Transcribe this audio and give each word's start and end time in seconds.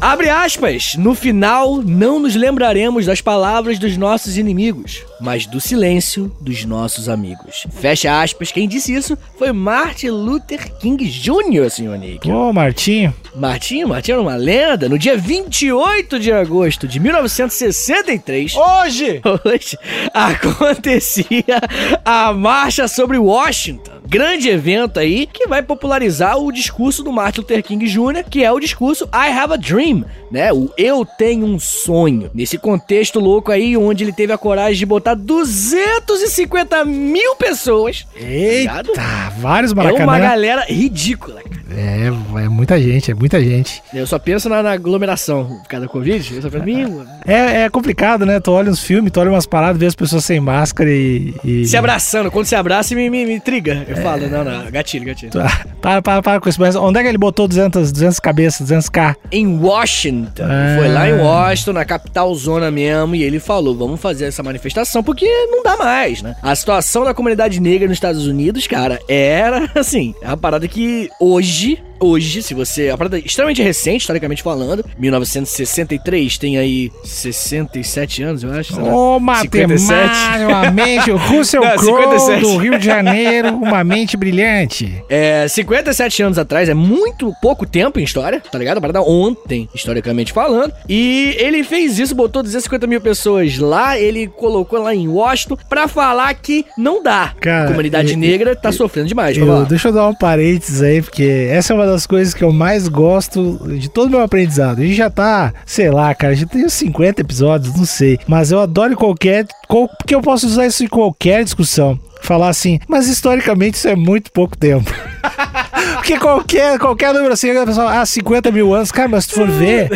Abre 0.01 0.29
aspas. 0.29 0.95
No 0.97 1.15
final, 1.15 1.77
não 1.79 2.19
nos 2.21 2.35
lembraremos 2.35 3.07
das 3.07 3.23
palavras 3.23 3.79
dos 3.79 3.97
nossos 3.97 4.37
inimigos, 4.37 5.03
mas 5.25 5.47
do 5.47 5.59
silêncio 5.59 6.31
dos 6.39 6.67
nossos 6.67 7.09
amigos. 7.09 7.67
Fecha 7.71 8.21
aspas. 8.21 8.53
Quem 8.53 8.69
disse 8.69 8.95
isso 8.95 9.17
foi 9.39 9.53
Martin 9.53 10.11
Luther 10.11 10.71
King 10.79 11.03
Jr., 11.07 11.71
senhor 11.71 11.97
Nick. 11.97 12.31
Ô, 12.31 12.53
Martinho. 12.53 13.15
Martinho, 13.35 13.89
Martinho 13.89 14.17
era 14.17 14.23
uma 14.23 14.37
lenda. 14.37 14.89
No 14.89 14.99
dia 14.99 15.17
28 15.17 16.21
de 16.21 16.31
agosto 16.31 16.87
de 16.87 17.01
1963, 17.01 18.55
Hoje! 18.55 19.23
hoje, 19.45 19.79
acontecia 20.13 21.61
a 22.05 22.33
Marcha 22.33 22.87
sobre 22.87 23.17
Washington. 23.17 23.95
Grande 24.07 24.51
evento 24.51 25.01
aí 25.01 25.27
que 25.27 25.47
vai 25.47 25.63
popularizar 25.63 26.39
o 26.39 26.53
discurso 26.53 27.03
do 27.03 27.11
Martin 27.11 27.41
Luther 27.41 27.63
King 27.63 27.87
Jr., 27.87 28.23
que 28.29 28.45
é 28.45 28.53
o 28.53 28.61
discurso 28.61 29.07
I 29.07 29.31
Have 29.31 29.55
a 29.55 29.57
Dream, 29.57 30.05
né? 30.31 30.53
O 30.53 30.71
Eu 30.77 31.07
Tenho 31.07 31.47
um 31.47 31.59
Sonho. 31.59 32.31
Nesse 32.35 32.59
contexto 32.59 33.19
louco 33.19 33.51
aí, 33.51 33.77
onde 33.77 34.05
ele 34.05 34.13
teve 34.13 34.33
a 34.33 34.39
coragem 34.39 34.77
de 34.77 34.85
botar 34.87 35.14
250 35.15 36.85
mil 36.85 37.35
pessoas. 37.37 38.07
ligado? 38.17 38.89
Eita, 38.91 39.33
vários 39.39 39.73
É 39.73 39.75
uma 39.75 39.85
Maracanã. 39.85 40.19
galera 40.21 40.65
ridícula. 40.69 41.41
É, 41.77 42.07
é 42.07 42.49
muita 42.49 42.81
gente, 42.81 43.11
é 43.11 43.15
muita 43.15 43.43
gente. 43.43 43.83
Eu 43.93 44.07
só 44.07 44.17
penso 44.19 44.49
na, 44.49 44.63
na 44.63 44.73
aglomeração 44.73 45.45
por 45.63 45.67
causa 45.69 45.87
da 45.87 45.93
Covid. 45.93 46.35
Eu 46.37 46.43
só 46.43 46.49
penso, 46.51 46.65
"Meu, 46.65 47.05
É, 47.27 47.63
é 47.63 47.71
complicado, 47.71 48.25
né? 48.25 48.39
Tu 48.39 48.51
olha 48.53 48.71
uns 48.71 48.81
filmes, 48.81 49.11
tu 49.11 49.19
olha 49.19 49.31
umas 49.31 49.47
paradas, 49.47 49.79
vê 49.79 49.87
as 49.87 49.95
pessoas 49.95 50.25
sem 50.25 50.39
máscara 50.39 50.89
e. 50.91 51.35
e... 51.43 51.67
Se 51.67 51.77
abraçando, 51.77 52.31
quando 52.31 52.47
se 52.47 52.55
abraça, 52.55 52.95
me, 52.95 53.11
me, 53.11 53.25
me 53.27 53.41
triga. 53.41 53.85
Eu 53.89 53.97
falo, 53.97 54.29
não, 54.29 54.45
não, 54.45 54.71
gatilho, 54.71 55.07
gatilho. 55.07 55.33
Ah, 55.41 55.67
Para, 55.81 56.03
para, 56.03 56.23
para 56.23 56.41
com 56.41 56.49
isso. 56.49 56.61
Mas 56.61 56.77
onde 56.77 56.99
é 56.99 57.03
que 57.03 57.09
ele 57.09 57.19
botou 57.19 57.49
200, 57.49 57.91
200 57.91 58.21
cabeças, 58.21 58.69
200k? 58.71 59.17
Em 59.33 59.59
Washington. 59.59 60.45
Ah. 60.45 60.77
Foi 60.79 60.89
lá 60.89 61.09
em 61.09 61.15
Washington, 61.19 61.73
na 61.73 61.85
capital 61.85 62.33
zona 62.37 62.71
mesmo, 62.71 63.17
e 63.17 63.23
ele 63.25 63.41
falou: 63.41 63.75
vamos 63.75 64.01
fazer 64.01 64.27
essa 64.27 64.43
manifestação, 64.43 64.94
porque 65.03 65.27
não 65.47 65.63
dá 65.63 65.77
mais, 65.77 66.23
né? 66.23 66.37
A 66.43 66.55
situação 66.55 67.05
da 67.05 67.15
comunidade 67.15 67.61
negra 67.61 67.89
nos 67.89 67.97
Estados 67.97 68.27
Unidos, 68.27 68.67
cara, 68.67 69.01
era 69.09 69.71
assim, 69.75 70.15
é 70.21 70.27
uma 70.27 70.37
parada 70.37 70.69
que 70.69 71.11
hoje. 71.21 71.83
Hoje, 72.01 72.43
se 72.43 72.55
você. 72.55 72.89
Uma 72.91 72.99
parada 72.99 73.19
extremamente 73.19 73.63
recente, 73.63 74.01
historicamente 74.03 74.43
falando. 74.43 74.85
1963, 74.99 76.39
tem 76.39 76.59
aí 76.59 76.91
67 77.05 78.23
anos, 78.23 78.43
eu 78.43 78.53
acho. 78.53 78.75
Ô, 78.81 79.19
57. 79.19 79.83
matemática, 79.83 80.49
uma 80.49 80.71
mente. 80.71 81.11
O 81.11 81.17
Russell 81.17 81.63
Crowe 81.79 82.19
57. 82.19 82.41
do 82.41 82.57
Rio 82.59 82.79
de 82.79 82.85
Janeiro, 82.85 83.49
uma 83.57 83.83
mente 83.85 84.17
brilhante. 84.17 85.03
É, 85.09 85.47
57 85.49 86.23
anos 86.23 86.39
atrás 86.39 86.69
é 86.69 86.75
muito 86.75 87.33
pouco 87.41 87.67
tempo 87.67 87.99
em 87.99 88.05
história, 88.05 88.41
tá 88.41 88.59
ligado? 88.59 88.79
A 88.79 88.81
parada 88.81 89.03
ontem, 89.03 89.69
historicamente 89.75 90.33
falando. 90.33 90.73
E 90.89 91.35
ele 91.39 91.63
fez 91.65 91.99
isso, 91.99 92.15
botou 92.15 92.43
250 92.43 92.87
mil 92.87 93.01
pessoas 93.01 93.59
lá, 93.59 93.99
ele 93.99 94.27
colocou 94.27 94.81
lá 94.81 94.95
em 94.95 95.09
Washington 95.09 95.57
pra 95.69 95.89
falar 95.89 96.33
que 96.35 96.65
não 96.77 97.03
dá. 97.03 97.33
Cara, 97.41 97.65
a 97.65 97.69
comunidade 97.69 98.13
e- 98.13 98.17
negra 98.17 98.55
tá 98.57 98.73
sofrendo 98.73 99.09
demais. 99.09 99.37
Eu- 99.37 99.65
deixa 99.65 99.89
eu 99.89 99.93
dar 99.93 100.09
um 100.09 100.15
parênteses 100.15 100.83
aí, 100.83 101.01
porque 101.03 101.49
essa 101.51 101.73
é 101.73 101.77
uma 101.77 101.84
das 101.87 102.07
coisas 102.07 102.33
que 102.35 102.43
eu 102.45 102.53
mais 102.53 102.89
gosto 102.89 103.59
de 103.79 103.89
todo 103.89 104.07
o 104.09 104.11
meu 104.11 104.21
aprendizado. 104.21 104.81
A 104.81 104.85
gente 104.85 104.95
já 104.97 105.11
tá, 105.11 105.53
sei 105.67 105.91
lá, 105.91 106.15
cara, 106.15 106.35
já 106.35 106.47
tem 106.47 106.65
uns 106.65 106.73
50 106.75 107.21
episódios, 107.21 107.75
não 107.75 107.85
sei. 107.85 108.19
Mas 108.27 108.51
eu 108.53 108.61
adoro 108.61 108.97
qualquer. 108.97 109.47
qual- 109.69 109.89
porque 109.89 110.15
eu 110.15 110.21
posso 110.21 110.47
usar 110.47 110.67
isso 110.67 110.85
em 110.85 110.89
qualquer 110.89 111.43
discussão. 111.45 111.99
Falar 112.25 112.49
assim, 112.49 112.79
mas 112.89 113.07
historicamente 113.07 113.77
isso 113.77 113.89
é 113.89 113.95
muito 113.95 114.33
pouco 114.33 114.57
tempo. 114.57 114.91
Porque 116.05 116.19
qualquer, 116.19 116.79
qualquer 116.79 117.15
número 117.15 117.33
assim, 117.33 117.51
a 117.51 117.65
pessoa, 117.65 118.01
ah, 118.01 118.05
50 118.05 118.51
mil 118.51 118.75
anos. 118.75 118.93
Cara, 118.93 119.09
mas 119.09 119.25
se 119.25 119.31
tu 119.31 119.37
for 119.37 119.49
ver, 119.49 119.91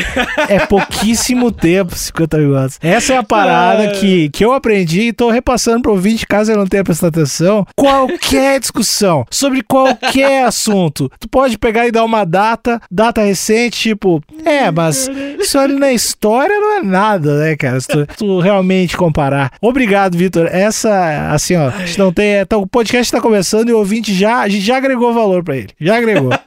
é 0.49 0.61
pouquíssimo 0.61 1.53
tempo, 1.53 1.95
50 1.95 2.39
mil 2.39 2.57
anos. 2.57 2.79
Essa 2.83 3.15
é 3.15 3.17
a 3.19 3.23
parada 3.23 3.89
que, 3.89 4.29
que 4.31 4.45
eu 4.45 4.53
aprendi 4.53 5.09
e 5.09 5.13
tô 5.13 5.31
repassando 5.31 5.83
pro 5.83 5.93
ouvinte, 5.93 6.27
caso 6.27 6.51
ele 6.51 6.59
não 6.59 6.67
tenha 6.67 6.85
prestado 6.85 7.11
atenção. 7.11 7.67
Qualquer 7.77 8.59
discussão 8.61 9.27
sobre 9.31 9.63
qualquer 9.63 10.45
assunto, 10.45 11.11
tu 11.21 11.29
pode 11.29 11.59
pegar 11.59 11.87
e 11.87 11.93
dar 11.93 12.05
uma 12.05 12.25
data, 12.25 12.81
data 12.91 13.23
recente, 13.23 13.79
tipo, 13.79 14.23
é, 14.45 14.71
mas 14.71 15.11
isso 15.39 15.59
ali 15.59 15.75
na 15.75 15.93
história 15.93 16.59
não 16.59 16.79
é 16.79 16.83
nada, 16.83 17.39
né, 17.39 17.57
cara? 17.57 17.81
Se 17.81 17.89
tu, 17.89 18.07
tu 18.17 18.41
realmente 18.41 18.97
comparar. 18.97 19.53
Obrigado, 19.61 20.17
Vitor. 20.17 20.47
Essa, 20.51 21.33
assim, 21.33 21.57
ó, 21.57 21.69
a 21.69 21.85
gente 21.85 21.99
não 21.99 22.13
tem. 22.19 22.35
é, 22.37 22.45
tá- 22.45 22.57
o 22.57 22.67
podcast 22.67 23.11
tá 23.13 23.21
começando 23.21 23.69
e 23.69 23.73
o 23.73 23.79
ouvinte 23.79 24.13
já, 24.13 24.39
a 24.41 24.49
gente 24.49 24.65
já 24.65 24.77
agregou 24.77 25.13
valor 25.15 25.43
pra 25.45 25.57
ele. 25.57 25.69
Já 25.81 25.97
agregou. 25.97 26.31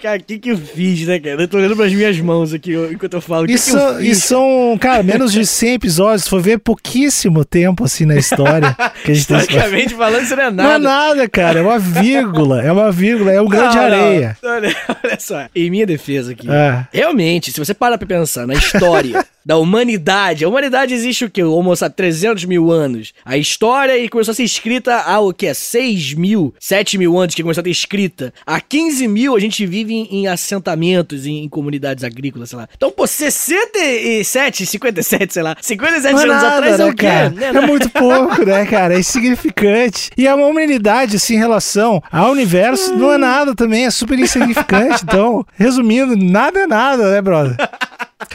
Cara, 0.00 0.20
o 0.20 0.22
que 0.22 0.38
que 0.38 0.50
eu 0.52 0.56
fiz, 0.56 1.08
né, 1.08 1.18
cara? 1.18 1.42
Eu 1.42 1.48
tô 1.48 1.56
olhando 1.56 1.74
pras 1.74 1.92
minhas 1.92 2.16
mãos 2.20 2.54
aqui 2.54 2.72
enquanto 2.92 3.14
eu 3.14 3.20
falo. 3.20 3.46
Que 3.48 3.54
Isso, 3.54 3.72
que 3.76 3.82
eu 3.82 4.00
isso 4.02 4.28
são, 4.28 4.78
cara, 4.80 5.02
menos 5.02 5.32
de 5.32 5.44
100 5.44 5.72
episódios. 5.74 6.22
Se 6.22 6.30
for 6.30 6.40
ver, 6.40 6.58
pouquíssimo 6.58 7.44
tempo 7.44 7.82
assim 7.82 8.04
na 8.06 8.14
história 8.14 8.76
que 9.04 9.10
a 9.10 9.14
gente 9.14 9.26
tem. 9.26 9.36
Historicamente 9.38 9.94
falando, 9.96 10.22
isso 10.22 10.36
não 10.36 10.42
é 10.44 10.50
Não 10.52 10.64
é 10.64 10.78
nada. 10.78 10.78
nada, 10.78 11.28
cara. 11.28 11.58
É 11.58 11.62
uma 11.62 11.80
vírgula. 11.80 12.62
É 12.62 12.70
uma 12.70 12.92
vírgula. 12.92 13.32
É 13.32 13.42
um 13.42 13.46
grão 13.48 13.68
de 13.70 13.76
Não, 13.76 13.88
não. 13.88 13.96
areia. 13.96 14.36
Olha, 14.44 14.76
olha 15.04 15.18
só. 15.18 15.46
Em 15.52 15.68
minha 15.68 15.86
defesa 15.86 16.30
aqui. 16.30 16.48
É. 16.48 16.86
Realmente, 16.92 17.50
se 17.50 17.58
você 17.58 17.74
parar 17.74 17.98
pra 17.98 18.06
pensar 18.06 18.46
na 18.46 18.54
história 18.54 19.26
da 19.48 19.56
humanidade, 19.56 20.44
a 20.44 20.48
humanidade 20.48 20.92
existe 20.92 21.24
o 21.24 21.30
quê? 21.30 21.42
O 21.42 21.54
Homo 21.54 21.74
sapiens, 21.74 21.96
300 21.96 22.44
mil 22.44 22.70
anos. 22.70 23.14
A 23.24 23.38
história 23.38 23.96
e 23.96 24.06
começou 24.06 24.32
a 24.32 24.34
ser 24.34 24.42
escrita 24.42 24.96
há 24.96 25.18
o 25.20 25.32
quê? 25.32 25.54
6 25.54 26.12
mil, 26.12 26.54
7 26.60 26.98
mil 26.98 27.18
anos 27.18 27.34
que 27.34 27.42
começou 27.42 27.62
a 27.62 27.64
ter 27.64 27.70
escrita. 27.70 28.30
Há 28.46 28.60
15 28.60 29.08
mil 29.08 29.34
a 29.34 29.40
gente 29.40 29.64
vive 29.64 29.94
em, 29.94 30.06
em 30.10 30.28
assentamentos, 30.28 31.24
em, 31.24 31.44
em 31.44 31.48
comunidades 31.48 32.04
agrícolas, 32.04 32.50
sei 32.50 32.58
lá. 32.58 32.68
Então, 32.76 32.90
pô, 32.90 33.06
67, 33.06 34.66
57, 34.66 35.32
sei 35.32 35.42
lá. 35.42 35.56
57 35.58 36.12
Não 36.12 36.20
é 36.20 36.24
anos 36.24 36.42
nada, 36.42 36.56
atrás 36.56 36.80
é 36.80 36.84
né, 36.84 36.90
o 36.90 36.94
quê? 36.94 37.06
cara? 37.06 37.30
Né, 37.30 37.46
É 37.46 37.52
né? 37.54 37.60
muito 37.62 37.88
pouco, 37.88 38.44
né, 38.44 38.66
cara? 38.66 38.96
É 38.96 38.98
insignificante. 38.98 40.10
E 40.14 40.28
a 40.28 40.34
humanidade, 40.34 41.16
assim, 41.16 41.36
em 41.36 41.38
relação 41.38 42.02
ao 42.12 42.32
universo, 42.32 42.94
não 42.94 43.10
é 43.14 43.16
nada 43.16 43.54
também. 43.54 43.86
É 43.86 43.90
super 43.90 44.18
insignificante. 44.18 44.98
Então, 45.08 45.44
resumindo, 45.54 46.14
nada 46.16 46.60
é 46.60 46.66
nada, 46.66 47.10
né, 47.10 47.22
brother? 47.22 47.56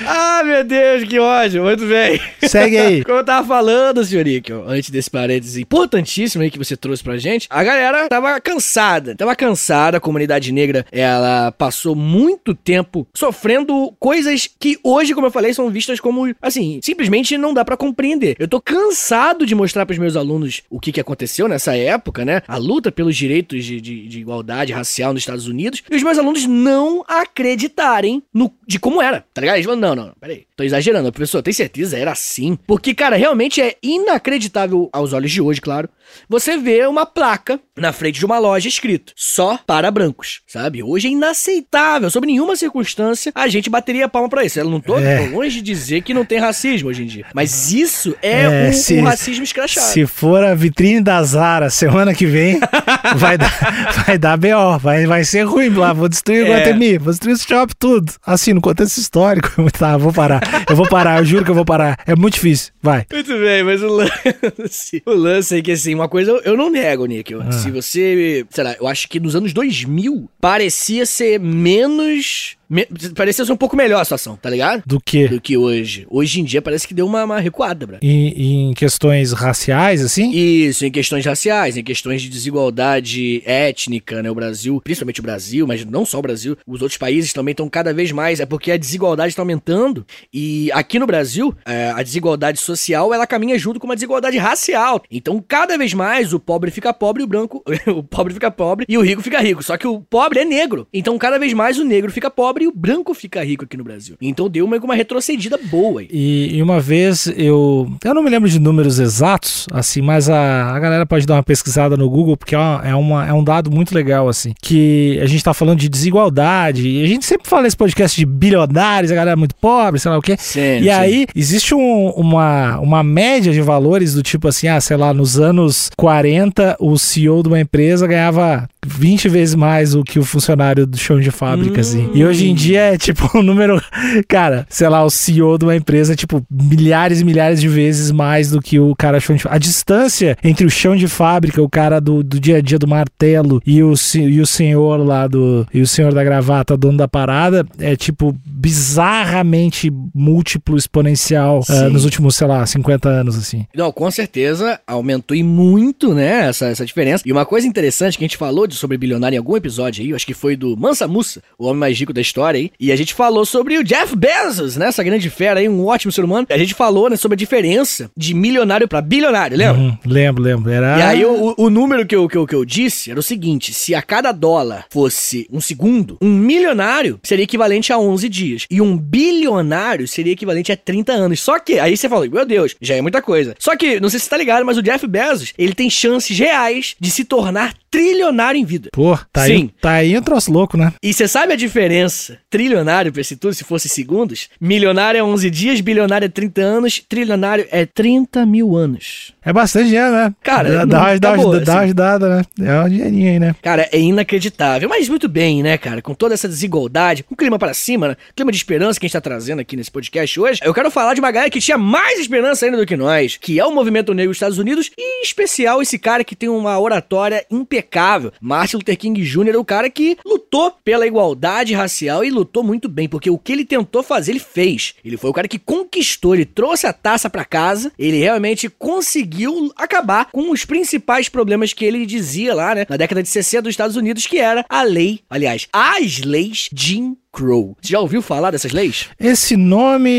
Ah, 0.06 0.42
meu 0.46 0.64
Deus, 0.64 1.04
que 1.04 1.20
ódio. 1.20 1.64
Muito 1.64 1.86
bem. 1.86 2.20
Segue 2.48 2.78
aí. 2.78 3.04
Como 3.04 3.18
eu 3.18 3.24
tava 3.24 3.46
falando, 3.46 4.04
senhor 4.04 4.24
Níquel, 4.24 4.64
antes 4.68 4.90
desse 4.90 5.10
parênteses 5.10 5.58
importantíssimo 5.58 6.42
aí 6.44 6.50
que 6.50 6.58
você 6.58 6.78
trouxe 6.78 7.04
pra 7.04 7.18
gente, 7.18 7.48
a 7.50 7.64
galera 7.64 8.08
tava 8.08 8.40
cansada. 8.40 9.16
Tava 9.16 9.36
cansada, 9.36 9.98
a 9.98 10.00
comunidade 10.00 10.52
negra, 10.52 10.86
ela 10.92 11.52
passou 11.52 11.96
muito 11.96 12.56
tempo 12.56 13.06
sofrendo 13.14 13.94
coisas 14.00 14.50
que 14.60 14.80
hoje, 14.84 15.14
como 15.14 15.28
eu 15.28 15.32
falei, 15.32 15.54
são 15.54 15.70
vistas 15.70 16.00
como, 16.00 16.34
assim, 16.42 16.80
simplesmente 16.82 17.38
não 17.38 17.54
dá 17.54 17.66
pra 17.66 17.76
compreender. 17.76 18.36
Eu 18.40 18.48
tô 18.48 18.62
cansado 18.62 19.46
de 19.46 19.54
mostrar 19.54 19.86
pros 19.86 20.00
meus 20.00 20.16
alunos 20.16 20.62
o 20.70 20.80
que 20.80 20.92
que 20.92 21.02
aconteceu 21.02 21.48
nessa 21.48 21.76
época, 21.76 22.24
né? 22.24 22.42
A 22.48 22.58
luta 22.58 22.92
pelos 22.92 23.16
direitos 23.16 23.66
de, 23.66 23.82
de, 23.82 24.08
de 24.08 24.20
igualdade 24.20 24.72
racial 24.72 25.14
nos 25.14 25.22
Estados 25.22 25.48
Unidos, 25.48 25.84
e 25.90 25.96
os 25.96 26.04
meus 26.04 26.18
alunos 26.18 26.46
não 26.46 27.04
acreditarem 27.08 28.24
no, 28.34 28.52
de 28.66 28.80
como 28.80 29.02
era, 29.02 29.26
tá 29.34 29.42
ligado? 29.42 29.56
Eles 29.58 29.73
não, 29.76 29.96
não, 29.96 30.08
não, 30.08 30.14
peraí, 30.20 30.46
tô 30.56 30.64
exagerando, 30.64 31.12
professor, 31.12 31.42
tem 31.42 31.54
certeza? 31.54 31.98
Era 31.98 32.12
assim? 32.12 32.58
Porque, 32.68 32.94
cara, 32.94 33.16
realmente 33.16 33.62
é 33.62 33.76
inacreditável 33.84 34.90
aos 34.94 35.14
olhos 35.14 35.32
de 35.32 35.42
hoje, 35.42 35.60
claro, 35.62 35.90
você 36.30 36.58
vê 36.58 36.86
uma 36.86 37.06
placa 37.06 37.60
na 37.76 37.92
frente 37.92 38.20
de 38.20 38.26
uma 38.26 38.38
loja 38.38 38.68
escrito 38.68 39.14
só 39.16 39.58
para 39.66 39.90
brancos, 39.90 40.42
sabe? 40.48 40.84
Hoje 40.84 41.08
é 41.08 41.12
inaceitável, 41.12 42.10
sob 42.12 42.28
nenhuma 42.28 42.56
circunstância 42.56 43.32
a 43.34 43.48
gente 43.48 43.70
bateria 43.70 44.06
a 44.06 44.10
palma 44.10 44.30
pra 44.30 44.46
isso. 44.46 44.60
Eu 44.60 44.70
não 44.70 44.80
tô, 44.80 44.98
É. 45.00 45.28
tô 45.28 45.36
longe 45.38 45.56
de 45.56 45.62
dizer 45.62 46.02
que 46.02 46.14
não 46.14 46.24
tem 46.26 46.38
racismo 46.40 46.90
hoje 46.90 47.04
em 47.04 47.08
dia, 47.08 47.26
mas 47.34 47.72
isso 47.74 48.16
é, 48.22 48.44
É, 48.44 48.70
um, 48.70 48.74
se- 48.74 48.94
um 49.00 49.04
racismo 49.04 49.44
escrachado. 49.44 49.88
Se 49.88 50.06
for 50.06 50.44
a 50.44 50.54
vitrine 50.54 51.02
da 51.02 51.22
Zara 51.24 51.70
semana 51.70 52.14
que 52.14 52.26
vem, 52.28 52.60
vai 53.18 53.38
dar, 53.38 54.04
vai 54.06 54.18
dar 54.18 54.38
B.O. 54.38 54.78
Vai, 54.78 55.06
vai 55.08 55.24
ser 55.24 55.44
ruim 55.44 55.70
lá. 55.70 55.94
Vou 55.94 56.08
destruir 56.10 56.44
o 56.44 56.48
É. 56.48 56.58
Guatemi, 56.60 56.98
vou 56.98 57.12
destruir 57.12 57.34
o 57.34 57.38
shopping, 57.38 57.74
tudo. 57.80 58.14
Assim, 58.26 58.54
no 58.54 58.62
contexto 58.62 58.98
histórico. 58.98 59.63
Tá, 59.78 59.98
vou 59.98 60.14
parar. 60.14 60.42
Eu 60.70 60.76
vou 60.76 60.88
parar, 60.88 61.20
eu 61.20 61.26
juro 61.26 61.44
que 61.44 61.52
eu 61.52 61.56
vou 61.56 61.66
parar. 61.66 61.98
É 62.06 62.16
muito 62.16 62.36
difícil. 62.36 62.72
Vai. 62.82 63.06
Muito 63.12 63.34
bem, 63.40 63.64
mas 63.64 63.82
o 63.84 63.88
lance, 63.88 65.02
o 65.06 65.12
lance 65.14 65.58
é 65.58 65.62
que, 65.62 65.72
assim, 65.72 65.94
uma 65.94 66.08
coisa 66.08 66.32
eu- 66.44 66.56
não 66.58 66.70
nego, 66.70 67.06
Nick. 67.06 67.34
Ah. 67.34 67.52
Se 67.52 67.70
você, 67.72 68.46
sei 68.50 68.64
lá, 68.64 68.76
eu 68.80 68.88
acho 68.88 69.10
que 69.10 69.20
nos 69.20 69.36
anos 69.36 69.52
2000 69.54 70.30
parecia 70.40 71.06
ser 71.06 71.40
menos 71.40 72.56
me- 72.74 72.88
parecia 73.16 73.46
ser 73.46 73.52
um 73.52 73.58
pouco 73.58 73.76
melhor 73.76 74.02
a 74.02 74.06
situação, 74.06 74.36
tá 74.36 74.50
ligado? 74.50 74.84
Do 74.86 75.00
que? 75.00 75.28
Do 75.28 75.40
que 75.40 75.56
hoje. 75.56 76.06
Hoje 76.10 76.42
em 76.42 76.44
dia 76.44 76.62
parece 76.62 76.88
que 76.88 76.94
deu 76.94 77.06
uma, 77.06 77.24
uma 77.24 77.40
recuada, 77.40 77.86
bra. 77.86 78.00
Em, 78.02 78.70
em 78.70 78.74
questões 78.74 79.32
raciais, 79.32 80.04
assim? 80.04 80.32
Isso, 80.32 80.86
em 80.86 80.92
questões 80.92 81.26
raciais, 81.26 81.78
em 81.78 81.84
questões 81.84 82.22
de 82.22 82.30
desigualdade 82.30 83.42
étnica, 83.46 84.22
né? 84.22 84.32
O 84.32 84.36
Brasil, 84.36 84.82
principalmente 84.84 85.20
o 85.20 85.24
Brasil, 85.24 85.68
mas 85.68 85.86
não 85.86 86.06
só 86.06 86.20
o 86.20 86.22
Brasil, 86.22 86.58
os 86.66 86.82
outros 86.82 86.98
países 86.98 87.32
também 87.34 87.52
estão 87.52 87.70
cada 87.70 87.94
vez 87.94 88.12
mais. 88.12 88.40
É 88.40 88.46
porque 88.46 88.72
a 88.72 88.78
desigualdade 88.78 89.30
está 89.30 89.42
aumentando. 89.42 90.06
E 90.34 90.72
aqui 90.72 90.98
no 90.98 91.06
Brasil, 91.06 91.56
é, 91.66 91.92
a 91.92 92.02
desigualdade 92.02 92.60
social 92.60 93.14
ela 93.14 93.28
caminha 93.28 93.58
junto 93.60 93.80
com 93.80 93.86
uma 93.86 93.96
desigualdade 93.96 94.38
racial. 94.38 95.02
Então, 95.12 95.44
cada 95.48 95.78
vez 95.78 95.94
mais 95.94 96.34
o 96.34 96.40
pobre 96.40 96.72
fica 96.72 96.94
pobre 96.94 97.22
e 97.22 97.26
o 97.26 97.28
branco. 97.28 97.64
o 97.88 98.02
pobre 98.04 98.34
fica 98.34 98.50
pobre 98.50 98.86
e 98.90 98.98
o 98.98 99.02
rico 99.02 99.22
fica 99.22 99.40
rico. 99.40 99.64
Só 99.64 99.78
que 99.78 99.88
o 99.88 100.00
pobre 100.00 100.40
é 100.40 100.46
negro. 100.46 100.88
Então, 100.94 101.18
cada 101.18 101.38
vez 101.38 101.54
mais 101.54 101.78
o 101.78 101.84
negro 101.84 102.12
fica 102.12 102.30
pobre 102.32 102.63
e 102.64 102.68
o 102.68 102.74
branco 102.76 103.14
fica 103.14 103.44
rico 103.44 103.66
aqui 103.66 103.78
no 103.78 103.84
Brasil. 103.84 104.16
Então, 104.22 104.50
deu 104.50 104.66
uma, 104.66 104.78
uma 104.78 104.96
retrocedida 104.96 105.58
boa 105.58 106.02
aí. 106.02 106.08
E, 106.12 106.56
e 106.58 106.64
uma 106.64 106.80
vez 106.80 107.28
eu. 107.36 107.90
Eu 108.04 108.14
não 108.14 108.24
me 108.24 108.30
lembro 108.30 108.50
de 108.50 108.60
números 108.60 109.00
exatos, 109.00 109.66
assim, 109.72 110.02
mas 110.02 110.30
a, 110.30 110.72
a 110.76 110.80
galera 110.80 111.06
pode 111.06 111.26
dar 111.26 111.36
uma 111.36 111.44
pesquisada 111.44 111.96
no 111.98 112.10
Google, 112.10 112.36
porque 112.38 112.56
é, 112.56 112.58
uma- 112.58 112.82
é, 112.86 112.96
uma, 112.96 113.28
é 113.28 113.34
um 113.34 113.44
dado 113.44 113.72
muito 113.72 113.94
legal, 113.94 114.28
assim. 114.30 114.54
Que 114.62 115.20
a 115.22 115.26
gente 115.26 115.44
tá 115.44 115.54
falando 115.54 115.80
de 115.80 115.90
desigualdade. 115.90 116.88
E 116.88 117.04
a 117.04 117.08
gente 117.08 117.26
sempre 117.26 117.48
fala 117.50 117.64
nesse 117.64 117.78
podcast 117.78 118.18
de 118.18 118.26
bilionários, 118.26 119.12
a 119.12 119.16
galera 119.16 119.34
é 119.34 119.36
muito 119.36 119.56
pobre, 119.56 120.00
sei 120.00 120.12
lá 120.12 120.18
o 120.18 120.22
quê. 120.22 120.36
Sim, 120.38 120.80
E 120.82 120.90
aí, 120.90 121.26
existe 121.36 121.74
um- 121.76 122.10
uma, 122.12 122.80
uma 122.80 123.04
média 123.04 123.52
de 123.52 123.62
valores 123.62 124.14
do 124.14 124.24
tipo 124.24 124.48
assim, 124.48 124.68
ah, 124.68 124.80
sei 124.80 124.98
lá, 124.98 125.14
nos 125.14 125.40
anos 125.40 125.90
40, 125.98 126.78
o 126.80 126.98
CEO 126.98 127.42
de 127.44 127.50
uma 127.50 127.60
empresa 127.60 128.08
ganhava 128.08 128.68
20 128.86 129.30
vezes 129.30 129.56
mais 129.56 129.92
do 129.92 130.04
que 130.04 130.20
o 130.20 130.24
funcionário 130.24 130.86
do 130.86 130.98
chão 130.98 131.20
de 131.20 131.32
fábrica, 131.32 131.78
Hum. 131.78 131.82
assim. 131.82 132.10
E 132.14 132.24
hoje 132.26 132.50
em 132.50 132.54
dia 132.56 132.94
é 132.94 132.98
tipo 132.98 133.30
um 133.38 133.42
número, 133.42 133.82
cara, 134.28 134.66
sei 134.70 134.88
lá, 134.90 135.04
o 135.04 135.10
CEO 135.10 135.58
de 135.58 135.66
uma 135.66 135.76
empresa 135.76 136.14
é 136.14 136.16
tipo 136.16 136.46
milhares 136.50 137.22
e 137.22 137.24
milhares 137.26 137.60
de 137.62 137.68
vezes 137.68 138.12
mais 138.12 138.50
do 138.52 138.62
que 138.62 138.80
o 138.80 138.96
cara 138.96 139.20
chão 139.20 139.36
de 139.36 139.44
fábrica. 139.44 139.56
A 139.56 139.60
distância 139.60 140.38
entre 140.44 140.66
o 140.66 140.70
chão 140.70 140.96
de 140.96 141.08
fábrica, 141.08 141.62
o 141.62 141.70
cara 141.70 142.00
do, 142.00 142.24
do 142.24 142.40
dia 142.40 142.58
a 142.58 142.62
dia 142.62 142.80
do 142.80 142.88
martelo 142.88 143.62
e 143.66 143.82
o, 143.84 143.94
e 144.16 144.42
o 144.42 144.46
senhor 144.48 144.98
lá 145.06 145.28
do. 145.28 145.66
e 145.74 145.82
o 145.82 145.88
senhor 145.88 146.14
da 146.14 146.24
gravata, 146.24 146.76
dono 146.78 146.98
da 146.98 147.08
parada, 147.08 147.66
é 147.80 147.96
tipo 147.96 148.36
bizarramente 148.46 149.92
múltiplo 150.14 150.78
exponencial 150.78 151.62
Sim. 151.64 151.90
nos 151.90 152.06
últimos, 152.06 152.36
sei 152.36 152.48
lá, 152.48 152.66
50 152.66 153.10
anos, 153.10 153.38
assim. 153.38 153.66
Não, 153.76 153.92
com 153.92 154.10
certeza 154.12 154.80
aumentou 154.88 155.36
e 155.36 155.44
muito, 155.44 156.14
né, 156.14 156.48
essa, 156.50 156.68
essa 156.68 156.86
diferença. 156.86 157.24
E 157.26 157.32
uma 157.32 157.46
coisa 157.46 157.68
interessante 157.68 158.18
que 158.18 158.24
a 158.24 158.28
gente 158.28 158.38
falou 158.38 158.68
de, 158.74 158.80
sobre 158.80 158.98
bilionário 158.98 159.36
em 159.36 159.40
algum 159.40 159.56
episódio 159.56 160.04
aí, 160.04 160.10
eu 160.10 160.16
acho 160.16 160.26
que 160.26 160.34
foi 160.34 160.56
do 160.56 160.76
Mansa 160.78 161.08
Musa, 161.08 161.42
o 161.58 161.66
homem 161.66 161.80
mais 161.80 161.98
rico 162.00 162.14
da 162.14 162.22
história 162.22 162.58
aí, 162.60 162.72
e 162.80 162.92
a 162.92 162.96
gente 162.96 163.14
falou 163.14 163.46
sobre 163.46 163.78
o 163.78 163.84
Jeff 163.84 164.16
Bezos, 164.16 164.76
né, 164.78 164.88
essa 164.88 165.04
grande 165.04 165.30
fera 165.30 165.60
aí, 165.60 165.70
um 165.70 165.86
ótimo 165.86 166.12
ser 166.12 166.24
humano. 166.24 166.48
A 166.50 166.58
gente 166.58 166.74
falou, 166.74 167.10
né, 167.10 167.16
sobre 167.16 167.36
a 167.36 167.38
diferença 167.38 168.10
de 168.18 168.34
milionário 168.34 168.88
pra 168.88 169.02
bilionário, 169.02 169.58
lembra? 169.58 169.82
Uhum, 169.82 169.98
lembro, 170.06 170.44
lembro. 170.44 170.72
Era. 170.72 170.98
E 170.98 171.02
aí, 171.02 171.26
o, 171.26 171.50
o- 171.50 171.56
o 171.66 171.70
número 171.70 172.06
que 172.06 172.16
eu, 172.16 172.28
que, 172.28 172.38
eu, 172.38 172.46
que 172.48 172.56
eu 172.56 172.66
disse 172.66 173.10
era 173.12 173.20
o 173.20 173.24
seguinte: 173.24 173.74
se 173.74 173.94
a 173.96 174.02
cada 174.02 174.32
dólar 174.32 174.86
fosse 174.90 175.48
um 175.52 175.60
segundo, 175.62 176.18
um 176.22 176.30
milionário 176.32 177.20
seria 177.24 177.44
equivalente 177.44 177.92
a 177.94 177.98
11 177.98 178.30
dias. 178.30 178.66
E 178.70 178.82
um 178.82 178.98
bilionário 178.98 180.08
seria 180.08 180.34
equivalente 180.34 180.72
a 180.72 180.78
30 180.78 181.12
anos. 181.14 181.40
Só 181.42 181.60
que, 181.60 181.80
aí 181.80 181.96
você 181.98 182.08
fala, 182.10 182.28
meu 182.28 182.46
Deus, 182.46 182.76
já 182.82 182.96
é 182.96 183.02
muita 183.02 183.22
coisa. 183.22 183.56
Só 183.60 183.76
que, 183.76 184.00
não 184.00 184.10
sei 184.10 184.20
se 184.20 184.26
você 184.26 184.30
tá 184.30 184.38
ligado, 184.38 184.66
mas 184.66 184.78
o 184.78 184.82
Jeff 184.82 185.06
Bezos, 185.08 185.54
ele 185.58 185.74
tem 185.74 185.90
chances 185.90 186.38
reais 186.38 186.96
de 187.00 187.12
se 187.12 187.24
tornar 187.26 187.74
trilionário 187.92 188.60
em 188.60 188.63
vida. 188.64 188.90
Pô, 188.94 189.18
tá 189.32 189.44
aí, 189.44 189.58
Sim. 189.58 189.72
tá 189.82 189.92
aí 189.92 190.18
um 190.18 190.22
troço 190.22 190.52
louco, 190.52 190.78
né? 190.78 190.94
E 191.02 191.14
você 191.14 191.28
sabe 191.28 191.54
a 191.54 191.56
diferença? 191.56 192.38
Trilionário 192.50 193.12
pra 193.12 193.22
esse 193.22 193.36
tudo, 193.36 193.54
se 193.54 193.64
fosse 193.64 193.90
segundos? 193.90 194.50
Milionário 194.60 195.18
é 195.20 195.24
11 195.24 195.50
dias, 195.50 195.82
bilionário 195.82 196.26
é 196.26 196.30
30 196.30 196.62
anos, 196.62 197.00
trilionário 197.08 197.68
é 197.72 197.86
30 197.86 198.46
mil 198.46 198.76
anos. 198.76 199.34
É 199.46 199.52
bastante 199.52 199.88
dinheiro, 199.88 200.12
né? 200.12 200.34
Cara, 200.42 200.70
dá, 200.70 200.80
não- 200.80 200.88
dá, 200.88 201.00
tá 201.06 201.18
dá, 201.18 201.34
uma- 201.34 201.44
boa, 201.44 201.60
dá 201.60 201.74
assim. 201.76 201.84
ajudada, 201.86 202.30
né? 202.38 202.44
É 202.62 202.80
um 202.82 202.90
dinheirinho 202.90 203.32
aí, 203.34 203.40
né? 203.40 203.56
Cara, 203.62 203.90
é 203.92 204.00
inacreditável. 204.00 204.88
Mas 204.88 205.10
muito 205.10 205.28
bem, 205.28 205.62
né, 205.62 205.78
cara? 205.78 206.02
Com 206.02 206.14
toda 206.14 206.34
essa 206.34 206.48
desigualdade, 206.48 207.24
com 207.24 207.34
o 207.34 207.38
clima 207.38 207.60
para 207.60 207.74
cima, 207.74 208.10
né? 208.10 208.18
Clima 208.36 208.52
de 208.52 208.58
esperança 208.58 209.00
que 209.00 209.06
a 209.06 209.08
gente 209.08 209.14
tá 209.14 209.22
trazendo 209.22 209.60
aqui 209.60 209.76
nesse 209.76 209.92
podcast 209.92 210.40
hoje. 210.40 210.60
Eu 210.64 210.74
quero 210.74 210.90
falar 210.90 211.14
de 211.14 211.20
uma 211.20 211.32
galera 211.32 211.50
que 211.52 211.60
tinha 211.60 211.78
mais 211.78 212.20
esperança 212.20 212.66
ainda 212.66 212.78
do 212.78 212.86
que 212.86 212.96
nós, 212.96 213.38
que 213.38 213.60
é 213.60 213.66
o 213.66 213.74
movimento 213.74 214.14
negro 214.14 214.30
dos 214.32 214.38
Estados 214.38 214.58
Unidos, 214.58 214.92
e 214.98 215.20
em 215.20 215.24
especial 215.24 215.82
esse 215.82 216.00
cara 216.00 216.24
que 216.24 216.36
tem 216.36 216.48
uma 216.50 216.80
oratória 216.80 217.46
impecável. 217.52 218.32
Martin 218.54 218.78
Luther 218.78 218.96
King 218.96 219.20
Jr. 219.24 219.56
é 219.56 219.58
o 219.58 219.66
cara 219.66 219.90
que 219.90 220.16
lutou 220.24 220.72
pela 220.84 221.08
igualdade 221.08 221.74
racial 221.74 222.24
e 222.24 222.30
lutou 222.30 222.64
muito 222.64 222.88
bem, 222.88 223.10
porque 223.10 223.28
o 223.28 223.38
que 223.40 223.52
ele 223.52 223.66
tentou 223.66 224.04
fazer, 224.04 224.32
ele 224.32 224.40
fez. 224.40 224.94
Ele 225.04 225.18
foi 225.18 225.32
o 225.32 225.34
cara 225.34 225.48
que 225.48 225.58
conquistou, 225.58 226.36
ele 226.36 226.46
trouxe 226.46 226.86
a 226.86 226.94
taça 226.94 227.32
pra 227.32 227.46
casa, 227.46 227.92
ele 227.98 228.20
realmente 228.20 228.70
conseguiu 228.70 229.74
acabar 229.76 230.30
com 230.32 230.52
os 230.52 230.66
principais 230.66 231.28
problemas 231.28 231.74
que 231.74 231.84
ele 231.84 232.06
dizia 232.06 232.54
lá, 232.54 232.76
né, 232.76 232.86
na 232.88 232.96
década 232.96 233.24
de 233.24 233.30
60 233.30 233.64
dos 233.64 233.72
Estados 233.72 233.96
Unidos, 233.96 234.28
que 234.28 234.38
era 234.38 234.64
a 234.70 234.84
lei, 234.84 235.22
aliás, 235.28 235.68
as 235.74 236.20
leis 236.20 236.70
Jim 236.72 237.18
Crow. 237.34 237.76
Você 237.82 237.94
já 237.94 238.00
ouviu 238.00 238.22
falar 238.22 238.52
dessas 238.52 238.72
leis? 238.72 239.10
Esse 239.20 239.58
nome, 239.58 240.12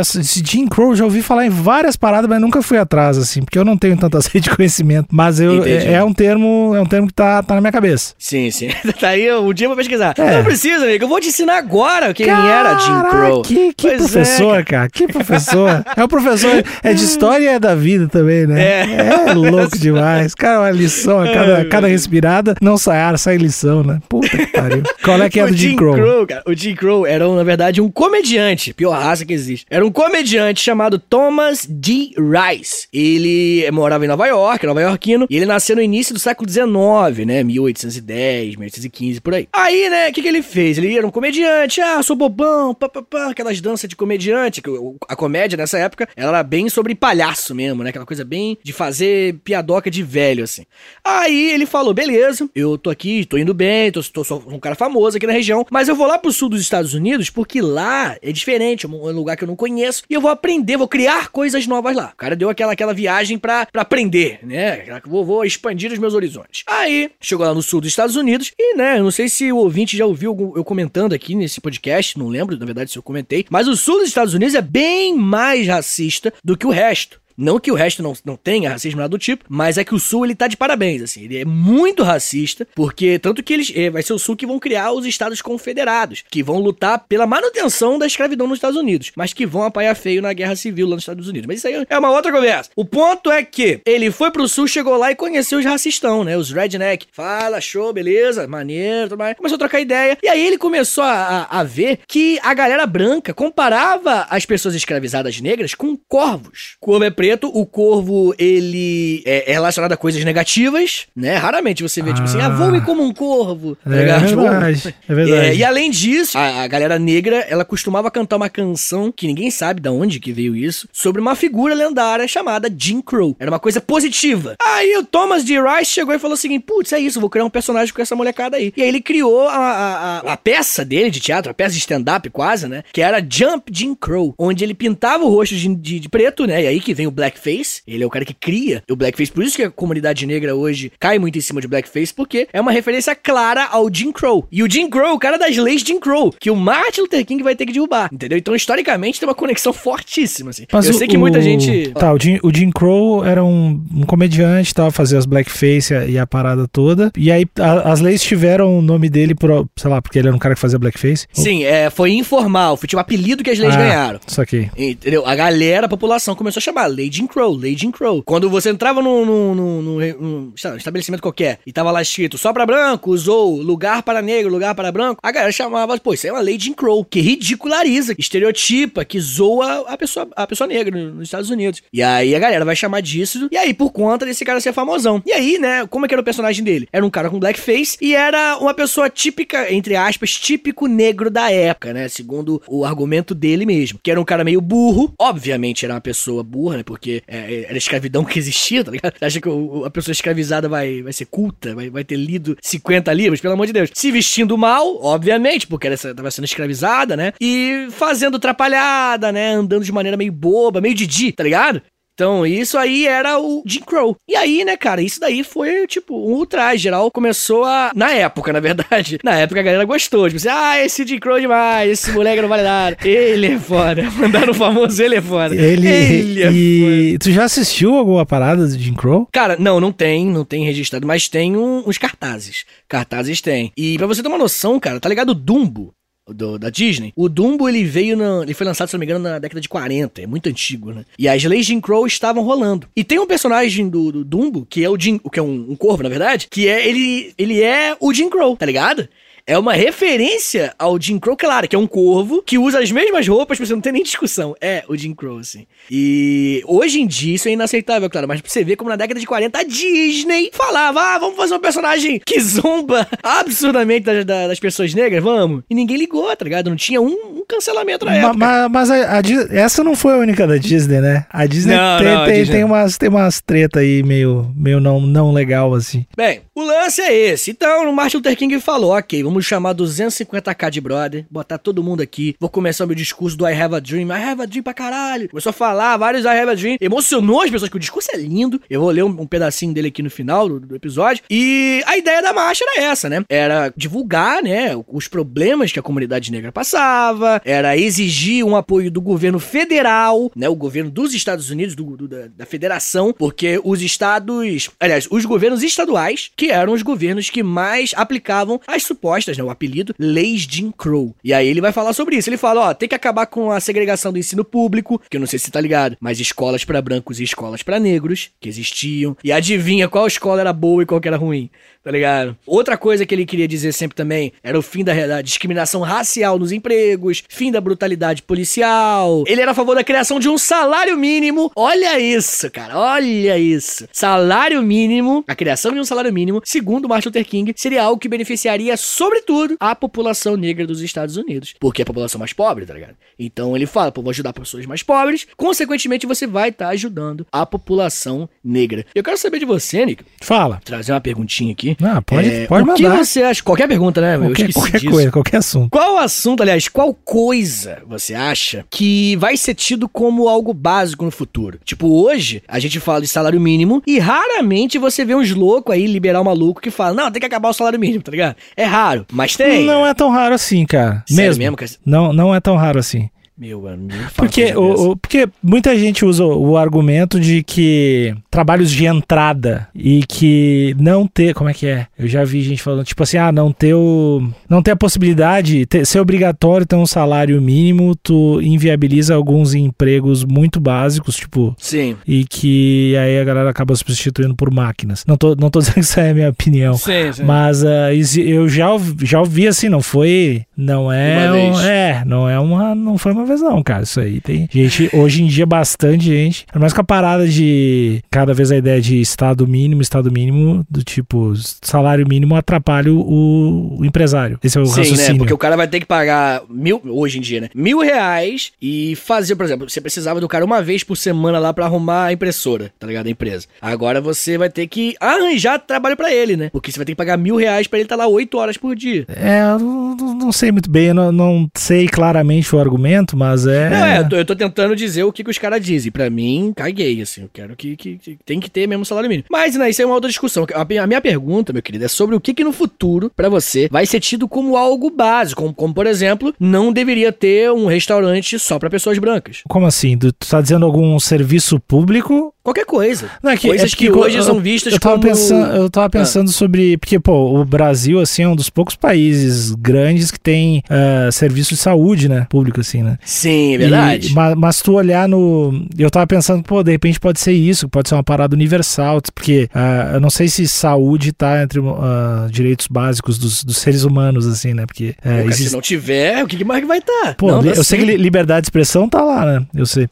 esse 0.00 0.40
Jim 0.44 0.68
Crow, 0.68 0.94
já 0.94 1.04
ouvi 1.04 1.20
falar 1.20 1.44
em 1.44 1.50
várias 1.50 1.96
paradas, 1.96 2.30
mas 2.30 2.40
nunca 2.40 2.62
fui 2.62 2.78
atrás, 2.78 3.18
assim, 3.18 3.42
porque 3.42 3.58
eu 3.58 3.64
não 3.64 3.76
tenho 3.76 3.96
tanta 3.96 4.20
sede 4.22 4.48
de 4.48 4.56
conhecimento. 4.56 5.08
Mas 5.10 5.40
eu, 5.40 5.64
é, 5.64 5.94
é 5.94 6.04
um 6.04 6.14
termo, 6.14 6.72
é 6.76 6.80
um 6.80 6.86
termo 6.86 7.08
que 7.08 7.12
tá, 7.12 7.42
tá 7.42 7.56
na 7.56 7.60
minha 7.60 7.72
cabeça. 7.72 8.14
Sim, 8.16 8.50
sim. 8.52 8.68
tá 9.00 9.08
aí, 9.08 9.32
um 9.34 9.52
dia 9.52 9.64
eu 9.64 9.70
vou 9.70 9.76
pesquisar. 9.76 10.14
É. 10.16 10.36
Não 10.36 10.44
precisa, 10.44 10.84
amigo, 10.84 11.04
eu 11.04 11.08
vou 11.08 11.20
te 11.20 11.28
ensinar 11.28 11.58
agora 11.58 12.14
quem 12.14 12.28
era 12.28 12.78
Jim 12.78 12.86
Caraca, 12.86 13.10
Crow. 13.10 13.42
Que, 13.42 13.74
que 13.74 13.88
Pois 13.88 13.94
é, 13.94 13.96
professor, 13.96 14.64
cara. 14.64 14.88
Que 14.88 15.06
professor. 15.08 15.84
É 15.96 16.04
o 16.04 16.08
professor, 16.08 16.64
é 16.82 16.94
de 16.94 17.04
história 17.04 17.50
é 17.50 17.58
da 17.58 17.74
vida 17.74 18.08
também, 18.08 18.46
né? 18.46 18.62
É. 18.62 19.26
É 19.28 19.34
louco 19.34 19.76
demais. 19.76 20.34
Cara, 20.34 20.60
uma 20.60 20.70
lição 20.70 21.20
a 21.20 21.32
cada, 21.32 21.64
cada 21.66 21.88
respirada, 21.88 22.54
não 22.60 22.78
sai 22.78 23.00
ar, 23.00 23.18
sai 23.18 23.36
lição, 23.36 23.82
né? 23.82 23.98
Puta 24.08 24.28
que 24.28 24.46
pariu. 24.46 24.82
Qual 25.02 25.20
é 25.20 25.28
que 25.28 25.40
é 25.40 25.44
o 25.44 25.48
do 25.48 25.56
Jim 25.56 25.76
Crow? 25.76 26.26
cara, 26.26 26.42
o 26.46 26.54
Jim 26.60 26.74
Crow 26.74 27.06
era, 27.06 27.26
na 27.26 27.42
verdade, 27.42 27.80
um 27.80 27.90
comediante, 27.90 28.74
pior 28.74 28.92
raça 28.92 29.24
que 29.24 29.32
existe. 29.32 29.64
Era 29.70 29.84
um 29.84 29.90
comediante 29.90 30.60
chamado 30.60 30.98
Thomas 30.98 31.66
D. 31.66 32.12
Rice. 32.18 32.86
Ele 32.92 33.70
morava 33.70 34.04
em 34.04 34.08
Nova 34.08 34.26
York, 34.26 34.66
nova 34.66 34.82
iorquino, 34.82 35.26
e 35.30 35.36
ele 35.36 35.46
nasceu 35.46 35.76
no 35.76 35.80
início 35.80 36.12
do 36.12 36.20
século 36.20 36.50
XIX, 36.50 37.26
né? 37.26 37.42
1810, 37.42 38.56
1815, 38.56 39.20
por 39.22 39.34
aí. 39.34 39.48
Aí, 39.50 39.88
né, 39.88 40.10
o 40.10 40.12
que, 40.12 40.20
que 40.20 40.28
ele 40.28 40.42
fez? 40.42 40.76
Ele 40.76 40.98
era 40.98 41.06
um 41.06 41.10
comediante, 41.10 41.80
ah, 41.80 42.02
sou 42.02 42.14
bobão, 42.14 42.74
pá, 42.74 42.90
pá, 42.90 43.00
pá, 43.00 43.30
aquelas 43.30 43.58
danças 43.62 43.88
de 43.88 43.96
comediante, 43.96 44.60
que 44.60 44.70
a 45.08 45.16
comédia 45.16 45.56
nessa 45.56 45.78
época, 45.78 46.08
ela 46.14 46.28
era 46.28 46.42
bem 46.42 46.68
sobre 46.68 46.94
palhaço 46.94 47.54
mesmo, 47.54 47.82
né? 47.82 47.88
Aquela 47.88 48.04
coisa 48.04 48.24
bem 48.24 48.58
de 48.62 48.74
fazer 48.74 49.36
piadoca 49.42 49.90
de 49.90 50.02
velho, 50.02 50.44
assim. 50.44 50.66
Aí 51.02 51.52
ele 51.52 51.64
falou, 51.64 51.94
beleza, 51.94 52.50
eu 52.54 52.76
tô 52.76 52.90
aqui, 52.90 53.24
tô 53.24 53.38
indo 53.38 53.54
bem, 53.54 53.90
tô, 53.90 54.02
tô 54.02 54.22
um 54.46 54.58
cara 54.58 54.74
famoso 54.74 55.16
aqui 55.16 55.26
na 55.26 55.32
região, 55.32 55.66
mas 55.70 55.88
eu 55.88 55.96
vou 55.96 56.06
lá 56.06 56.18
pro 56.18 56.30
sul 56.30 56.49
dos 56.50 56.60
Estados 56.60 56.94
Unidos 56.94 57.30
porque 57.30 57.60
lá 57.60 58.16
é 58.20 58.32
diferente, 58.32 58.86
é 58.86 58.88
um 58.88 59.08
é 59.08 59.12
um 59.12 59.16
lugar 59.16 59.36
que 59.36 59.44
eu 59.44 59.48
não 59.48 59.56
conheço, 59.56 60.02
e 60.08 60.14
eu 60.14 60.20
vou 60.20 60.30
aprender, 60.30 60.76
vou 60.76 60.88
criar 60.88 61.28
coisas 61.28 61.66
novas 61.66 61.96
lá. 61.96 62.10
O 62.12 62.16
cara 62.16 62.36
deu 62.36 62.48
aquela, 62.48 62.72
aquela 62.72 62.92
viagem 62.92 63.38
pra, 63.38 63.66
pra 63.66 63.82
aprender, 63.82 64.40
né? 64.42 65.00
Vou, 65.06 65.24
vou 65.24 65.44
expandir 65.44 65.92
os 65.92 65.98
meus 65.98 66.14
horizontes. 66.14 66.64
Aí, 66.66 67.10
chegou 67.20 67.46
lá 67.46 67.54
no 67.54 67.62
sul 67.62 67.80
dos 67.80 67.90
Estados 67.90 68.16
Unidos, 68.16 68.52
e 68.58 68.74
né, 68.74 68.98
eu 68.98 69.04
não 69.04 69.10
sei 69.10 69.28
se 69.28 69.50
o 69.52 69.56
ouvinte 69.56 69.96
já 69.96 70.06
ouviu 70.06 70.52
eu 70.56 70.64
comentando 70.64 71.12
aqui 71.12 71.34
nesse 71.34 71.60
podcast, 71.60 72.18
não 72.18 72.28
lembro, 72.28 72.58
na 72.58 72.66
verdade, 72.66 72.90
se 72.90 72.98
eu 72.98 73.02
comentei, 73.02 73.46
mas 73.50 73.68
o 73.68 73.76
sul 73.76 73.98
dos 73.98 74.08
Estados 74.08 74.34
Unidos 74.34 74.54
é 74.54 74.62
bem 74.62 75.16
mais 75.16 75.66
racista 75.66 76.32
do 76.44 76.56
que 76.56 76.66
o 76.66 76.70
resto. 76.70 77.19
Não 77.36 77.58
que 77.58 77.70
o 77.70 77.74
resto 77.74 78.02
não, 78.02 78.12
não 78.24 78.36
tenha 78.36 78.70
racismo 78.70 78.98
nada 79.00 79.08
do 79.10 79.18
tipo, 79.18 79.44
mas 79.48 79.78
é 79.78 79.84
que 79.84 79.94
o 79.94 79.98
Sul 79.98 80.24
ele 80.24 80.34
tá 80.34 80.46
de 80.46 80.56
parabéns, 80.56 81.02
assim. 81.02 81.24
Ele 81.24 81.38
é 81.38 81.44
muito 81.44 82.02
racista, 82.02 82.66
porque 82.74 83.18
tanto 83.18 83.42
que 83.42 83.52
eles. 83.52 83.72
eh, 83.74 83.90
vai 83.90 84.02
ser 84.02 84.12
o 84.12 84.18
Sul 84.18 84.36
que 84.36 84.46
vão 84.46 84.58
criar 84.58 84.92
os 84.92 85.06
Estados 85.06 85.40
Confederados, 85.42 86.24
que 86.30 86.42
vão 86.42 86.58
lutar 86.58 87.04
pela 87.08 87.26
manutenção 87.26 87.98
da 87.98 88.06
escravidão 88.06 88.46
nos 88.46 88.58
Estados 88.58 88.76
Unidos, 88.78 89.12
mas 89.16 89.32
que 89.32 89.46
vão 89.46 89.62
apanhar 89.62 89.94
feio 89.94 90.22
na 90.22 90.32
guerra 90.32 90.56
civil 90.56 90.86
lá 90.88 90.94
nos 90.94 91.02
Estados 91.02 91.28
Unidos. 91.28 91.46
Mas 91.46 91.58
isso 91.58 91.68
aí 91.68 91.86
é 91.88 91.98
uma 91.98 92.10
outra 92.10 92.32
conversa. 92.32 92.70
O 92.76 92.84
ponto 92.84 93.30
é 93.30 93.42
que 93.42 93.80
ele 93.86 94.10
foi 94.10 94.30
pro 94.30 94.48
Sul, 94.48 94.66
chegou 94.66 94.96
lá 94.96 95.10
e 95.10 95.16
conheceu 95.16 95.58
os 95.58 95.64
racistão, 95.64 96.24
né? 96.24 96.36
Os 96.36 96.50
redneck. 96.50 97.06
Fala, 97.12 97.60
show, 97.60 97.92
beleza, 97.92 98.46
maneiro, 98.46 99.08
tudo 99.10 99.18
mais. 99.18 99.36
Começou 99.36 99.56
a 99.56 99.58
trocar 99.58 99.80
ideia. 99.80 100.18
E 100.22 100.28
aí 100.28 100.46
ele 100.46 100.58
começou 100.58 101.04
a, 101.04 101.46
a- 101.50 101.60
a 101.60 101.64
ver 101.64 102.00
que 102.06 102.38
a 102.42 102.52
galera 102.54 102.86
branca 102.86 103.32
comparava 103.34 104.26
as 104.30 104.44
pessoas 104.46 104.74
escravizadas 104.74 105.40
negras 105.40 105.74
com 105.74 105.96
corvos. 105.96 106.76
Corvo 106.80 107.04
é 107.04 107.10
preto, 107.10 107.29
preto, 107.30 107.48
o 107.52 107.64
corvo, 107.64 108.34
ele 108.38 109.22
é 109.24 109.50
é 109.50 109.52
relacionado 109.52 109.92
a 109.92 109.96
coisas 109.96 110.22
negativas, 110.24 111.06
né? 111.16 111.36
Raramente 111.36 111.82
você 111.82 112.02
vê, 112.02 112.12
tipo 112.12 112.24
assim, 112.24 112.40
ah, 112.40 112.46
Ah. 112.46 112.48
voe 112.50 112.80
como 112.82 113.02
um 113.02 113.12
corvo. 113.12 113.76
tá 113.76 113.94
É, 113.96 114.00
ligado? 114.00 114.26
Tipo, 114.28 114.42
verdade, 114.42 114.94
é 115.08 115.14
verdade. 115.14 115.46
é, 115.48 115.54
e 115.54 115.64
além 115.64 115.90
disso, 115.90 116.36
a, 116.36 116.62
a 116.62 116.66
galera 116.66 116.98
negra, 116.98 117.36
ela 117.48 117.64
costumava 117.64 118.10
cantar 118.10 118.36
uma 118.36 118.48
canção 118.48 119.10
que 119.12 119.26
ninguém 119.26 119.50
sabe 119.50 119.80
de 119.80 119.88
onde 119.88 120.18
que 120.20 120.32
veio 120.32 120.54
isso, 120.56 120.88
sobre 120.92 121.20
uma 121.20 121.34
figura 121.34 121.74
lendária 121.74 122.26
chamada 122.28 122.68
Jim 122.76 123.00
Crow. 123.00 123.34
Era 123.38 123.50
uma 123.50 123.58
coisa 123.58 123.80
positiva. 123.80 124.56
Aí 124.64 124.96
o 124.98 125.04
Thomas 125.04 125.44
D. 125.44 125.54
Rice 125.60 125.90
chegou 125.92 126.14
e 126.14 126.18
falou 126.18 126.34
o 126.34 126.38
seguinte: 126.38 126.64
putz, 126.66 126.92
é 126.92 126.98
isso, 126.98 127.20
vou 127.20 127.30
criar 127.30 127.44
um 127.44 127.50
personagem 127.50 127.92
com 127.94 128.02
essa 128.02 128.14
molecada 128.16 128.56
aí. 128.56 128.72
E 128.76 128.82
aí 128.82 128.88
ele 128.88 129.00
criou 129.00 129.48
a, 129.48 129.54
a, 129.56 130.18
a- 130.18 130.32
a 130.32 130.36
peça 130.36 130.84
dele 130.84 131.10
de 131.10 131.20
teatro, 131.20 131.50
a 131.50 131.54
peça 131.54 131.72
de 131.74 131.78
stand-up 131.80 132.28
quase, 132.30 132.68
né? 132.68 132.82
Que 132.92 133.00
era 133.02 133.24
Jump 133.28 133.70
Jim 133.72 133.94
Crow, 133.94 134.34
onde 134.38 134.64
ele 134.64 134.74
pintava 134.74 135.24
o 135.24 135.28
rosto 135.30 135.54
de, 135.54 135.74
de- 135.74 136.00
de 136.00 136.08
preto, 136.08 136.46
né? 136.46 136.62
E 136.64 136.66
aí 136.66 136.80
que 136.80 136.94
vem 136.94 137.06
o 137.10 137.12
blackface. 137.12 137.82
Ele 137.86 138.02
é 138.02 138.06
o 138.06 138.10
cara 138.10 138.24
que 138.24 138.34
cria 138.34 138.82
o 138.90 138.96
blackface. 138.96 139.30
Por 139.32 139.44
isso 139.44 139.56
que 139.56 139.64
a 139.64 139.70
comunidade 139.70 140.26
negra 140.26 140.54
hoje 140.54 140.90
cai 140.98 141.18
muito 141.18 141.36
em 141.38 141.40
cima 141.40 141.60
de 141.60 141.68
blackface, 141.68 142.12
porque 142.14 142.48
é 142.52 142.60
uma 142.60 142.72
referência 142.72 143.14
clara 143.14 143.66
ao 143.66 143.92
Jim 143.92 144.12
Crow. 144.12 144.46
E 144.50 144.62
o 144.62 144.70
Jim 144.70 144.88
Crow, 144.88 145.14
o 145.14 145.18
cara 145.18 145.38
das 145.38 145.56
leis 145.56 145.82
Jim 145.82 145.98
Crow, 145.98 146.32
que 146.38 146.50
o 146.50 146.56
Martin 146.56 147.02
Luther 147.02 147.24
King 147.26 147.42
vai 147.42 147.54
ter 147.54 147.66
que 147.66 147.72
derrubar, 147.72 148.08
entendeu? 148.12 148.38
Então, 148.38 148.54
historicamente, 148.54 149.18
tem 149.20 149.28
uma 149.28 149.34
conexão 149.34 149.72
fortíssima, 149.72 150.50
assim. 150.50 150.66
Mas 150.72 150.86
Eu 150.86 150.94
o- 150.94 150.98
sei 150.98 151.06
que 151.08 151.18
muita 151.18 151.38
o- 151.38 151.42
gente... 151.42 151.90
Tá, 151.92 152.12
o 152.12 152.18
Jim, 152.20 152.38
o 152.42 152.54
Jim 152.54 152.70
Crow 152.70 153.24
era 153.24 153.44
um, 153.44 153.82
um 153.94 154.02
comediante, 154.02 154.74
tava 154.74 154.90
fazia 154.90 155.18
as 155.18 155.26
blackface 155.26 155.92
e 156.08 156.18
a, 156.18 156.26
parada 156.26 156.66
toda. 156.68 157.10
E 157.16 157.30
aí 157.30 157.44
a- 157.58 157.90
as 157.92 158.00
leis 158.00 158.22
tiveram 158.22 158.78
o 158.78 158.82
nome 158.82 159.08
dele, 159.08 159.34
por, 159.34 159.68
sei 159.76 159.90
lá, 159.90 160.00
porque 160.00 160.18
ele 160.18 160.28
era 160.28 160.36
um 160.36 160.38
cara 160.38 160.54
que 160.54 160.60
fazia 160.60 160.78
blackface. 160.78 161.26
Sim, 161.32 161.64
é, 161.64 161.90
foi 161.90 162.12
informal, 162.12 162.76
foi 162.76 162.86
tipo 162.86 162.98
o 162.98 163.00
apelido 163.00 163.42
que 163.42 163.50
as 163.50 163.58
leis 163.58 163.74
Ah, 163.74 163.78
ganharam. 163.78 164.20
Isso 164.26 164.40
aqui. 164.40 164.70
Entendeu? 164.76 165.26
A 165.26 165.34
galera, 165.34 165.86
a 165.86 165.88
população 165.88 166.34
começou 166.34 166.60
a 166.60 166.62
chamar 166.62 166.86
Lady 167.00 167.26
Crow, 167.26 167.54
Lady 167.54 167.90
Crow. 167.90 168.22
Quando 168.22 168.50
você 168.50 168.70
entrava 168.70 169.00
num, 169.00 170.50
estabelecimento 170.54 171.22
qualquer 171.22 171.60
e 171.66 171.72
tava 171.72 171.90
lá 171.90 172.02
escrito 172.02 172.36
só 172.36 172.52
pra 172.52 172.66
brancos 172.66 173.26
ou 173.26 173.60
lugar 173.60 174.02
para 174.02 174.20
negro, 174.20 174.50
lugar 174.50 174.74
para 174.74 174.92
branco, 174.92 175.20
a 175.22 175.32
galera 175.32 175.52
chamava, 175.52 175.98
pô, 175.98 176.12
isso 176.12 176.26
é 176.26 176.32
uma 176.32 176.42
Lady 176.42 176.72
Crow, 176.74 177.04
que 177.04 177.20
ridiculariza, 177.20 178.14
que 178.14 178.20
estereotipa, 178.20 179.04
que 179.04 179.18
zoa 179.18 179.86
a 179.88 179.96
pessoa, 179.96 180.28
a 180.36 180.46
pessoa 180.46 180.68
negra 180.68 181.10
nos 181.10 181.28
Estados 181.28 181.48
Unidos. 181.48 181.82
E 181.92 182.02
aí 182.02 182.34
a 182.34 182.38
galera 182.38 182.64
vai 182.64 182.76
chamar 182.76 183.00
disso, 183.00 183.48
e 183.50 183.56
aí 183.56 183.72
por 183.72 183.90
conta 183.90 184.26
desse 184.26 184.44
cara 184.44 184.60
ser 184.60 184.72
famosão. 184.72 185.22
E 185.24 185.32
aí, 185.32 185.58
né, 185.58 185.86
como 185.86 186.04
é 186.04 186.08
que 186.08 186.14
era 186.14 186.20
o 186.20 186.24
personagem 186.24 186.62
dele? 186.62 186.88
Era 186.92 187.04
um 187.04 187.10
cara 187.10 187.30
com 187.30 187.40
blackface 187.40 187.96
e 188.00 188.14
era 188.14 188.58
uma 188.58 188.74
pessoa 188.74 189.08
típica, 189.08 189.72
entre 189.72 189.96
aspas, 189.96 190.32
típico 190.32 190.86
negro 190.86 191.30
da 191.30 191.50
época, 191.50 191.94
né, 191.94 192.08
segundo 192.08 192.60
o 192.68 192.84
argumento 192.84 193.34
dele 193.34 193.64
mesmo. 193.64 193.98
Que 194.02 194.10
era 194.10 194.20
um 194.20 194.24
cara 194.24 194.44
meio 194.44 194.60
burro, 194.60 195.14
obviamente 195.18 195.84
era 195.84 195.94
uma 195.94 196.00
pessoa 196.00 196.42
burra, 196.42 196.78
né, 196.78 196.82
porque 196.90 197.22
é, 197.28 197.62
era 197.66 197.74
a 197.74 197.78
escravidão 197.78 198.24
que 198.24 198.36
existia, 198.36 198.82
tá 198.82 198.90
ligado? 198.90 199.14
Você 199.16 199.24
acha 199.24 199.40
que 199.40 199.48
o- 199.48 199.84
a 199.84 199.90
pessoa 199.90 200.10
escravizada 200.10 200.68
vai, 200.68 201.02
vai 201.02 201.12
ser 201.12 201.26
culta, 201.26 201.72
vai, 201.72 201.88
vai 201.88 202.02
ter 202.02 202.16
lido 202.16 202.56
50 202.60 203.12
livros, 203.12 203.40
pelo 203.40 203.54
amor 203.54 203.64
de 203.68 203.72
Deus. 203.72 203.90
Se 203.94 204.10
vestindo 204.10 204.58
mal, 204.58 205.00
obviamente, 205.00 205.68
porque 205.68 205.86
ela 205.86 205.96
tava 205.96 206.32
sendo 206.32 206.46
escravizada, 206.46 207.16
né, 207.16 207.32
e 207.40 207.86
fazendo 207.92 208.38
atrapalhada, 208.38 209.30
né, 209.30 209.52
andando 209.52 209.84
de 209.84 209.92
maneira 209.92 210.16
meio 210.16 210.32
boba, 210.32 210.80
meio 210.80 210.92
Didi, 210.96 211.30
tá 211.30 211.44
ligado? 211.44 211.80
Então, 212.20 212.46
isso 212.46 212.76
aí 212.76 213.06
era 213.06 213.40
o 213.40 213.62
Jim 213.64 213.80
Crow. 213.80 214.14
E 214.28 214.36
aí, 214.36 214.62
né, 214.62 214.76
cara, 214.76 215.00
isso 215.00 215.18
daí 215.18 215.42
foi, 215.42 215.86
tipo, 215.86 216.14
um 216.14 216.34
ultraje 216.34 216.82
geral. 216.82 217.10
Começou 217.10 217.64
a... 217.64 217.92
Na 217.94 218.10
época, 218.12 218.52
na 218.52 218.60
verdade. 218.60 219.18
Na 219.24 219.36
época 219.36 219.60
a 219.60 219.62
galera 219.62 219.84
gostou. 219.86 220.26
Tipo 220.28 220.36
assim, 220.36 220.48
ah, 220.50 220.84
esse 220.84 221.06
Jim 221.06 221.18
Crow 221.18 221.38
é 221.38 221.40
demais, 221.40 221.90
esse 221.92 222.12
moleque 222.12 222.42
não 222.42 222.48
vale 222.48 222.62
nada. 222.62 222.96
Ele 223.02 223.46
é 223.54 223.58
foda. 223.58 224.02
Mandaram 224.20 224.50
o 224.50 224.54
famoso, 224.54 225.02
ele 225.02 225.14
é 225.16 225.22
foda. 225.22 225.54
Ele, 225.54 225.88
ele 225.88 226.42
é 226.42 226.46
foda. 226.46 226.56
e 226.56 227.18
tu 227.18 227.30
já 227.32 227.44
assistiu 227.44 227.94
alguma 227.94 228.26
parada 228.26 228.66
do 228.66 228.78
Jim 228.78 228.92
Crow? 228.92 229.26
Cara, 229.32 229.56
não, 229.58 229.80
não 229.80 229.90
tem, 229.90 230.26
não 230.26 230.44
tem 230.44 230.62
registrado, 230.64 231.06
mas 231.06 231.26
tem 231.26 231.56
um- 231.56 231.82
uns 231.86 231.96
cartazes. 231.96 232.66
Cartazes 232.86 233.40
tem. 233.40 233.72
E 233.76 233.96
pra 233.96 234.06
você 234.06 234.20
ter 234.22 234.28
uma 234.28 234.36
noção, 234.36 234.78
cara, 234.78 235.00
tá 235.00 235.08
ligado 235.08 235.30
o 235.30 235.34
Dumbo? 235.34 235.94
Do, 236.32 236.58
da 236.58 236.70
Disney. 236.70 237.12
O 237.16 237.28
Dumbo, 237.28 237.68
ele 237.68 237.84
veio 237.84 238.16
na, 238.16 238.42
Ele 238.42 238.54
foi 238.54 238.66
lançado, 238.66 238.88
se 238.88 238.94
não 238.94 239.00
me 239.00 239.06
engano, 239.06 239.24
na 239.24 239.38
década 239.38 239.60
de 239.60 239.68
40. 239.68 240.22
É 240.22 240.26
muito 240.26 240.48
antigo, 240.48 240.92
né? 240.92 241.04
E 241.18 241.28
as 241.28 241.42
leis 241.44 241.66
Jim 241.66 241.80
Crow 241.80 242.06
estavam 242.06 242.42
rolando. 242.42 242.88
E 242.94 243.04
tem 243.04 243.18
um 243.18 243.26
personagem 243.26 243.88
do, 243.88 244.12
do 244.12 244.24
Dumbo, 244.24 244.66
que 244.68 244.84
é 244.84 244.88
o 244.88 244.98
Jim. 244.98 245.18
Que 245.18 245.38
é 245.38 245.42
um, 245.42 245.66
um 245.70 245.76
corvo, 245.76 246.02
na 246.02 246.08
verdade, 246.08 246.48
que 246.50 246.68
é. 246.68 246.86
Ele, 246.86 247.32
ele 247.36 247.62
é 247.62 247.96
o 248.00 248.12
Jim 248.12 248.28
Crow, 248.28 248.56
tá 248.56 248.66
ligado? 248.66 249.08
É 249.46 249.58
uma 249.58 249.72
referência 249.72 250.74
ao 250.78 251.00
Jim 251.00 251.18
Crow, 251.18 251.36
claro, 251.36 251.66
que 251.68 251.74
é 251.76 251.78
um 251.78 251.86
corvo 251.86 252.42
que 252.42 252.58
usa 252.58 252.78
as 252.80 252.90
mesmas 252.90 253.26
roupas, 253.26 253.56
pra 253.58 253.66
você 253.66 253.72
não 253.72 253.80
ter 253.80 253.92
nem 253.92 254.02
discussão. 254.02 254.54
É 254.60 254.84
o 254.88 254.96
Jim 254.96 255.14
Crow, 255.14 255.38
assim. 255.38 255.66
E 255.90 256.62
hoje 256.66 257.00
em 257.00 257.06
dia 257.06 257.34
isso 257.34 257.48
é 257.48 257.52
inaceitável, 257.52 258.08
claro, 258.08 258.28
mas 258.28 258.40
pra 258.40 258.50
você 258.50 258.62
ver 258.64 258.76
como 258.76 258.90
na 258.90 258.96
década 258.96 259.18
de 259.18 259.26
40 259.26 259.58
a 259.58 259.62
Disney 259.62 260.50
falava: 260.52 261.00
ah, 261.00 261.18
vamos 261.18 261.36
fazer 261.36 261.54
um 261.54 261.58
personagem 261.60 262.20
que 262.24 262.40
zomba 262.40 263.06
absurdamente 263.22 264.04
das, 264.04 264.24
das- 264.24 264.60
pessoas 264.60 264.92
negras, 264.94 265.22
vamos. 265.22 265.62
E 265.70 265.74
ninguém 265.74 265.96
ligou, 265.96 266.34
tá 266.36 266.44
ligado? 266.44 266.68
Não 266.68 266.76
tinha 266.76 267.00
um, 267.00 267.08
um 267.08 267.44
cancelamento 267.48 268.04
na 268.04 268.14
época. 268.16 268.34
ma- 268.36 268.68
Mas, 268.68 268.90
a, 268.90 269.18
a 269.18 269.22
essa 269.52 269.82
não 269.82 269.96
foi 269.96 270.12
a 270.12 270.18
única 270.18 270.46
da 270.46 270.58
Disney, 270.58 271.00
né? 271.00 271.24
A 271.30 271.46
Disney 271.46 271.74
Não, 271.76 271.98
tem, 271.98 272.06
não, 272.14 272.24
tem, 272.26 272.34
Disney- 272.34 272.54
tem 272.56 272.64
umas, 272.64 272.98
tem 272.98 273.08
umas 273.08 273.40
treta 273.40 273.80
aí 273.80 274.02
meio, 274.02 274.52
meio 274.54 274.78
não, 274.80 275.00
não 275.00 275.32
legal, 275.32 275.72
assim. 275.74 276.04
Bem, 276.16 276.42
o 276.54 276.62
lance 276.62 277.00
é 277.00 277.14
esse. 277.14 277.50
Então, 277.52 277.88
o 277.88 277.92
Martin 277.92 278.18
Luther 278.18 278.36
King 278.36 278.60
falou: 278.60 278.92
ok, 278.96 279.22
vamos 279.22 279.29
chamar 279.40 279.74
250k 279.74 280.70
de 280.70 280.80
brother, 280.80 281.26
botar 281.30 281.58
todo 281.58 281.82
mundo 281.82 282.00
aqui. 282.02 282.34
Vou 282.40 282.48
começar 282.48 282.86
meu 282.86 282.94
discurso 282.96 283.36
do 283.36 283.46
I 283.48 283.52
have 283.52 283.74
a 283.74 283.80
dream. 283.80 284.08
I 284.08 284.22
have 284.22 284.42
a 284.42 284.46
dream 284.46 284.62
pra 284.62 284.72
caralho. 284.74 285.28
Começou 285.28 285.50
a 285.50 285.52
falar 285.52 285.96
vários 285.96 286.24
I 286.24 286.28
have 286.28 286.50
a 286.50 286.54
dream. 286.54 286.76
Emocionou 286.80 287.42
as 287.42 287.50
pessoas, 287.50 287.70
que 287.70 287.76
o 287.76 287.80
discurso 287.80 288.08
é 288.12 288.16
lindo. 288.16 288.60
Eu 288.68 288.80
vou 288.80 288.90
ler 288.90 289.04
um, 289.04 289.08
um 289.08 289.26
pedacinho 289.26 289.72
dele 289.74 289.88
aqui 289.88 290.02
no 290.02 290.10
final 290.10 290.48
do, 290.48 290.60
do 290.60 290.74
episódio. 290.76 291.22
E 291.30 291.82
a 291.86 291.96
ideia 291.96 292.22
da 292.22 292.32
marcha 292.32 292.64
era 292.66 292.84
essa, 292.86 293.08
né? 293.08 293.24
Era 293.28 293.72
divulgar, 293.76 294.42
né, 294.42 294.70
os 294.88 295.06
problemas 295.08 295.72
que 295.72 295.78
a 295.78 295.82
comunidade 295.82 296.30
negra 296.32 296.50
passava, 296.52 297.40
era 297.44 297.76
exigir 297.76 298.44
um 298.44 298.56
apoio 298.56 298.90
do 298.90 299.00
governo 299.00 299.38
federal, 299.38 300.30
né, 300.34 300.48
o 300.48 300.54
governo 300.54 300.90
dos 300.90 301.14
Estados 301.14 301.50
Unidos, 301.50 301.74
do, 301.74 301.96
do- 301.96 302.08
da, 302.08 302.26
da 302.36 302.46
federação, 302.46 303.14
porque 303.16 303.60
os 303.62 303.82
estados, 303.82 304.70
aliás, 304.80 305.06
os 305.10 305.24
governos 305.24 305.62
estaduais, 305.62 306.30
que 306.36 306.50
eram 306.50 306.72
os 306.72 306.82
governos 306.82 307.30
que 307.30 307.42
mais 307.42 307.92
aplicavam 307.96 308.60
as 308.66 308.82
supostas, 308.82 309.19
né, 309.26 309.44
o 309.44 309.50
apelido, 309.50 309.94
leis 309.98 310.42
Jim 310.42 310.70
Crow. 310.70 311.14
E 311.22 311.32
aí 311.32 311.46
ele 311.48 311.60
vai 311.60 311.72
falar 311.72 311.92
sobre 311.92 312.16
isso. 312.16 312.28
Ele 312.28 312.36
fala, 312.36 312.70
ó, 312.70 312.74
tem 312.74 312.88
que 312.88 312.94
acabar 312.94 313.26
com 313.26 313.50
a 313.50 313.60
segregação 313.60 314.12
do 314.12 314.18
ensino 314.18 314.44
público, 314.44 315.00
que 315.08 315.16
eu 315.16 315.20
não 315.20 315.26
sei 315.26 315.38
se 315.38 315.50
tá 315.50 315.60
ligado, 315.60 315.96
mas 316.00 316.20
escolas 316.20 316.64
pra 316.64 316.82
brancos 316.82 317.20
e 317.20 317.24
escolas 317.24 317.62
pra 317.62 317.78
negros, 317.80 318.30
que 318.40 318.48
existiam. 318.48 319.16
E 319.22 319.32
adivinha 319.32 319.88
qual 319.88 320.06
escola 320.06 320.40
era 320.40 320.52
boa 320.52 320.82
e 320.82 320.86
qual 320.86 321.00
que 321.00 321.08
era 321.08 321.16
ruim, 321.16 321.50
tá 321.82 321.90
ligado? 321.90 322.36
Outra 322.46 322.76
coisa 322.76 323.04
que 323.04 323.14
ele 323.14 323.26
queria 323.26 323.48
dizer 323.48 323.72
sempre 323.72 323.96
também 323.96 324.32
era 324.42 324.58
o 324.58 324.62
fim 324.62 324.84
da, 324.84 324.94
da 325.06 325.22
discriminação 325.22 325.80
racial 325.82 326.38
nos 326.38 326.52
empregos, 326.52 327.22
fim 327.28 327.50
da 327.50 327.60
brutalidade 327.60 328.22
policial. 328.22 329.24
Ele 329.26 329.40
era 329.40 329.52
a 329.52 329.54
favor 329.54 329.74
da 329.74 329.84
criação 329.84 330.18
de 330.18 330.28
um 330.28 330.38
salário 330.38 330.96
mínimo. 330.96 331.50
Olha 331.54 331.98
isso, 331.98 332.50
cara, 332.50 332.78
olha 332.78 333.38
isso. 333.38 333.88
Salário 333.92 334.62
mínimo, 334.62 335.24
a 335.26 335.34
criação 335.34 335.72
de 335.72 335.80
um 335.80 335.84
salário 335.84 336.12
mínimo, 336.12 336.40
segundo 336.44 336.88
Martin 336.88 337.08
Luther 337.08 337.24
King, 337.24 337.52
seria 337.56 337.82
algo 337.82 338.00
que 338.00 338.08
beneficiaria, 338.08 338.76
sobretudo, 338.76 339.09
a 339.58 339.74
população 339.74 340.36
negra 340.36 340.66
dos 340.66 340.80
Estados 340.80 341.16
Unidos. 341.16 341.54
Porque 341.58 341.82
é 341.82 341.84
a 341.84 341.86
população 341.86 342.18
mais 342.18 342.32
pobre, 342.32 342.66
tá 342.66 342.74
ligado? 342.74 342.94
Então 343.18 343.54
ele 343.56 343.66
fala, 343.66 343.92
pô, 343.92 344.02
vou 344.02 344.10
ajudar 344.10 344.32
pessoas 344.32 344.66
mais 344.66 344.82
pobres, 344.82 345.26
consequentemente 345.36 346.06
você 346.06 346.26
vai 346.26 346.48
estar 346.50 346.68
ajudando 346.68 347.26
a 347.30 347.44
população 347.46 348.28
negra. 348.42 348.84
Eu 348.94 349.02
quero 349.02 349.16
saber 349.18 349.38
de 349.38 349.44
você, 349.44 349.84
Nick, 349.84 350.04
Fala. 350.22 350.60
trazer 350.64 350.92
uma 350.92 351.00
perguntinha 351.00 351.52
aqui. 351.52 351.76
Ah, 351.82 352.00
pode, 352.02 352.28
É, 352.28 352.46
pode 352.46 352.68
o 352.68 352.74
que 352.74 352.82
mandar. 352.82 353.04
você 353.04 353.22
acha? 353.22 353.42
Qualquer 353.42 353.68
pergunta, 353.68 354.00
né? 354.00 354.18
Qualquer, 354.18 354.52
qualquer 354.52 354.84
coisa, 354.84 355.10
qualquer 355.10 355.36
assunto. 355.38 355.70
Qual 355.70 355.98
assunto, 355.98 356.42
aliás, 356.42 356.68
qual 356.68 356.92
coisa 356.94 357.82
você 357.86 358.14
acha 358.14 358.64
que 358.70 359.16
vai 359.16 359.36
ser 359.36 359.54
tido 359.54 359.88
como 359.88 360.28
algo 360.28 360.52
básico 360.54 361.04
no 361.04 361.10
futuro? 361.10 361.58
Tipo, 361.64 361.88
hoje 362.04 362.42
a 362.48 362.58
gente 362.58 362.80
fala 362.80 363.00
de 363.00 363.08
salário 363.08 363.40
mínimo 363.40 363.82
e 363.86 363.98
raramente 363.98 364.78
você 364.78 365.04
vê 365.04 365.14
uns 365.14 365.30
loucos 365.32 365.74
aí, 365.74 365.86
liberal 365.86 366.24
maluco, 366.24 366.60
que 366.60 366.70
fala, 366.70 366.94
não, 366.94 367.10
tem 367.10 367.20
que 367.20 367.26
acabar 367.26 367.50
o 367.50 367.52
salário 367.52 367.78
mínimo, 367.78 368.02
tá 368.02 368.10
ligado? 368.10 368.36
É 368.56 368.64
raro, 368.64 368.99
mas 369.12 369.36
tem. 369.36 369.64
Não 369.64 369.86
é 369.86 369.94
tão 369.94 370.10
raro 370.10 370.34
assim, 370.34 370.64
cara. 370.66 371.04
Sério 371.06 371.24
mesmo. 371.24 371.38
mesmo, 371.42 371.56
cara? 371.56 371.70
Não, 371.84 372.12
não 372.12 372.34
é 372.34 372.40
tão 372.40 372.56
raro 372.56 372.78
assim. 372.78 373.08
Meu 373.40 373.66
amigo, 373.66 373.94
Porque, 374.14 374.52
o, 374.54 374.90
o- 374.90 374.96
porque 374.96 375.26
muita 375.42 375.74
gente 375.78 376.04
usa 376.04 376.22
o 376.24 376.58
argumento 376.58 377.18
de 377.18 377.42
que 377.42 378.14
trabalhos 378.30 378.70
de 378.70 378.84
entrada 378.84 379.66
e 379.74 380.02
que 380.06 380.76
não 380.78 381.06
ter. 381.06 381.32
Como 381.32 381.48
é 381.48 381.54
que 381.54 381.66
é? 381.66 381.86
Eu 381.98 382.06
já 382.06 382.22
vi 382.22 382.42
gente 382.42 382.60
falando, 382.62 382.84
tipo 382.84 383.02
assim, 383.02 383.16
ah, 383.16 383.32
não 383.32 383.50
ter 383.50 383.72
o. 383.72 384.22
Não 384.48 384.60
ter 384.62 384.72
a 384.72 384.76
possibilidade, 384.76 385.64
ter, 385.64 385.86
ser 385.86 386.00
obrigatório 386.00 386.66
ter 386.66 386.76
um 386.76 386.84
salário 386.84 387.40
mínimo, 387.40 387.96
tu 387.96 388.42
inviabiliza 388.42 389.14
alguns 389.14 389.54
empregos 389.54 390.22
muito 390.22 390.60
básicos, 390.60 391.16
tipo. 391.16 391.54
Sim. 391.58 391.96
E 392.06 392.24
que 392.26 392.94
aí 392.98 393.18
a 393.20 393.24
galera 393.24 393.48
acaba 393.48 393.74
substituindo 393.74 394.34
por 394.34 394.50
máquinas. 394.52 395.02
Não 395.06 395.16
tô, 395.16 395.34
não 395.34 395.48
tô 395.48 395.60
dizendo 395.60 395.74
que 395.76 395.80
isso 395.80 395.98
é 395.98 396.10
a 396.10 396.14
minha 396.14 396.28
opinião. 396.28 396.74
Sim, 396.74 397.10
sim. 397.12 397.22
Mas 397.24 397.62
exi- 397.92 398.28
eu 398.28 398.46
já, 398.50 398.66
já 399.02 399.18
ouvi 399.20 399.48
assim, 399.48 399.70
não 399.70 399.80
foi. 399.80 400.42
Não 400.54 400.92
é. 400.92 401.32
Um- 401.32 401.60
é, 401.60 402.02
não 402.04 402.28
é 402.28 402.38
uma. 402.38 402.74
Não 402.74 402.98
foi 402.98 403.12
uma 403.12 403.24
talvez 403.30 403.40
não, 403.40 403.62
cara. 403.62 403.82
Isso 403.82 404.00
aí 404.00 404.20
tem 404.20 404.48
gente, 404.50 404.90
hoje 404.94 405.22
em 405.22 405.26
dia, 405.26 405.46
bastante 405.46 406.04
gente. 406.04 406.46
Mais 406.54 406.72
com 406.72 406.80
a 406.80 406.84
parada 406.84 407.26
de 407.28 408.02
cada 408.10 408.34
vez 408.34 408.50
a 408.50 408.56
ideia 408.56 408.80
de 408.80 409.00
estado 409.00 409.46
mínimo, 409.46 409.80
estado 409.82 410.10
mínimo, 410.10 410.64
do 410.68 410.82
tipo, 410.82 411.32
salário 411.62 412.06
mínimo 412.06 412.34
atrapalha 412.36 412.92
o, 412.92 413.78
o 413.78 413.84
empresário. 413.84 414.38
Esse 414.42 414.58
é 414.58 414.60
o 414.60 414.66
Sim, 414.66 414.80
raciocínio. 414.80 415.12
né? 415.12 415.18
Porque 415.18 415.34
o 415.34 415.38
cara 415.38 415.56
vai 415.56 415.68
ter 415.68 415.80
que 415.80 415.86
pagar 415.86 416.42
mil, 416.48 416.80
hoje 416.84 417.18
em 417.18 417.20
dia, 417.20 417.40
né? 417.42 417.48
Mil 417.54 417.78
reais 417.80 418.52
e 418.60 418.94
fazer, 418.96 419.36
por 419.36 419.44
exemplo, 419.44 419.68
você 419.68 419.80
precisava 419.80 420.20
do 420.20 420.28
cara 420.28 420.44
uma 420.44 420.62
vez 420.62 420.82
por 420.84 420.96
semana 420.96 421.38
lá 421.38 421.52
pra 421.52 421.66
arrumar 421.66 422.06
a 422.06 422.12
impressora, 422.12 422.72
tá 422.78 422.86
ligado? 422.86 423.06
A 423.06 423.10
empresa. 423.10 423.46
Agora 423.60 424.00
você 424.00 424.36
vai 424.38 424.48
ter 424.50 424.66
que 424.66 424.94
arranjar 425.00 425.58
trabalho 425.58 425.96
pra 425.96 426.12
ele, 426.12 426.36
né? 426.36 426.50
Porque 426.50 426.70
você 426.72 426.78
vai 426.78 426.86
ter 426.86 426.92
que 426.92 426.96
pagar 426.96 427.16
mil 427.16 427.36
reais 427.36 427.66
pra 427.66 427.78
ele 427.78 427.86
estar 427.86 427.96
lá 427.96 428.06
oito 428.06 428.38
horas 428.38 428.56
por 428.56 428.74
dia. 428.74 429.04
É, 429.08 429.40
eu 429.52 429.58
não, 429.58 429.96
não- 429.96 430.14
não 430.20 430.32
sei 430.32 430.52
muito 430.52 430.70
bem, 430.70 430.86
eu 430.88 430.94
não, 430.94 431.12
não 431.12 431.50
sei 431.56 431.86
claramente 431.88 432.54
o 432.54 432.58
argumento, 432.58 433.16
mas 433.20 433.46
é. 433.46 433.70
Não, 433.70 433.84
é, 433.84 433.98
eu 434.00 434.08
tô, 434.08 434.16
eu 434.16 434.24
tô 434.24 434.34
tentando 434.36 434.74
dizer 434.74 435.04
o 435.04 435.12
que, 435.12 435.22
que 435.22 435.30
os 435.30 435.38
caras 435.38 435.64
dizem. 435.64 435.92
Pra 435.92 436.08
mim, 436.10 436.52
caguei, 436.56 437.00
assim. 437.02 437.22
Eu 437.22 437.30
quero 437.32 437.54
que, 437.56 437.76
que- 437.76 437.96
que 437.98 438.18
tem 438.24 438.40
que 438.40 438.50
ter 438.50 438.66
mesmo 438.66 438.84
salário 438.84 439.08
mínimo. 439.08 439.26
Mas, 439.30 439.54
né, 439.56 439.68
isso 439.70 439.82
é 439.82 439.86
uma 439.86 439.94
outra 439.94 440.08
discussão. 440.08 440.46
A, 440.54 440.64
minha- 440.64 440.82
a 440.82 440.86
minha 440.86 441.00
pergunta, 441.00 441.52
meu 441.52 441.62
querido, 441.62 441.84
é 441.84 441.88
sobre 441.88 442.16
o 442.16 442.20
que 442.20 442.32
que 442.34 442.42
no 442.44 442.52
futuro, 442.52 443.10
pra 443.14 443.28
você, 443.28 443.68
vai 443.70 443.84
ser 443.86 444.00
tido 444.00 444.26
como 444.26 444.56
algo 444.56 444.90
básico. 444.90 445.42
Como, 445.42 445.54
como, 445.54 445.74
por 445.74 445.86
exemplo, 445.86 446.34
não 446.40 446.72
deveria 446.72 447.12
ter 447.12 447.50
um 447.52 447.66
restaurante 447.66 448.38
só 448.38 448.58
pra 448.58 448.70
pessoas 448.70 448.98
brancas. 448.98 449.42
Como 449.48 449.66
assim? 449.66 449.96
Tu 449.98 450.12
tá 450.12 450.40
dizendo 450.40 450.64
algum 450.66 450.98
serviço 450.98 451.58
público? 451.60 452.34
Qualquer 452.50 452.66
coisa. 452.66 453.06
Não, 453.22 453.30
é 453.30 453.36
que- 453.36 453.46
Coisas 453.48 453.66
é 453.66 453.70
porque 453.70 453.86
que 453.86 453.92
hoje 453.92 454.16
eu- 454.18 454.22
são 454.22 454.40
vistas 454.40 454.72
eu 454.72 454.80
tava 454.80 454.96
como... 454.96 455.06
Ah. 455.06 455.10
Pensando, 455.10 455.56
eu 455.56 455.70
tava 455.70 455.90
pensando 455.90 456.32
sobre. 456.32 456.76
Porque, 456.76 456.98
pô, 456.98 457.40
o 457.40 457.44
Brasil, 457.44 458.00
assim, 458.00 458.22
é 458.22 458.28
um 458.28 458.34
dos 458.34 458.50
poucos 458.50 458.74
países 458.76 459.52
grandes 459.54 460.10
que 460.10 460.18
tem 460.18 460.62
ah, 460.68 461.10
serviço 461.12 461.50
de 461.54 461.56
saúde, 461.60 462.08
né? 462.08 462.26
Público, 462.28 462.60
assim, 462.60 462.82
né? 462.82 462.98
Sim, 463.04 463.54
é 463.54 463.58
verdade. 463.58 464.08
E- 464.08 464.12
mas, 464.12 464.34
mas 464.36 464.60
tu 464.62 464.72
olhar 464.74 465.08
no. 465.08 465.64
Eu 465.78 465.90
tava 465.90 466.06
pensando, 466.06 466.42
pô, 466.42 466.62
de 466.62 466.70
repente 466.72 466.98
pode 466.98 467.20
ser 467.20 467.32
isso, 467.32 467.68
pode 467.68 467.88
ser 467.88 467.94
uma 467.94 468.02
parada 468.04 468.34
universal, 468.34 469.00
porque 469.14 469.48
ah, 469.54 469.92
eu 469.94 470.00
não 470.00 470.10
sei 470.10 470.28
se 470.28 470.46
saúde 470.48 471.12
tá 471.12 471.42
entre 471.42 471.60
ah, 471.60 472.26
direitos 472.30 472.66
básicos 472.66 473.18
dos, 473.18 473.44
dos 473.44 473.58
seres 473.58 473.84
humanos, 473.84 474.26
assim, 474.26 474.54
né? 474.54 474.66
Porque 474.66 474.94
Pô, 475.02 475.08
é, 475.08 475.12
cara, 475.18 475.24
existe. 475.26 475.48
Se 475.48 475.54
não 475.54 475.60
tiver, 475.60 476.22
o 476.24 476.26
que 476.26 476.36
que 476.36 476.44
mais 476.44 476.60
que 476.60 476.66
vai 476.66 476.78
estar? 476.78 477.14
Pô, 477.16 477.40
li- 477.40 477.48
eu 477.56 477.62
sei 477.64 477.78
que 477.78 477.84
li- 477.84 477.96
liberdade 477.96 478.42
de 478.42 478.46
expressão 478.46 478.88
tá 478.88 479.02
lá, 479.02 479.24
né? 479.24 479.46
Eu 479.54 479.66
sei. 479.66 479.88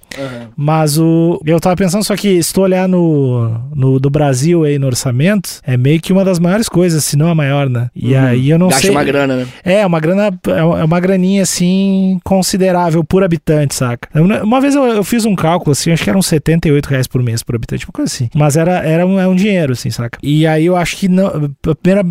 Mas 0.57 0.99
o. 0.99 1.41
Eu 1.45 1.61
tava 1.61 1.77
pensando, 1.77 2.05
só 2.05 2.17
que 2.17 2.43
se 2.49 2.55
tu 2.55 2.63
olhar 2.63 2.89
no, 2.89 3.61
no 3.75 4.01
do 4.01 4.09
Brasil 4.09 4.65
aí 4.65 4.79
no 4.79 4.87
orçamento, 4.87 5.61
é 5.63 5.77
meio 5.77 6.01
que 6.01 6.13
uma 6.13 6.25
das 6.25 6.39
maiores 6.39 6.67
coisas, 6.69 7.05
se 7.05 7.15
não 7.17 7.29
a 7.29 7.35
maior, 7.35 7.69
né? 7.69 7.91
E 7.95 8.17
aí 8.17 8.49
eu 8.51 8.59
não 8.59 8.67
Uhum. 8.69 8.71
Gasta 8.71 8.83
sei. 8.87 8.91
uma 8.91 9.05
grana, 9.05 9.37
né? 9.37 9.47
É, 9.65 9.85
uma 9.87 10.01
grana, 10.01 10.31
é 10.47 10.85
uma 10.85 11.01
graninha 11.01 11.43
assim 11.43 12.19
considerável 12.25 13.03
por 13.05 13.23
habitante, 13.23 13.75
saca? 13.75 14.09
Uma 14.43 14.61
vez 14.61 14.75
eu, 14.75 14.85
eu 14.85 15.05
fiz 15.05 15.25
um 15.25 15.35
cálculo 15.35 15.73
assim, 15.73 15.91
acho 15.93 16.03
que 16.05 16.11
eram 16.11 16.23
78 16.23 16.87
reais 16.87 17.07
por 17.07 17.23
mês 17.23 17.43
por 17.43 17.55
habitante, 17.55 17.85
uma 17.87 17.93
coisa 17.93 18.13
assim. 18.13 18.29
Mas 18.35 18.57
era, 18.57 18.79
era 18.79 19.07
um, 19.07 19.19
é 19.21 19.27
um 19.29 19.35
dinheiro, 19.35 19.73
assim, 19.73 19.91
saca? 19.91 20.19
E 20.23 20.47
aí 20.47 20.65
eu 20.67 20.77
acho 20.77 20.97
que 20.97 21.09
não. 21.09 21.27
A 21.27 21.75
primeira, 21.75 22.03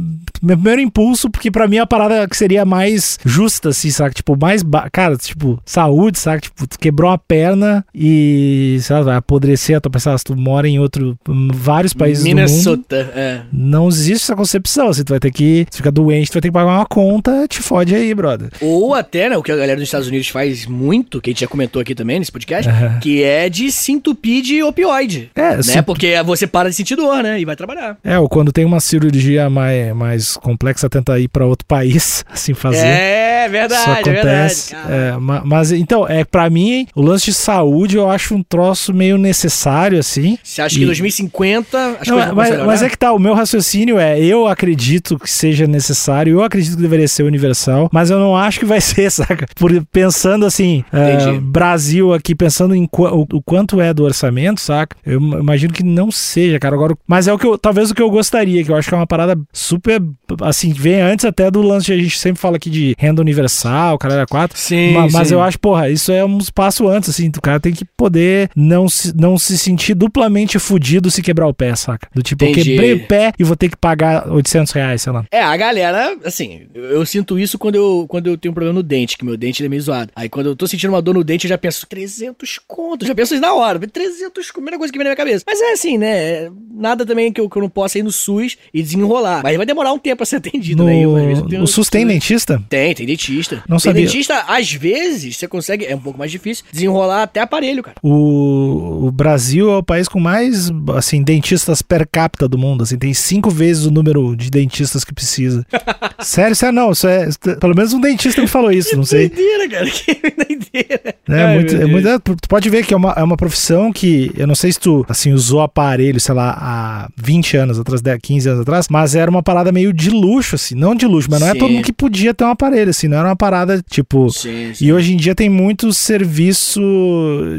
meu 0.41 0.57
primeiro 0.57 0.81
impulso, 0.81 1.29
porque 1.29 1.49
pra 1.51 1.67
mim 1.67 1.77
é 1.77 1.79
a 1.81 1.87
parada 1.87 2.27
que 2.27 2.35
seria 2.37 2.65
mais 2.65 3.17
justa, 3.25 3.69
assim, 3.69 3.89
saca? 3.89 4.13
Tipo, 4.13 4.37
mais. 4.39 4.63
ba- 4.63 4.89
Cara, 4.91 5.15
tipo, 5.17 5.59
saúde, 5.65 6.19
saca? 6.19 6.41
Tipo, 6.41 6.67
tu 6.67 6.77
quebrou 6.79 7.09
uma 7.11 7.17
perna 7.17 7.85
e, 7.93 8.77
sei 8.81 8.95
lá, 8.95 9.01
vai 9.01 9.15
apodrecer 9.15 9.77
a 9.77 9.81
tua 9.81 9.91
pessoa, 9.91 10.17
se 10.17 10.23
tu 10.23 10.35
mora 10.35 10.67
em 10.67 10.79
outro. 10.79 11.17
vários 11.53 11.93
países 11.93 12.23
do 12.23 12.27
mundo. 12.29 12.35
Minnesota, 12.37 13.11
é. 13.15 13.41
Não 13.51 13.87
existe 13.87 14.23
essa 14.23 14.35
concepção. 14.35 14.89
Assim, 14.89 15.03
tu 15.03 15.09
vai 15.09 15.19
ter 15.19 15.31
que. 15.31 15.65
Se 15.69 15.77
ficar 15.77 15.91
doente, 15.91 16.29
tu 16.29 16.33
vai 16.33 16.41
ter 16.41 16.47
que 16.49 16.53
pagar 16.53 16.71
uma 16.77 16.85
conta, 16.85 17.47
te 17.47 17.61
fode 17.61 17.93
aí, 17.95 18.13
brother. 18.13 18.49
Ou 18.61 18.93
até, 18.93 19.29
né, 19.29 19.37
o 19.37 19.43
que 19.43 19.51
a 19.51 19.55
galera 19.55 19.75
dos 19.77 19.87
Estados 19.87 20.07
Unidos 20.07 20.27
faz 20.29 20.65
muito, 20.65 21.19
que 21.21 21.29
a 21.29 21.31
gente 21.31 21.41
já 21.41 21.47
comentou 21.47 21.81
aqui 21.81 21.93
também 21.95 22.19
nesse 22.19 22.31
podcast, 22.31 22.69
Aham. 22.69 22.99
que 22.99 23.23
é 23.23 23.49
de 23.49 23.71
se 23.71 23.91
entupir 23.91 24.41
de 24.43 24.63
opioide. 24.63 25.29
É, 25.35 25.57
Né? 25.57 25.63
se- 25.63 25.81
Porque 25.81 26.21
você 26.23 26.45
para 26.47 26.69
de 26.69 26.75
sentir 26.75 26.95
dor, 26.95 27.21
né? 27.23 27.39
E 27.39 27.45
vai 27.45 27.55
trabalhar. 27.55 27.97
É, 28.03 28.17
ou 28.19 28.27
quando 28.27 28.51
tem 28.51 28.65
uma 28.65 28.79
cirurgia 28.79 29.49
mais, 29.49 29.95
mais 29.95 30.26
complexa, 30.35 30.89
tenta 30.89 31.17
ir 31.19 31.27
pra 31.27 31.45
outro 31.45 31.65
país, 31.65 32.25
assim, 32.31 32.53
fazer. 32.53 32.85
É 32.87 33.47
verdade, 33.49 33.81
Isso 33.81 33.89
é 33.89 34.03
verdade. 34.03 34.19
acontece. 34.19 34.75
É, 34.75 35.17
ma- 35.17 35.41
mas 35.45 35.71
então, 35.71 36.07
é 36.07 36.23
para 36.25 36.49
mim, 36.49 36.87
o 36.95 37.01
lance 37.01 37.25
de 37.27 37.33
saúde 37.33 37.95
eu 37.97 38.09
acho 38.09 38.35
um 38.35 38.43
troço 38.43 38.93
meio 38.93 39.17
necessário, 39.17 39.97
assim. 39.99 40.37
Você 40.43 40.61
acha 40.61 40.75
que 40.75 40.81
em 40.81 40.83
E- 40.83 40.87
2050 40.87 41.97
as 42.01 42.07
Não, 42.07 42.15
coisas 42.15 42.33
mas, 42.33 42.65
mas 42.65 42.81
é 42.83 42.89
que 42.89 42.97
tá, 42.97 43.13
o 43.13 43.19
meu 43.19 43.33
raciocínio 43.33 43.97
é, 43.99 44.19
eu 44.19 44.47
acredito 44.47 45.17
que 45.19 45.29
seja 45.29 45.65
necessário, 45.67 46.33
eu 46.33 46.43
acredito 46.43 46.75
que 46.75 46.81
deveria 46.81 47.07
ser 47.07 47.23
universal, 47.23 47.89
mas 47.91 48.09
eu 48.09 48.19
não 48.19 48.35
acho 48.35 48.59
que 48.59 48.65
vai 48.65 48.81
ser, 48.81 49.09
saca? 49.11 49.45
Por, 49.55 49.71
pensando 49.91 50.45
assim, 50.45 50.83
é, 50.91 51.13
Entendi. 51.13 51.39
Brasil 51.39 52.13
aqui, 52.13 52.35
pensando 52.35 52.75
em 52.75 52.85
qua- 52.87 53.13
o, 53.13 53.21
o 53.33 53.41
quanto 53.41 53.79
é 53.79 53.93
do 53.93 54.03
orçamento, 54.03 54.59
saca? 54.61 54.95
Eu 55.05 55.19
im- 55.21 55.39
imagino 55.39 55.73
que 55.73 55.83
não 55.83 56.11
seja, 56.11 56.59
cara. 56.59 56.75
Agora, 56.75 56.95
mas 57.07 57.27
é 57.27 57.33
o 57.33 57.37
que 57.37 57.45
eu, 57.47 57.57
talvez 57.57 57.91
o 57.91 57.95
que 57.95 58.01
eu 58.01 58.09
gostaria, 58.09 58.63
que 58.63 58.71
eu 58.71 58.75
acho 58.75 58.87
que 58.89 58.93
é 58.93 58.97
uma 58.97 59.07
parada 59.07 59.39
super, 59.53 60.01
assim, 60.41 60.71
vem 60.73 61.01
antes 61.01 61.25
até 61.25 61.49
do 61.49 61.61
lance 61.61 61.85
que 61.87 61.91
a 61.93 61.97
gente 61.97 62.17
sempre 62.17 62.39
fala 62.41 62.57
aqui 62.57 62.69
de 62.69 62.95
renda 62.97 63.21
universal, 63.21 63.97
cara, 63.97 64.13
era 64.15 64.25
quatro. 64.25 64.57
Sim, 64.57 64.93
Ma- 64.93 65.07
Mas 65.11 65.27
sim. 65.29 65.33
eu 65.33 65.41
acho, 65.41 65.59
porra, 65.59 65.89
isso 65.89 66.11
é 66.11 66.23
um 66.25 66.37
passo 66.53 66.87
antes, 66.87 67.09
assim. 67.09 67.27
O 67.29 67.41
cara 67.41 67.59
tem 67.59 67.73
que 67.73 67.85
poder 67.97 68.49
não 68.55 68.89
se, 68.89 69.15
não 69.15 69.37
se 69.37 69.57
sentir 69.57 69.93
duplamente 69.93 70.59
fudido 70.59 71.09
se 71.11 71.21
quebrar 71.21 71.47
o 71.47 71.53
pé, 71.53 71.75
saca? 71.75 72.07
Do 72.13 72.21
tipo, 72.23 72.43
Entendi. 72.45 72.59
eu 72.59 72.75
quebrei 72.75 72.93
o 72.93 73.07
pé 73.07 73.31
e 73.37 73.43
vou 73.43 73.55
ter 73.55 73.69
que 73.69 73.77
pagar 73.77 74.29
800 74.29 74.71
reais, 74.73 75.01
sei 75.01 75.11
lá. 75.13 75.25
É, 75.31 75.41
a 75.41 75.55
galera, 75.57 76.17
assim, 76.25 76.67
eu, 76.73 76.83
eu 76.85 77.05
sinto 77.05 77.37
isso 77.39 77.57
quando 77.57 77.75
eu, 77.75 78.05
quando 78.07 78.27
eu 78.27 78.37
tenho 78.37 78.51
um 78.51 78.55
problema 78.55 78.73
no 78.73 78.83
dente, 78.83 79.17
que 79.17 79.25
meu 79.25 79.37
dente 79.37 79.63
é 79.63 79.69
meio 79.69 79.81
zoado. 79.81 80.11
Aí 80.15 80.29
quando 80.29 80.47
eu 80.47 80.55
tô 80.55 80.67
sentindo 80.67 80.89
uma 80.91 81.01
dor 81.01 81.13
no 81.13 81.23
dente, 81.23 81.45
eu 81.45 81.49
já 81.49 81.57
penso, 81.57 81.85
300 81.87 82.59
contos, 82.67 83.07
já 83.07 83.15
penso 83.15 83.33
isso 83.33 83.41
na 83.41 83.53
hora, 83.53 83.79
300 83.79 84.27
contos, 84.27 84.51
primeira 84.51 84.77
coisa 84.77 84.91
que 84.91 84.97
vem 84.97 85.03
na 85.05 85.09
minha 85.11 85.15
cabeça. 85.17 85.43
Mas 85.47 85.59
é 85.61 85.71
assim, 85.73 85.97
né, 85.97 86.49
nada 86.73 87.05
também 87.05 87.31
que 87.31 87.39
eu, 87.41 87.49
que 87.49 87.57
eu 87.57 87.61
não 87.61 87.69
possa 87.69 87.99
ir 87.99 88.03
no 88.03 88.11
SUS 88.11 88.57
e 88.73 88.81
desenrolar. 88.81 89.41
Mas 89.43 89.57
vai 89.57 89.65
demorar 89.65 89.93
um 89.93 89.99
tempo 89.99 90.16
pra 90.17 90.25
ser 90.25 90.37
atendido, 90.37 90.83
né? 90.83 90.99
Eu, 91.03 91.15
às 91.15 91.23
vezes, 91.25 91.43
eu 91.51 91.59
No, 91.59 91.63
o 91.63 91.67
SUS 91.67 91.89
tem 91.89 92.05
dentista? 92.05 92.61
Tem, 92.69 92.93
tem 92.93 93.05
dentista. 93.05 93.63
Não 93.67 93.77
tem 93.77 93.91
sabia. 93.91 94.05
dentista, 94.05 94.43
às 94.47 94.71
vezes, 94.73 95.37
você 95.37 95.47
consegue, 95.47 95.85
é 95.85 95.95
um 95.95 95.99
pouco 95.99 96.19
mais 96.19 96.31
difícil, 96.31 96.65
desenrolar 96.71 97.23
até 97.23 97.39
aparelho, 97.39 97.81
cara. 97.83 97.95
O, 98.03 99.07
o 99.07 99.11
Brasil 99.11 99.69
é 99.71 99.77
o 99.77 99.83
país 99.83 100.07
com 100.07 100.19
mais, 100.19 100.71
assim, 100.95 101.21
dentistas 101.23 101.81
per 101.81 102.07
capita 102.11 102.47
do 102.47 102.57
mundo. 102.57 102.83
Assim, 102.83 102.97
tem 102.97 103.13
cinco 103.13 103.49
vezes 103.49 103.85
o 103.85 103.91
número 103.91 104.35
de 104.35 104.49
dentistas 104.49 105.03
que 105.03 105.13
precisa. 105.13 105.65
sério, 106.19 106.55
sério, 106.55 106.75
não. 106.75 106.91
Isso 106.91 107.07
é, 107.07 107.29
pelo 107.59 107.75
menos 107.75 107.93
um 107.93 108.01
dentista 108.01 108.41
me 108.41 108.47
falou 108.47 108.71
isso, 108.71 108.95
não 108.95 109.03
sei. 109.03 109.29
Doideira, 109.29 109.69
cara, 109.69 109.85
que 109.89 110.13
doideira. 110.13 111.15
É, 111.29 111.43
Ai, 111.43 111.55
muito, 111.55 111.75
é 111.75 111.85
muito- 111.85 112.19
tu 112.19 112.47
pode 112.49 112.69
ver 112.69 112.85
que 112.85 112.93
é 112.93 112.97
uma, 112.97 113.11
é 113.13 113.23
uma 113.23 113.37
profissão 113.37 113.91
que, 113.91 114.31
eu 114.37 114.47
não 114.47 114.55
sei 114.55 114.71
se 114.71 114.79
tu, 114.79 115.05
assim, 115.07 115.31
usou 115.33 115.61
aparelho, 115.61 116.19
sei 116.19 116.33
lá, 116.33 116.57
há 116.59 117.09
20 117.17 117.57
anos 117.57 117.79
atrás, 117.79 118.01
10, 118.01 118.19
15 118.21 118.49
anos 118.49 118.61
atrás, 118.61 118.87
mas 118.89 119.15
era 119.15 119.29
uma 119.29 119.43
parada 119.43 119.71
meio 119.71 119.93
de 119.93 120.06
luxo, 120.09 120.55
assim, 120.55 120.75
não 120.75 120.95
de 120.95 121.05
luxo, 121.05 121.27
mas 121.31 121.39
não 121.41 121.47
é 121.47 121.53
Sim. 121.53 121.59
todo 121.59 121.71
mundo 121.71 121.83
que 121.85 121.93
podia 121.93 122.33
ter 122.33 122.43
um 122.43 122.49
aparelho, 122.49 122.89
assim, 122.89 123.07
não 123.07 123.17
era 123.17 123.27
uma 123.29 123.35
parada, 123.35 123.83
tipo... 123.89 124.29
Sim, 124.31 124.73
sim. 124.73 124.85
E 124.85 124.93
hoje 124.93 125.13
em 125.13 125.17
dia 125.17 125.33
tem 125.35 125.49
muito 125.49 125.91
serviço 125.93 126.81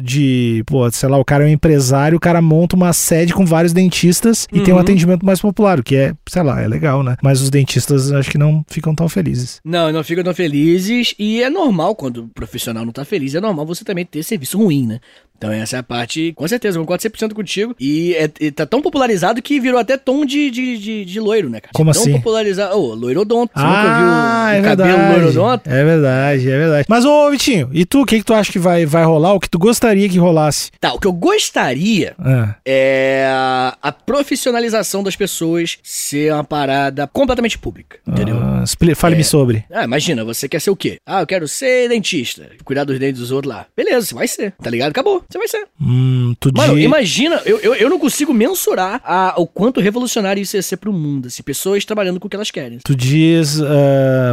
de, 0.03 0.63
pô, 0.67 0.91
sei 0.91 1.09
lá, 1.09 1.19
o 1.19 1.25
cara 1.25 1.45
é 1.45 1.47
um 1.47 1.51
empresário, 1.51 2.17
o 2.17 2.21
cara 2.21 2.41
monta 2.41 2.77
uma 2.77 2.93
sede 2.93 3.33
com 3.33 3.45
vários 3.45 3.73
dentistas 3.73 4.47
e 4.53 4.61
tem 4.61 4.73
um 4.73 4.77
Uhum. 4.79 4.83
atendimento 4.83 5.27
mais 5.27 5.41
popular, 5.41 5.81
o 5.81 5.83
que 5.83 5.97
é, 5.97 6.15
sei 6.29 6.43
lá, 6.43 6.61
é 6.61 6.69
legal, 6.69 7.03
né? 7.03 7.17
Mas 7.23 7.41
os 7.41 7.51
dentistas 7.51 8.13
acho 8.13 8.31
que 8.31 8.39
não 8.39 8.65
ficam 8.69 8.95
tão 8.95 9.09
felizes. 9.09 9.61
Não, 9.65 9.91
não 9.93 10.05
ficam 10.05 10.23
tão 10.23 10.35
felizes 10.35 11.15
e 11.19 11.43
é 11.43 11.51
normal 11.51 11.97
quando 11.97 12.19
o 12.25 12.29
profissional 12.29 12.85
não 12.85 12.93
tá 12.93 13.05
feliz, 13.05 13.35
é 13.35 13.41
normal 13.41 13.67
você 13.67 13.85
também 13.85 14.05
ter 14.05 14.23
serviço 14.23 14.57
ruim, 14.59 14.87
né? 14.87 15.01
Então 15.37 15.53
essa 15.53 15.77
é 15.77 15.79
a 15.79 15.83
parte, 15.85 16.33
com 16.35 16.49
certeza, 16.49 16.81
concordo 16.81 17.01
100% 17.01 17.33
contigo. 17.33 17.73
E, 17.79 18.13
é, 18.15 18.29
e 18.41 18.51
tá 18.51 18.67
tão 18.67 18.83
popularizado 18.83 19.41
que 19.41 19.61
virou 19.61 19.79
até 19.79 19.97
tom 19.97 20.25
de, 20.25 20.51
de, 20.51 20.77
de, 20.79 21.05
de 21.05 21.21
loiro, 21.21 21.49
né, 21.49 21.61
cara? 21.61 21.73
Como 21.73 21.93
tão 21.93 22.03
assim? 22.03 22.13
Popularizado. 22.39 22.77
Ô, 22.79 22.95
loirodonto. 22.95 23.53
Você 23.55 23.65
ah, 23.65 23.69
nunca 23.69 23.97
viu 23.99 24.07
é 24.57 24.61
o 24.61 24.63
cabelo 24.77 24.99
verdade. 24.99 25.13
loirodonto? 25.21 25.69
É 25.71 25.85
verdade, 25.85 26.51
é 26.51 26.59
verdade. 26.59 26.87
Mas 26.89 27.05
ô, 27.05 27.31
Vitinho, 27.31 27.71
e 27.73 27.85
tu, 27.85 28.03
o 28.03 28.07
que 28.07 28.19
que 28.19 28.25
tu 28.25 28.35
acha 28.35 28.51
que 28.53 28.59
vai, 28.59 28.87
vai 28.87 29.05
rolar? 29.05 29.35
O 29.35 29.41
que 29.41 29.49
tu 29.51 29.59
gostaria 29.59 30.09
que 30.09 30.19
rolasse? 30.19 30.71
Tá, 30.81 30.93
o 30.93 30.99
que 30.99 31.07
eu 31.07 31.13
gostaria 31.13 32.15
Ah, 32.19 32.55
é 32.65 33.27
a, 33.31 33.77
a 33.83 33.93
profissionalização 33.93 35.03
das 35.03 35.17
pessoas 35.17 35.79
ser 35.83 36.33
uma 36.33 36.45
parada 36.45 37.07
completamente 37.07 37.59
pública, 37.59 37.99
entendeu? 38.07 38.37
ah, 38.41 38.65
Fale-me 38.97 39.21
É. 39.21 39.25
sobre. 39.25 39.65
Ah, 39.73 39.85
imagina, 39.85 40.25
você 40.25 40.49
quer 40.49 40.61
ser 40.61 40.71
o 40.71 40.77
quê? 40.77 40.99
Ah, 41.07 41.21
eu 41.21 41.27
quero 41.27 41.47
ser 41.49 41.89
dentista. 41.89 42.49
Cuidar 42.65 42.85
dos 42.85 42.99
dentes 42.99 43.21
dos 43.21 43.31
outros 43.31 43.53
lá. 43.55 43.67
Beleza, 43.77 44.07
você 44.07 44.15
vai 44.15 44.29
ser, 44.29 44.53
tá 44.63 44.71
ligado? 44.71 44.91
Acabou, 44.91 45.23
você 45.29 45.39
vai 45.39 45.49
ser. 45.49 45.67
Hum, 45.81 46.35
tu 46.39 46.51
Mano, 46.55 46.75
di- 46.77 46.83
imagina, 46.83 47.41
eu, 47.45 47.59
eu, 47.61 47.75
eu 47.75 47.89
não 47.91 47.99
consigo 47.99 48.33
mensurar 48.33 49.01
a- 49.05 49.35
o 49.37 49.47
quanto 49.47 49.81
revolucionário 49.81 50.41
isso 50.43 50.57
ia 50.57 50.63
ser 50.63 50.77
pro 50.77 50.93
mundo, 50.93 51.27
assim, 51.27 51.43
pessoas 51.43 51.85
trabalhando 51.85 52.21
com 52.21 52.28
que 52.29 52.37
elas 52.37 52.51
querem. 52.51 52.79
Tu 52.85 52.95
diz, 52.95 53.61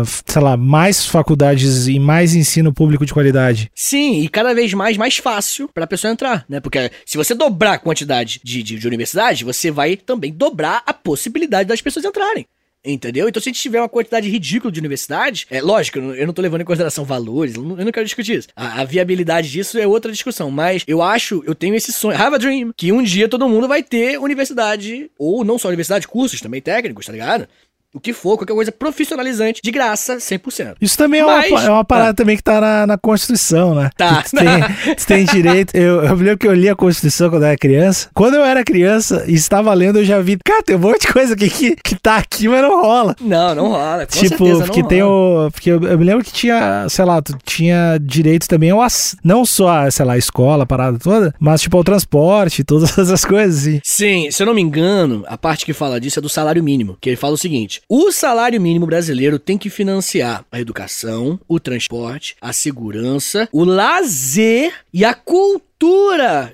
f- 0.05 0.21
sei 0.25 0.41
lá, 0.41 0.55
mais 0.57 1.05
faculdades 1.05 1.87
e 1.87 1.99
mais 1.99 2.35
ensino 2.35 2.73
público 2.73 3.05
de 3.05 3.13
qualidade. 3.13 3.69
Sim, 3.73 4.21
e 4.21 4.29
cada 4.29 4.53
vez 4.53 4.73
mais 4.73 4.97
mais 4.97 5.17
fácil 5.17 5.69
pra 5.73 5.87
pessoa 5.87 6.11
entrar, 6.11 6.45
né? 6.49 6.59
Porque 6.59 6.91
se 7.05 7.17
você 7.17 7.33
dobrar 7.33 7.73
a 7.73 7.79
quantidade 7.79 8.39
de, 8.43 8.61
de, 8.63 8.77
de 8.79 8.87
universidade, 8.87 9.43
você 9.43 9.71
vai 9.71 9.95
também 9.95 10.31
dobrar 10.31 10.83
a 10.85 10.93
possibilidade 10.93 11.67
das 11.69 11.81
pessoas 11.81 12.05
entrarem. 12.05 12.45
Entendeu? 12.87 13.27
Então, 13.27 13.41
se 13.41 13.49
a 13.49 13.51
gente 13.51 13.59
tiver 13.59 13.79
uma 13.81 13.89
quantidade 13.89 14.29
ridícula 14.29 14.71
de 14.71 14.79
universidades, 14.79 15.47
é 15.49 15.59
lógico, 15.59 15.97
eu 15.97 16.27
não- 16.27 16.33
tô 16.35 16.39
levando 16.39 16.61
em 16.61 16.65
consideração 16.65 17.03
valores, 17.03 17.55
eu 17.55 17.63
não 17.63 17.79
eu 17.79 17.83
não 17.85 17.91
quero 17.91 18.05
discutir 18.05 18.37
isso. 18.37 18.47
A, 18.55 18.81
a 18.81 18.85
viabilidade 18.85 19.49
disso 19.49 19.79
é 19.79 19.87
outra 19.87 20.11
discussão, 20.11 20.51
mas 20.51 20.83
eu 20.87 21.01
acho, 21.01 21.43
eu 21.47 21.55
tenho 21.55 21.73
esse 21.73 21.91
sonho, 21.91 22.15
have 22.15 22.35
a 22.35 22.37
dream, 22.37 22.71
que 22.77 22.91
um 22.91 23.01
dia 23.01 23.27
todo 23.27 23.49
mundo 23.49 23.67
vai 23.67 23.81
ter 23.81 24.19
universidade, 24.19 25.09
ou 25.17 25.43
não 25.43 25.57
só 25.57 25.67
universidade, 25.69 26.07
cursos 26.07 26.39
também 26.41 26.61
técnicos, 26.61 27.07
tá 27.07 27.11
ligado? 27.11 27.47
O 27.95 27.99
que 27.99 28.11
for, 28.13 28.37
qualquer 28.37 28.53
coisa 28.53 28.71
profissionalizante, 28.71 29.61
de 29.63 29.71
graça, 29.71 30.17
100%. 30.17 30.75
Isso 30.81 30.97
também 30.97 31.21
é, 31.21 31.25
Mas- 31.25 31.51
uma, 31.51 31.63
é 31.63 31.69
uma 31.69 31.85
parada 31.85 32.09
Ah. 32.09 32.13
também 32.13 32.35
que 32.37 32.43
tá 32.43 32.59
na, 32.59 32.85
na 32.87 32.97
Constituição, 32.97 33.73
né? 33.73 33.89
Tá. 33.97 34.21
Tu 34.23 34.31
tem, 34.35 34.95
tem 35.07 35.25
direito. 35.25 35.75
Eu, 35.75 36.03
eu 36.03 36.17
me 36.17 36.23
lembro 36.23 36.37
que 36.39 36.47
eu 36.47 36.53
li 36.53 36.67
a 36.69 36.75
Constituição 36.75 37.29
quando 37.29 37.43
eu 37.43 37.47
era 37.47 37.57
criança. 37.57 38.09
Quando 38.13 38.35
eu 38.35 38.43
era 38.43 38.63
criança 38.63 39.23
e 39.27 39.33
estava 39.33 39.73
lendo, 39.73 39.99
eu 39.99 40.05
já 40.05 40.19
vi. 40.19 40.37
Cara, 40.43 40.61
tem 40.63 40.75
um 40.75 40.79
monte 40.79 41.07
de 41.07 41.13
coisa 41.13 41.33
aqui 41.33 41.49
que, 41.49 41.75
que 41.75 41.95
tá 41.95 42.17
aqui, 42.17 42.47
mas 42.47 42.61
não 42.61 42.81
rola. 42.81 43.15
Não, 43.21 43.55
não 43.55 43.67
rola. 43.69 44.05
Com 44.05 44.11
tipo, 44.19 44.27
certeza 44.45 44.65
porque 44.65 44.81
rola. 44.81 44.89
tem 44.89 45.03
o. 45.03 45.49
Porque 45.51 45.71
eu, 45.71 45.81
eu 45.83 45.97
me 45.97 46.03
lembro 46.05 46.23
que 46.23 46.31
tinha, 46.33 46.87
sei 46.89 47.05
lá, 47.05 47.21
tu 47.21 47.35
tinha 47.45 47.97
direito 48.01 48.47
também 48.47 48.71
ao 48.71 48.85
não 49.23 49.45
só 49.45 49.69
a, 49.69 49.91
sei 49.91 50.05
lá, 50.05 50.13
a 50.13 50.17
escola, 50.17 50.63
a 50.63 50.67
parada 50.67 50.99
toda, 50.99 51.33
mas 51.39 51.61
tipo 51.61 51.75
ao 51.77 51.83
transporte, 51.83 52.63
todas 52.63 52.97
essas 52.97 53.23
coisas 53.25 53.61
assim. 53.61 53.79
Sim, 53.83 54.29
se 54.31 54.41
eu 54.43 54.47
não 54.47 54.53
me 54.53 54.61
engano, 54.61 55.23
a 55.27 55.37
parte 55.37 55.65
que 55.65 55.73
fala 55.73 55.99
disso 55.99 56.19
é 56.19 56.21
do 56.21 56.29
salário 56.29 56.63
mínimo, 56.63 56.97
que 57.01 57.09
ele 57.09 57.15
fala 57.17 57.33
o 57.33 57.37
seguinte: 57.37 57.81
o 57.87 58.11
salário 58.11 58.59
mínimo 58.59 58.87
brasileiro 58.87 59.37
tem 59.37 59.57
que 59.57 59.69
financiar 59.69 60.43
a 60.51 60.59
educação, 60.59 61.39
o 61.47 61.59
transporte, 61.59 62.35
a 62.41 62.51
segurança, 62.51 63.47
o 63.51 63.63
lazer 63.63 64.73
e 64.91 65.05
a 65.05 65.13
cultura 65.13 65.74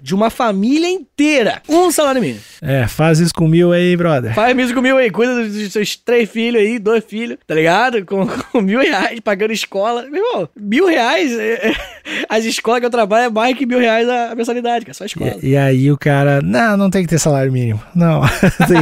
de 0.01 0.13
uma 0.13 0.29
família 0.29 0.89
inteira. 0.89 1.61
Um 1.69 1.91
salário 1.91 2.21
mínimo. 2.21 2.39
É, 2.61 2.87
faz 2.87 3.19
isso 3.19 3.33
com 3.33 3.47
mil 3.47 3.71
aí, 3.71 3.95
brother. 3.95 4.33
Faz 4.33 4.55
mesmo 4.55 4.75
com 4.75 4.81
mil 4.81 4.97
aí, 4.97 5.09
cuida 5.09 5.47
dos 5.47 5.71
seus 5.71 5.95
três 5.95 6.29
filhos 6.29 6.61
aí, 6.61 6.77
dois 6.77 7.03
filhos, 7.03 7.37
tá 7.47 7.55
ligado? 7.55 8.05
Com, 8.05 8.27
com 8.51 8.61
mil 8.61 8.79
reais, 8.79 9.19
pagando 9.19 9.53
escola. 9.53 10.03
Meu 10.09 10.23
irmão, 10.23 10.49
mil 10.55 10.85
reais, 10.85 11.31
é- 11.31 11.69
é- 11.69 11.75
as 12.27 12.45
escolas 12.45 12.79
que 12.79 12.85
eu 12.85 12.89
trabalho 12.89 13.25
é 13.25 13.29
mais 13.29 13.57
que 13.57 13.65
mil 13.65 13.79
reais 13.79 14.07
a 14.07 14.35
mensalidade, 14.35 14.85
que 14.85 14.91
é 14.91 14.93
só 14.93 15.03
a 15.03 15.07
escola. 15.07 15.35
E, 15.41 15.49
e 15.51 15.57
aí 15.57 15.91
o 15.91 15.97
cara, 15.97 16.41
não, 16.41 16.75
não 16.77 16.89
tem 16.89 17.03
que 17.03 17.09
ter 17.09 17.19
salário 17.19 17.51
mínimo. 17.51 17.81
Não. 17.95 18.21
tem, 18.67 18.81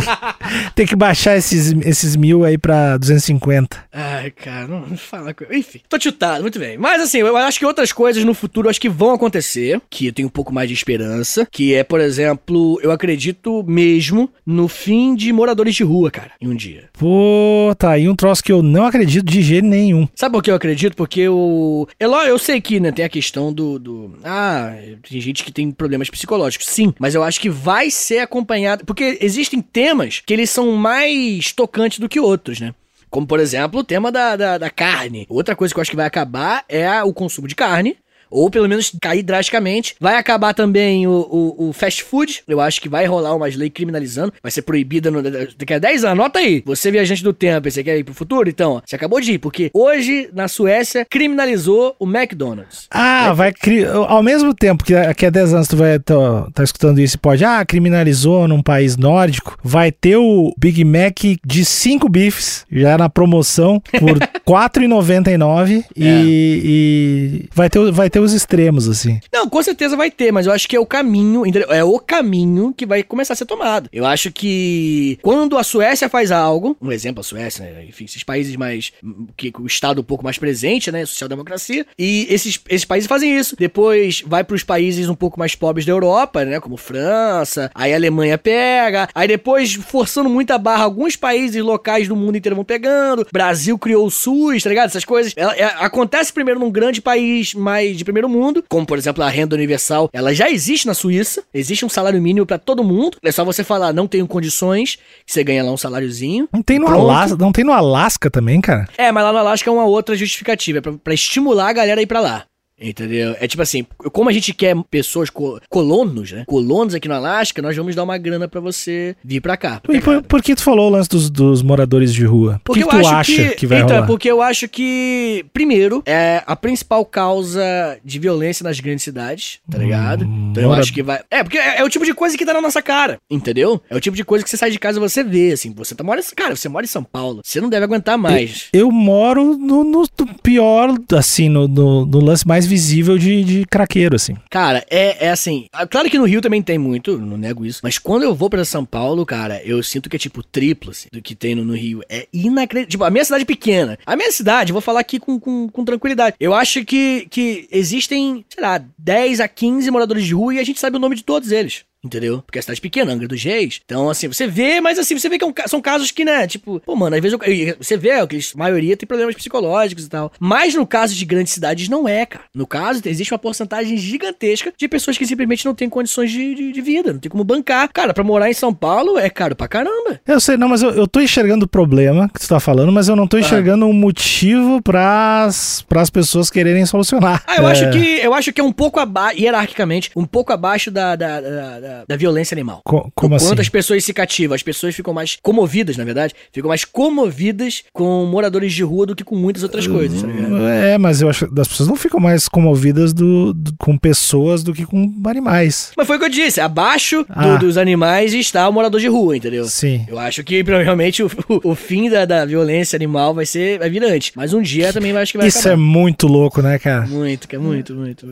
tem 0.75 0.85
que 0.85 0.95
baixar 0.95 1.37
esses, 1.37 1.73
esses 1.85 2.15
mil 2.15 2.43
aí 2.43 2.57
pra 2.57 2.97
250. 2.97 3.77
Ai, 3.93 4.31
cara, 4.31 4.67
não, 4.67 4.81
não 4.81 4.97
fala. 4.97 5.35
Enfim, 5.51 5.81
tô 5.87 5.99
chutado, 5.99 6.41
muito 6.41 6.59
bem. 6.59 6.77
Mas 6.77 7.01
assim, 7.01 7.19
eu 7.19 7.37
acho 7.37 7.59
que 7.59 7.65
outras 7.65 7.91
coisas 7.91 8.23
no 8.23 8.33
futuro 8.33 8.69
acho 8.69 8.81
que 8.81 8.89
vão 8.89 9.13
acontecer, 9.13 9.81
que 9.89 10.07
eu 10.07 10.13
tenho 10.13 10.28
um 10.29 10.31
pouco 10.31 10.53
mais 10.53 10.67
de 10.69 10.73
esperança, 10.75 11.47
que 11.51 11.73
é, 11.73 11.83
por 11.83 11.99
exemplo, 11.99 12.79
eu 12.81 12.91
acredito 12.91 13.63
mesmo 13.67 14.29
no 14.45 14.67
fim 14.67 15.15
de 15.15 15.33
moradores 15.33 15.75
de 15.75 15.83
rua, 15.83 16.09
cara, 16.11 16.31
em 16.39 16.47
um 16.47 16.55
dia. 16.55 16.85
Pô, 16.97 17.73
tá 17.77 17.91
aí 17.91 18.07
um 18.07 18.15
troço 18.15 18.43
que 18.43 18.51
eu 18.51 18.61
não 18.61 18.85
acredito 18.85 19.25
de 19.25 19.41
jeito 19.41 19.65
nenhum. 19.65 20.07
Sabe 20.15 20.33
por 20.33 20.43
que 20.43 20.51
eu 20.51 20.55
acredito? 20.55 20.95
Porque 20.95 21.27
o. 21.27 21.87
É 21.99 22.05
ló- 22.07 22.23
eu 22.23 22.37
sei 22.37 22.61
que, 22.61 22.79
né, 22.79 22.91
tem 22.91 23.03
a 23.03 23.09
questão 23.09 23.51
do, 23.51 23.79
do. 23.79 24.13
Ah, 24.23 24.73
tem 25.09 25.19
gente 25.19 25.43
que 25.43 25.51
tem 25.51 25.71
problemas 25.71 26.09
psicológicos. 26.09 26.67
Sim, 26.67 26.93
mas 26.99 27.15
eu 27.15 27.23
acho 27.23 27.39
que 27.41 27.49
vai 27.49 27.89
ser 27.89 28.19
acompanhado. 28.19 28.85
Porque 28.85 29.17
existem 29.21 29.61
temas 29.61 30.21
que 30.25 30.33
eles 30.33 30.49
são 30.49 30.71
mais 30.73 31.51
tocantes 31.51 31.99
do 31.99 32.07
que 32.07 32.19
outros, 32.19 32.59
né? 32.59 32.73
Como, 33.09 33.25
por 33.25 33.39
exemplo, 33.39 33.79
o 33.79 33.83
tema 33.83 34.11
da, 34.11 34.35
da, 34.35 34.57
da 34.59 34.69
carne. 34.69 35.25
Outra 35.27 35.55
coisa 35.55 35.73
que 35.73 35.79
eu 35.79 35.81
acho 35.81 35.89
que 35.89 35.97
vai 35.97 36.05
acabar 36.05 36.63
é 36.69 37.01
o 37.03 37.11
consumo 37.11 37.47
de 37.47 37.55
carne. 37.55 37.97
Ou 38.29 38.49
pelo 38.49 38.67
menos 38.67 38.91
cair 39.01 39.23
drasticamente. 39.23 39.95
Vai 39.99 40.15
acabar 40.15 40.53
também 40.53 41.07
o, 41.07 41.11
o, 41.11 41.69
o 41.69 41.73
fast 41.73 42.03
food. 42.03 42.43
Eu 42.47 42.59
acho 42.59 42.81
que 42.81 42.89
vai 42.89 43.05
rolar 43.05 43.35
umas 43.35 43.55
leis 43.55 43.71
criminalizando. 43.73 44.33
Vai 44.41 44.51
ser 44.51 44.61
proibida 44.61 45.11
no, 45.11 45.21
daqui 45.21 45.73
a 45.73 45.79
10 45.79 46.03
anos. 46.03 46.19
Anota 46.19 46.39
aí. 46.39 46.63
Você, 46.65 46.91
viajante 46.91 47.23
do 47.23 47.33
tempo, 47.33 47.67
e 47.67 47.71
você 47.71 47.83
quer 47.83 47.97
ir 47.97 48.03
pro 48.03 48.13
futuro? 48.13 48.49
Então, 48.49 48.73
ó, 48.73 48.81
você 48.85 48.95
acabou 48.95 49.21
de 49.21 49.33
ir. 49.33 49.39
Porque 49.39 49.69
hoje, 49.73 50.29
na 50.33 50.47
Suécia, 50.47 51.05
criminalizou 51.09 51.95
o 51.99 52.05
McDonald's. 52.05 52.87
Ah, 52.91 53.33
vai 53.33 53.51
criar. 53.51 53.93
Ao 53.93 54.23
mesmo 54.23 54.53
tempo 54.53 54.83
que 54.83 54.93
daqui 54.93 55.25
a 55.25 55.29
10 55.29 55.53
anos 55.53 55.67
tu 55.67 55.77
vai 55.77 55.99
tá, 55.99 56.47
tá 56.53 56.63
escutando 56.63 56.99
isso 56.99 57.15
e 57.15 57.19
pode, 57.19 57.43
ah, 57.45 57.63
criminalizou 57.65 58.47
num 58.47 58.61
país 58.61 58.97
nórdico, 58.97 59.57
vai 59.63 59.91
ter 59.91 60.17
o 60.17 60.53
Big 60.57 60.83
Mac 60.83 61.19
de 61.45 61.65
5 61.65 62.09
bifes, 62.09 62.65
já 62.71 62.97
na 62.97 63.09
promoção, 63.09 63.81
por 63.99 64.17
R$ 64.19 64.27
4,99 64.47 65.83
e, 65.95 66.05
e 66.05 67.49
vai, 67.53 67.69
ter, 67.69 67.91
vai 67.91 68.09
ter 68.09 68.18
os 68.19 68.33
extremos, 68.33 68.87
assim. 68.87 69.19
Não, 69.31 69.47
com 69.49 69.61
certeza 69.63 69.95
vai 69.95 70.09
ter, 70.11 70.31
mas 70.31 70.45
eu 70.45 70.51
acho 70.53 70.67
que 70.67 70.75
é 70.75 70.79
o 70.79 70.85
caminho? 70.85 71.43
É 71.69 71.83
o 71.83 71.99
caminho 71.99 72.73
que 72.75 72.85
vai 72.85 73.03
começar 73.03 73.33
a 73.33 73.35
ser 73.35 73.45
tomado. 73.45 73.89
Eu 73.91 74.05
acho 74.05 74.31
que 74.31 75.17
quando 75.21 75.57
a 75.57 75.63
Suécia 75.63 76.09
faz 76.09 76.31
algo, 76.31 76.75
um 76.81 76.91
exemplo 76.91 77.21
a 77.21 77.23
Suécia, 77.23 77.65
né? 77.65 77.85
enfim, 77.87 78.05
esses 78.05 78.23
países 78.23 78.55
mais 78.55 78.91
que 79.37 79.51
o 79.59 79.65
estado 79.65 80.01
um 80.01 80.03
pouco 80.03 80.23
mais 80.23 80.37
presente, 80.37 80.91
né, 80.91 81.05
social-democracia, 81.05 81.85
e 81.97 82.27
esses, 82.29 82.59
esses 82.69 82.85
países 82.85 83.07
fazem 83.07 83.37
isso. 83.37 83.55
Depois 83.57 84.23
vai 84.25 84.43
para 84.43 84.55
os 84.55 84.63
países 84.63 85.09
um 85.09 85.15
pouco 85.15 85.37
mais 85.39 85.55
pobres 85.55 85.85
da 85.85 85.91
Europa, 85.91 86.43
né, 86.45 86.59
como 86.59 86.77
França, 86.77 87.71
aí 87.73 87.93
a 87.93 87.95
Alemanha 87.95 88.37
pega, 88.37 89.07
aí 89.13 89.27
depois 89.27 89.73
forçando 89.73 90.29
muita 90.29 90.57
barra, 90.57 90.83
alguns 90.83 91.15
países 91.15 91.61
locais 91.63 92.07
do 92.07 92.15
mundo 92.15 92.37
inteiro 92.37 92.55
vão 92.55 92.65
pegando. 92.65 93.25
Brasil 93.31 93.77
criou 93.77 94.05
o 94.05 94.11
SUS, 94.11 94.63
tá 94.63 94.69
ligado? 94.69 94.87
Essas 94.87 95.05
coisas. 95.05 95.33
Ela- 95.35 95.55
é- 95.55 95.63
acontece 95.79 96.33
primeiro 96.33 96.59
num 96.59 96.71
grande 96.71 97.01
país 97.01 97.53
mais 97.53 97.97
de 97.97 98.03
primeiro 98.09 98.27
mundo, 98.27 98.63
como 98.67 98.85
por 98.85 98.97
exemplo 98.97 99.23
a 99.23 99.29
renda 99.29 99.55
universal, 99.55 100.09
ela 100.11 100.33
já 100.33 100.49
existe 100.49 100.87
na 100.87 100.93
Suíça, 100.93 101.43
existe 101.53 101.85
um 101.85 101.89
salário 101.89 102.21
mínimo 102.21 102.45
pra 102.45 102.57
todo 102.57 102.83
mundo. 102.83 103.17
É 103.23 103.31
só 103.31 103.45
você 103.45 103.63
falar, 103.63 103.93
não 103.93 104.07
tenho 104.07 104.27
condições, 104.27 104.95
que 105.25 105.31
você 105.31 105.43
ganha 105.43 105.63
lá 105.63 105.71
um 105.71 105.77
saláriozinho. 105.77 106.49
Não 106.51 106.63
tem 106.63 106.79
no 106.79 106.87
Pronto. 106.87 107.01
Alasca, 107.01 107.37
não 107.37 107.51
tem 107.51 107.63
no 107.63 107.71
Alasca 107.71 108.29
também, 108.31 108.59
cara? 108.59 108.87
É, 108.97 109.11
mas 109.11 109.23
lá 109.23 109.31
no 109.31 109.37
Alasca 109.37 109.69
é 109.69 109.73
uma 109.73 109.85
outra 109.85 110.15
justificativa, 110.15 110.79
é 110.79 110.81
pra, 110.81 110.93
pra 110.93 111.13
estimular 111.13 111.69
a 111.69 111.73
galera 111.73 112.01
a 112.01 112.03
ir 112.03 112.07
pra 112.07 112.19
lá. 112.19 112.45
Entendeu? 112.81 113.35
É 113.39 113.47
tipo 113.47 113.61
assim, 113.61 113.85
como 114.11 114.29
a 114.29 114.33
gente 114.33 114.53
quer 114.53 114.75
pessoas, 114.89 115.29
co- 115.29 115.59
colonos, 115.69 116.31
né? 116.31 116.43
Colonos 116.47 116.93
aqui 116.95 117.07
no 117.07 117.13
Alasca, 117.15 117.61
nós 117.61 117.75
vamos 117.75 117.95
dar 117.95 118.03
uma 118.03 118.17
grana 118.17 118.47
pra 118.47 118.61
você 118.61 119.15
vir 119.23 119.41
pra 119.41 119.57
cá. 119.57 119.81
E 119.89 119.99
por, 120.01 120.21
por 120.23 120.41
que 120.41 120.55
tu 120.55 120.63
falou 120.63 120.87
o 120.87 120.89
lance 120.91 121.09
dos, 121.09 121.29
dos 121.29 121.61
moradores 121.61 122.13
de 122.13 122.25
rua? 122.25 122.61
Por 122.63 122.75
que, 122.75 122.83
que 122.83 122.89
tu 122.89 123.07
acha 123.07 123.49
que, 123.55 123.65
vai 123.67 123.79
então, 123.79 123.89
rolar? 123.95 124.03
é 124.03 124.07
porque 124.07 124.29
eu 124.31 124.41
acho 124.41 124.67
que, 124.67 125.45
primeiro, 125.53 126.01
é 126.05 126.43
a 126.45 126.55
principal 126.55 127.03
causa 127.05 127.61
de 128.03 128.19
violência 128.19 128.63
nas 128.63 128.79
grandes 128.79 129.03
cidades, 129.03 129.59
tá 129.69 129.77
ligado? 129.77 130.23
então 130.23 130.63
eu 130.63 130.69
mora- 130.69 130.81
acho 130.81 130.93
que 130.93 131.03
vai. 131.03 131.19
É, 131.29 131.43
porque 131.43 131.57
é, 131.57 131.79
é 131.79 131.83
o 131.83 131.89
tipo 131.89 132.05
de 132.05 132.13
coisa 132.13 132.37
que 132.37 132.45
tá 132.45 132.53
na 132.53 132.61
nossa 132.61 132.81
cara, 132.81 133.17
entendeu? 133.29 133.81
É 133.89 133.95
o 133.95 133.99
tipo 133.99 134.15
de 134.15 134.23
coisa 134.23 134.43
que 134.43 134.49
você 134.49 134.57
sai 134.57 134.71
de 134.71 134.79
casa 134.79 134.97
e 134.97 135.01
você 135.01 135.23
vê, 135.23 135.51
assim. 135.51 135.73
Você 135.75 135.93
tá 135.95 136.03
mora. 136.03 136.21
Cara, 136.35 136.55
você 136.55 136.67
mora 136.69 136.85
em 136.85 136.87
São 136.89 137.03
Paulo. 137.03 137.41
Você 137.43 137.59
não 137.61 137.69
deve 137.69 137.83
aguentar 137.85 138.17
mais. 138.17 138.67
Eu 138.73 138.91
moro 138.91 139.57
no, 139.57 139.83
no- 139.83 140.05
no 140.19 140.25
pior, 140.41 140.93
assim, 141.13 141.49
no, 141.49 141.67
no- 141.67 142.05
no 142.05 142.19
lance 142.19 142.47
mais 142.47 142.65
visível 142.69 143.17
de, 143.17 143.43
de 143.43 143.65
craqueiro, 143.65 144.15
assim. 144.15 144.35
Cara, 144.49 144.85
é, 144.89 145.25
é 145.25 145.29
assim. 145.31 145.65
ah, 145.73 145.87
Claro 145.87 146.09
que 146.09 146.17
no 146.17 146.25
Rio 146.25 146.41
também 146.41 146.61
tem 146.61 146.77
muito, 146.77 147.17
não 147.17 147.35
nego 147.35 147.65
isso. 147.65 147.81
Mas 147.83 147.97
quando 147.97 148.23
eu 148.23 148.35
vou 148.35 148.49
pra 148.49 148.63
São 148.63 148.85
Paulo, 148.85 149.25
cara, 149.25 149.61
eu 149.65 149.81
sinto 149.81 150.09
que 150.09 150.15
é 150.15 150.19
tipo 150.19 150.43
triplo 150.43 150.91
assim, 150.91 151.09
do 151.11 151.21
que 151.21 151.35
tem 151.35 151.55
no, 151.55 151.65
no 151.65 151.75
Rio. 151.75 152.01
É 152.07 152.27
inacreditável. 152.31 152.89
Tipo, 152.91 153.03
a 153.03 153.09
minha 153.09 153.25
cidade 153.25 153.43
é 153.43 153.45
pequena. 153.45 153.97
A 154.05 154.15
minha 154.15 154.31
cidade, 154.31 154.71
vou 154.71 154.81
falar 154.81 154.99
aqui 154.99 155.19
com, 155.19 155.39
com, 155.39 155.67
com 155.67 155.83
tranquilidade. 155.83 156.35
Eu 156.39 156.53
acho 156.53 156.85
que, 156.85 157.27
que 157.29 157.67
existem, 157.71 158.45
sei 158.47 158.63
lá, 158.63 158.83
10 158.97 159.39
a 159.39 159.47
15 159.47 159.89
moradores 159.89 160.23
de 160.25 160.33
rua 160.33 160.53
e 160.53 160.59
a 160.59 160.63
gente 160.63 160.79
sabe 160.79 160.97
o 160.97 160.99
nome 160.99 161.15
de 161.15 161.23
todos 161.23 161.51
eles. 161.51 161.83
Entendeu? 162.03 162.41
Porque 162.45 162.57
a 162.59 162.61
cidade 162.61 162.79
é 162.79 162.81
pequena, 162.81 163.11
Angra 163.11 163.27
dos 163.27 163.43
Reis. 163.43 163.81
Então, 163.83 164.09
assim, 164.09 164.27
você 164.27 164.47
vê, 164.47 164.79
mas 164.79 164.97
assim, 164.97 165.17
você 165.19 165.27
vê 165.27 165.37
que 165.37 165.43
é 165.43 165.47
um 165.47 165.53
são 165.67 165.81
casos 165.81 166.11
que, 166.11 166.23
né, 166.23 166.47
tipo, 166.47 166.79
pô, 166.85 166.95
mano, 166.95 167.15
às 167.15 167.21
vezes 167.21 167.37
eu- 167.41 167.75
você 167.79 167.97
vê 167.97 168.09
que 168.27 168.37
a 168.37 168.57
maioria 168.57 168.95
tem 168.95 169.05
problemas 169.05 169.35
psicológicos 169.35 170.05
e 170.05 170.09
tal. 170.09 170.31
Mas 170.39 170.73
no 170.75 170.87
caso 170.87 171.13
de 171.13 171.25
grandes 171.25 171.51
cidades, 171.53 171.89
não 171.89 172.07
é, 172.07 172.25
cara. 172.25 172.45
No 172.55 172.65
caso, 172.65 173.01
existe 173.05 173.33
uma 173.33 173.39
porcentagem 173.39 173.97
gigantesca 173.97 174.71
de 174.77 174.87
pessoas 174.87 175.17
que 175.17 175.25
simplesmente 175.25 175.65
não 175.65 175.75
têm 175.75 175.89
condições 175.89 176.31
de, 176.31 176.55
de, 176.55 176.71
de 176.71 176.81
vida, 176.81 177.11
não 177.11 177.19
tem 177.19 177.29
como 177.29 177.43
bancar. 177.43 177.89
Cara, 177.91 178.13
pra 178.13 178.23
morar 178.23 178.49
em 178.49 178.53
São 178.53 178.73
Paulo 178.73 179.17
é 179.17 179.29
caro 179.29 179.55
pra 179.55 179.67
caramba. 179.67 180.21
Eu 180.25 180.39
sei, 180.39 180.55
não, 180.55 180.69
mas 180.69 180.81
eu, 180.81 180.91
eu 180.91 181.07
tô 181.07 181.19
enxergando 181.19 181.65
o 181.65 181.67
problema 181.67 182.29
que 182.33 182.39
tu 182.39 182.47
tá 182.47 182.59
falando, 182.61 182.91
mas 182.91 183.09
eu 183.09 183.15
não 183.15 183.27
tô 183.27 183.37
enxergando 183.37 183.85
um 183.85 183.93
motivo 183.93 184.81
pras, 184.81 185.81
pras 185.87 186.09
pessoas 186.09 186.49
quererem 186.49 186.85
solucionar. 186.85 187.43
Ah, 187.45 187.57
eu 187.57 187.67
É, 187.67 187.71
acho 187.71 187.89
que 187.91 188.19
eu 188.21 188.33
acho 188.33 188.53
que 188.53 188.61
é 188.61 188.63
um 188.63 188.71
pouco 188.71 188.99
abaixo, 188.99 189.39
hierarquicamente, 189.41 190.11
um 190.15 190.25
pouco 190.25 190.53
abaixo 190.53 190.89
da, 190.91 191.15
da, 191.15 191.41
da, 191.41 191.79
da- 191.89 192.05
da 192.07 192.15
violência 192.15 192.53
animal. 192.55 192.81
co- 192.85 193.11
como 193.15 193.33
o 193.33 193.37
assim? 193.37 193.47
quanto 193.47 193.61
as 193.61 193.69
pessoas 193.69 194.03
se 194.03 194.13
cativam. 194.13 194.55
As 194.55 194.63
pessoas 194.63 194.95
ficam 194.95 195.13
mais 195.13 195.37
comovidas, 195.41 195.97
na 195.97 196.03
verdade. 196.03 196.33
Ficam 196.53 196.69
mais 196.69 196.85
comovidas 196.85 197.83
com 197.93 198.25
moradores 198.25 198.73
de 198.73 198.83
rua 198.83 199.05
do 199.05 199.15
que 199.15 199.23
com 199.23 199.35
muitas 199.35 199.63
outras 199.63 199.87
coisas, 199.87 200.21
tá 200.21 200.27
ligado? 200.27 200.67
É, 200.67 200.97
mas 200.97 201.21
eu 201.21 201.29
acho 201.29 201.47
que 201.47 201.59
as 201.61 201.67
pessoas 201.67 201.89
não 201.89 201.95
ficam 201.95 202.19
mais 202.19 202.47
comovidas 202.47 203.13
do, 203.13 203.53
do- 203.53 203.73
com 203.77 203.97
pessoas 203.97 204.63
do 204.63 204.73
que 204.73 204.85
com 204.85 205.11
animais. 205.25 205.91
Mas 205.97 206.05
foi 206.07 206.17
o 206.17 206.19
que 206.19 206.25
eu 206.25 206.29
disse. 206.29 206.61
Abaixo 206.61 207.23
do- 207.23 207.25
Ah. 207.29 207.57
dos 207.57 207.77
animais 207.77 208.33
está 208.33 208.67
o 208.69 208.73
morador 208.73 208.99
de 208.99 209.07
rua, 209.07 209.35
entendeu? 209.35 209.65
Sim. 209.65 210.05
Eu 210.07 210.19
acho 210.19 210.43
que 210.43 210.63
provavelmente 210.63 211.23
o, 211.23 211.27
o- 211.47 211.71
o 211.71 211.75
fim 211.75 212.09
da, 212.09 212.25
da 212.25 212.45
violência 212.45 212.95
animal 212.95 213.33
vai 213.33 213.45
ser 213.45 213.79
vai 213.79 213.89
vir 213.89 214.03
antes. 214.03 214.31
Mas 214.35 214.53
um 214.53 214.61
dia 214.61 214.91
também 214.93 215.15
acho 215.15 215.31
que 215.31 215.37
vai 215.37 215.47
Isso 215.47 215.59
é 215.67 215.71
acabar. 215.71 215.77
muito 215.77 216.27
louco, 216.27 216.61
né, 216.61 216.77
cara? 216.79 217.05
Muito, 217.07 217.47
que 217.47 217.55
é 217.55 217.59
muito, 217.59 217.95
muito. 217.95 218.25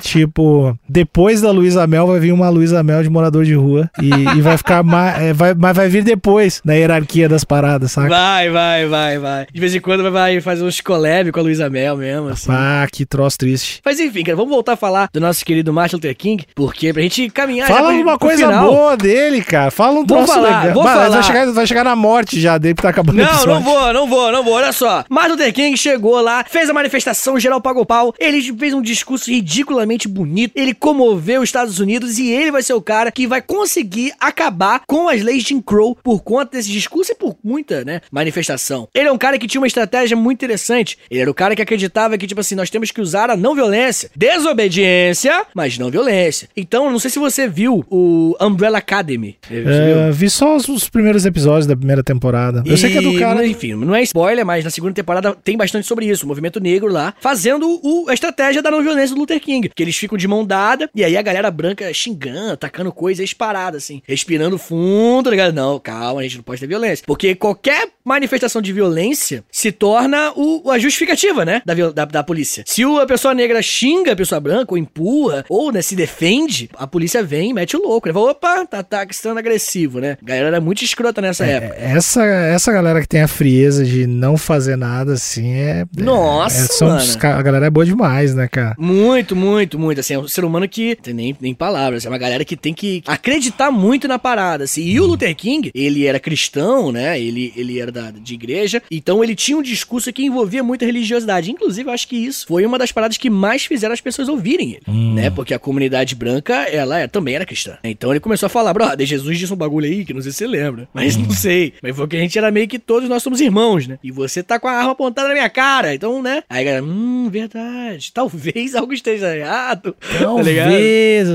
tipo, 0.00 0.76
depois 0.88 1.40
da 1.40 1.50
Luísa 1.50 1.86
Mel 1.86 2.06
vai 2.06 2.20
vir 2.20 2.32
uma 2.32 2.48
Luísa 2.48 2.79
Amel 2.80 3.02
de 3.02 3.10
morador 3.10 3.44
de 3.44 3.54
rua. 3.54 3.90
E, 4.00 4.08
e 4.08 4.40
vai 4.40 4.56
ficar 4.56 4.82
mais. 4.82 5.20
É, 5.22 5.32
vai, 5.32 5.54
mas 5.54 5.76
vai 5.76 5.88
vir 5.88 6.02
depois 6.02 6.60
na 6.64 6.74
hierarquia 6.74 7.28
das 7.28 7.44
paradas, 7.44 7.92
saca? 7.92 8.08
Vai, 8.08 8.50
vai, 8.50 8.86
vai, 8.86 9.18
vai. 9.18 9.46
De 9.52 9.60
vez 9.60 9.74
em 9.74 9.80
quando 9.80 10.10
vai 10.10 10.40
fazer 10.40 10.64
uns 10.64 10.80
collab 10.80 11.30
com 11.32 11.40
a 11.40 11.42
Luísa 11.42 11.68
Mel 11.70 11.96
mesmo, 11.96 12.28
assim. 12.28 12.50
Ah, 12.50 12.86
que 12.90 13.04
troço 13.06 13.38
triste. 13.38 13.80
Mas 13.84 14.00
enfim, 14.00 14.22
cara, 14.24 14.36
vamos 14.36 14.50
voltar 14.50 14.72
a 14.72 14.76
falar 14.76 15.08
do 15.12 15.20
nosso 15.20 15.44
querido 15.44 15.72
Martin 15.72 15.96
Luther 15.96 16.16
King, 16.16 16.44
porque 16.54 16.92
pra 16.92 17.02
gente 17.02 17.28
caminhar 17.30 17.68
Fala 17.68 17.88
pro- 17.92 18.00
uma 18.02 18.18
pro 18.18 18.28
coisa 18.28 18.46
final. 18.46 18.70
boa 18.72 18.96
dele, 18.96 19.42
cara. 19.42 19.70
Fala 19.70 19.92
um 19.92 20.06
Vou 20.06 20.06
troço 20.06 20.32
falar, 20.32 20.60
legal. 20.60 20.74
vou 20.74 20.84
Mas 20.84 20.92
falar. 20.94 21.08
Vai, 21.10 21.22
chegar, 21.22 21.52
vai 21.52 21.66
chegar 21.66 21.84
na 21.84 21.96
morte 21.96 22.40
já 22.40 22.58
dele 22.58 22.74
que 22.74 22.82
tá 22.82 22.88
acabando 22.90 23.16
Não, 23.16 23.24
episódio. 23.24 23.48
não 23.54 23.60
vou, 23.62 23.92
não 23.92 24.08
vou, 24.08 24.32
não 24.32 24.44
vou. 24.44 24.54
Olha 24.54 24.72
só. 24.72 25.04
Martin 25.08 25.32
Luther 25.32 25.52
King 25.52 25.76
chegou 25.76 26.20
lá, 26.20 26.44
fez 26.48 26.68
a 26.70 26.72
manifestação, 26.72 27.38
geral 27.38 27.60
pagou 27.60 27.84
pau. 27.86 28.14
Ele 28.18 28.40
fez 28.56 28.74
um 28.74 28.82
discurso 28.82 29.30
ridiculamente 29.30 30.08
bonito. 30.08 30.52
Ele 30.54 30.74
comoveu 30.74 31.42
os 31.42 31.48
Estados 31.48 31.78
Unidos 31.78 32.18
e 32.18 32.28
ele 32.30 32.50
vai 32.50 32.62
ser 32.62 32.69
o 32.74 32.82
cara 32.82 33.10
que 33.10 33.26
vai 33.26 33.40
conseguir 33.42 34.12
acabar 34.20 34.82
com 34.86 35.08
as 35.08 35.22
leis 35.22 35.42
de 35.42 35.50
Jim 35.50 35.60
Crow 35.60 35.96
por 36.02 36.22
conta 36.22 36.56
desse 36.56 36.70
discurso 36.70 37.12
e 37.12 37.14
por 37.14 37.36
muita, 37.42 37.84
né, 37.84 38.00
manifestação. 38.10 38.88
Ele 38.94 39.08
é 39.08 39.12
um 39.12 39.18
cara 39.18 39.38
que 39.38 39.46
tinha 39.46 39.60
uma 39.60 39.66
estratégia 39.66 40.16
muito 40.16 40.38
interessante. 40.38 40.98
Ele 41.10 41.20
era 41.20 41.30
o 41.30 41.34
cara 41.34 41.54
que 41.56 41.62
acreditava 41.62 42.16
que, 42.18 42.26
tipo 42.26 42.40
assim, 42.40 42.54
nós 42.54 42.70
temos 42.70 42.90
que 42.90 43.00
usar 43.00 43.30
a 43.30 43.36
não 43.36 43.54
violência. 43.54 44.10
Desobediência, 44.16 45.46
mas 45.54 45.78
não 45.78 45.90
violência. 45.90 46.48
Então, 46.56 46.90
não 46.90 46.98
sei 46.98 47.10
se 47.10 47.18
você 47.18 47.48
viu 47.48 47.84
o 47.90 48.36
Umbrella 48.40 48.78
Academy. 48.78 49.36
É, 49.50 50.10
vi 50.12 50.28
só 50.28 50.56
os, 50.56 50.68
os 50.68 50.88
primeiros 50.88 51.24
episódios 51.24 51.66
da 51.66 51.76
primeira 51.76 52.02
temporada. 52.02 52.62
Eu 52.66 52.76
sei 52.76 52.90
que 52.92 52.98
é 52.98 53.02
do 53.02 53.12
E, 53.12 53.18
cara. 53.18 53.46
Enfim, 53.46 53.74
não 53.74 53.94
é 53.94 54.02
spoiler, 54.02 54.44
mas 54.44 54.64
na 54.64 54.70
segunda 54.70 54.92
temporada 54.94 55.34
tem 55.42 55.56
bastante 55.56 55.86
sobre 55.86 56.06
isso. 56.06 56.24
O 56.24 56.28
movimento 56.28 56.60
negro 56.60 56.92
lá, 56.92 57.14
fazendo 57.20 57.80
o- 57.82 58.06
a 58.08 58.14
estratégia 58.14 58.62
da 58.62 58.70
não 58.70 58.82
violência 58.82 59.14
do 59.14 59.20
Luther 59.20 59.40
King. 59.40 59.70
Que 59.74 59.82
eles 59.82 59.96
ficam 59.96 60.18
de 60.18 60.28
mão 60.28 60.44
dada, 60.44 60.88
e 60.94 61.04
aí 61.04 61.16
a 61.16 61.22
galera 61.22 61.50
branca 61.50 61.92
xingando, 61.92 62.56
atacando 62.60 62.92
coisa, 62.92 63.20
eles 63.22 63.32
parados, 63.32 63.82
assim, 63.82 64.02
respirando 64.06 64.58
fundo, 64.58 65.24
tá 65.24 65.30
ligado? 65.30 65.54
Não, 65.54 65.78
calma, 65.78 66.20
a 66.20 66.22
gente 66.22 66.36
não 66.36 66.42
pode 66.44 66.60
ter 66.60 66.66
violência. 66.66 67.04
Porque 67.06 67.34
qualquer 67.34 67.88
manifestação 68.04 68.60
de 68.62 68.72
violência 68.72 69.42
se 69.50 69.72
torna 69.72 70.32
o, 70.36 70.70
a 70.70 70.78
justificativa, 70.78 71.44
né? 71.44 71.62
Da, 71.64 71.74
da, 71.90 72.04
da 72.04 72.22
polícia. 72.22 72.62
Se 72.66 72.82
a 72.84 73.06
pessoa 73.06 73.34
negra 73.34 73.62
xinga 73.62 74.12
a 74.12 74.16
pessoa 74.16 74.40
branca, 74.40 74.72
ou 74.72 74.78
empurra, 74.78 75.44
ou 75.48 75.72
né, 75.72 75.80
se 75.82 75.94
defende, 75.96 76.68
a 76.76 76.86
polícia 76.86 77.22
vem 77.22 77.50
e 77.50 77.54
mete 77.54 77.76
o 77.76 77.82
louco. 77.82 78.06
Ele 78.08 78.14
fala, 78.14 78.30
opa, 78.32 78.66
tá, 78.66 78.82
tá 78.82 79.06
estando 79.08 79.38
agressivo, 79.38 80.00
né? 80.00 80.16
A 80.20 80.24
galera 80.24 80.46
era 80.48 80.60
muito 80.60 80.82
escrota 80.84 81.20
nessa 81.20 81.46
época. 81.46 81.76
Essa, 81.78 82.24
essa 82.24 82.72
galera 82.72 83.00
que 83.00 83.08
tem 83.08 83.22
a 83.22 83.28
frieza 83.28 83.84
de 83.84 84.06
não 84.06 84.36
fazer 84.36 84.76
nada 84.76 85.12
assim 85.14 85.52
é. 85.54 85.84
Nossa, 85.96 86.64
é, 86.64 86.66
são 86.66 86.88
mano. 86.88 87.00
os 87.00 87.16
ca- 87.16 87.36
A 87.38 87.42
galera 87.42 87.66
é 87.66 87.70
boa 87.70 87.84
demais, 87.86 88.34
né, 88.34 88.48
cara? 88.48 88.74
Muito, 88.78 89.34
muito, 89.36 89.78
muito. 89.78 90.00
Assim, 90.00 90.14
é 90.14 90.18
um 90.18 90.28
ser 90.28 90.44
humano 90.44 90.68
que. 90.68 90.96
Tem 90.96 91.14
nem, 91.14 91.36
nem 91.40 91.54
palavras. 91.54 92.04
É 92.04 92.08
uma 92.08 92.18
galera 92.18 92.44
que 92.44 92.49
tem 92.56 92.72
que 92.74 93.02
acreditar 93.06 93.70
muito 93.70 94.06
na 94.08 94.18
parada. 94.18 94.64
Assim. 94.64 94.82
E 94.82 95.00
o 95.00 95.06
Luther 95.06 95.34
King, 95.36 95.70
ele 95.74 96.06
era 96.06 96.18
cristão, 96.18 96.90
né? 96.92 97.20
Ele, 97.20 97.52
ele 97.56 97.78
era 97.78 97.90
da, 97.92 98.10
de 98.10 98.34
igreja. 98.34 98.82
Então 98.90 99.22
ele 99.22 99.34
tinha 99.34 99.56
um 99.56 99.62
discurso 99.62 100.12
que 100.12 100.22
envolvia 100.24 100.62
muita 100.62 100.84
religiosidade. 100.84 101.50
Inclusive, 101.50 101.88
eu 101.88 101.92
acho 101.92 102.08
que 102.08 102.16
isso 102.16 102.46
foi 102.46 102.64
uma 102.66 102.78
das 102.78 102.92
paradas 102.92 103.16
que 103.16 103.30
mais 103.30 103.64
fizeram 103.64 103.92
as 103.92 104.00
pessoas 104.00 104.28
ouvirem 104.28 104.72
ele. 104.86 105.14
Né? 105.14 105.30
Porque 105.30 105.54
a 105.54 105.58
comunidade 105.58 106.14
branca, 106.14 106.54
ela 106.64 106.98
é- 107.00 107.06
também 107.06 107.34
era 107.34 107.46
cristã. 107.46 107.78
Então 107.84 108.10
ele 108.10 108.20
começou 108.20 108.46
a 108.46 108.50
falar, 108.50 108.72
brother, 108.72 109.06
Jesus 109.06 109.38
disse 109.38 109.52
um 109.52 109.56
bagulho 109.56 109.86
aí 109.86 110.04
que 110.04 110.12
não 110.14 110.22
sei 110.22 110.32
se 110.32 110.38
você 110.38 110.46
lembra. 110.46 110.88
Mas 110.92 111.16
não 111.16 111.30
sei. 111.30 111.74
Mas 111.82 111.94
foi 111.96 112.06
que 112.08 112.16
a 112.16 112.20
gente 112.20 112.36
era 112.38 112.50
meio 112.50 112.68
que 112.68 112.78
todos 112.78 113.08
nós 113.08 113.22
somos 113.22 113.40
irmãos, 113.40 113.86
né? 113.86 113.98
E 114.02 114.10
você 114.10 114.42
tá 114.42 114.58
com 114.58 114.68
a 114.68 114.72
arma 114.72 114.92
apontada 114.92 115.28
na 115.28 115.34
minha 115.34 115.48
cara. 115.50 115.94
Então, 115.94 116.22
né? 116.22 116.42
Aí 116.48 116.62
a 116.62 116.64
galera, 116.64 116.84
hum, 116.84 117.28
verdade. 117.30 118.10
Talvez 118.14 118.74
algo 118.74 118.92
esteja 118.92 119.36
errado. 119.36 119.94
Tá 120.00 120.42
ligado? 120.42 120.70
Talvez, 120.70 121.28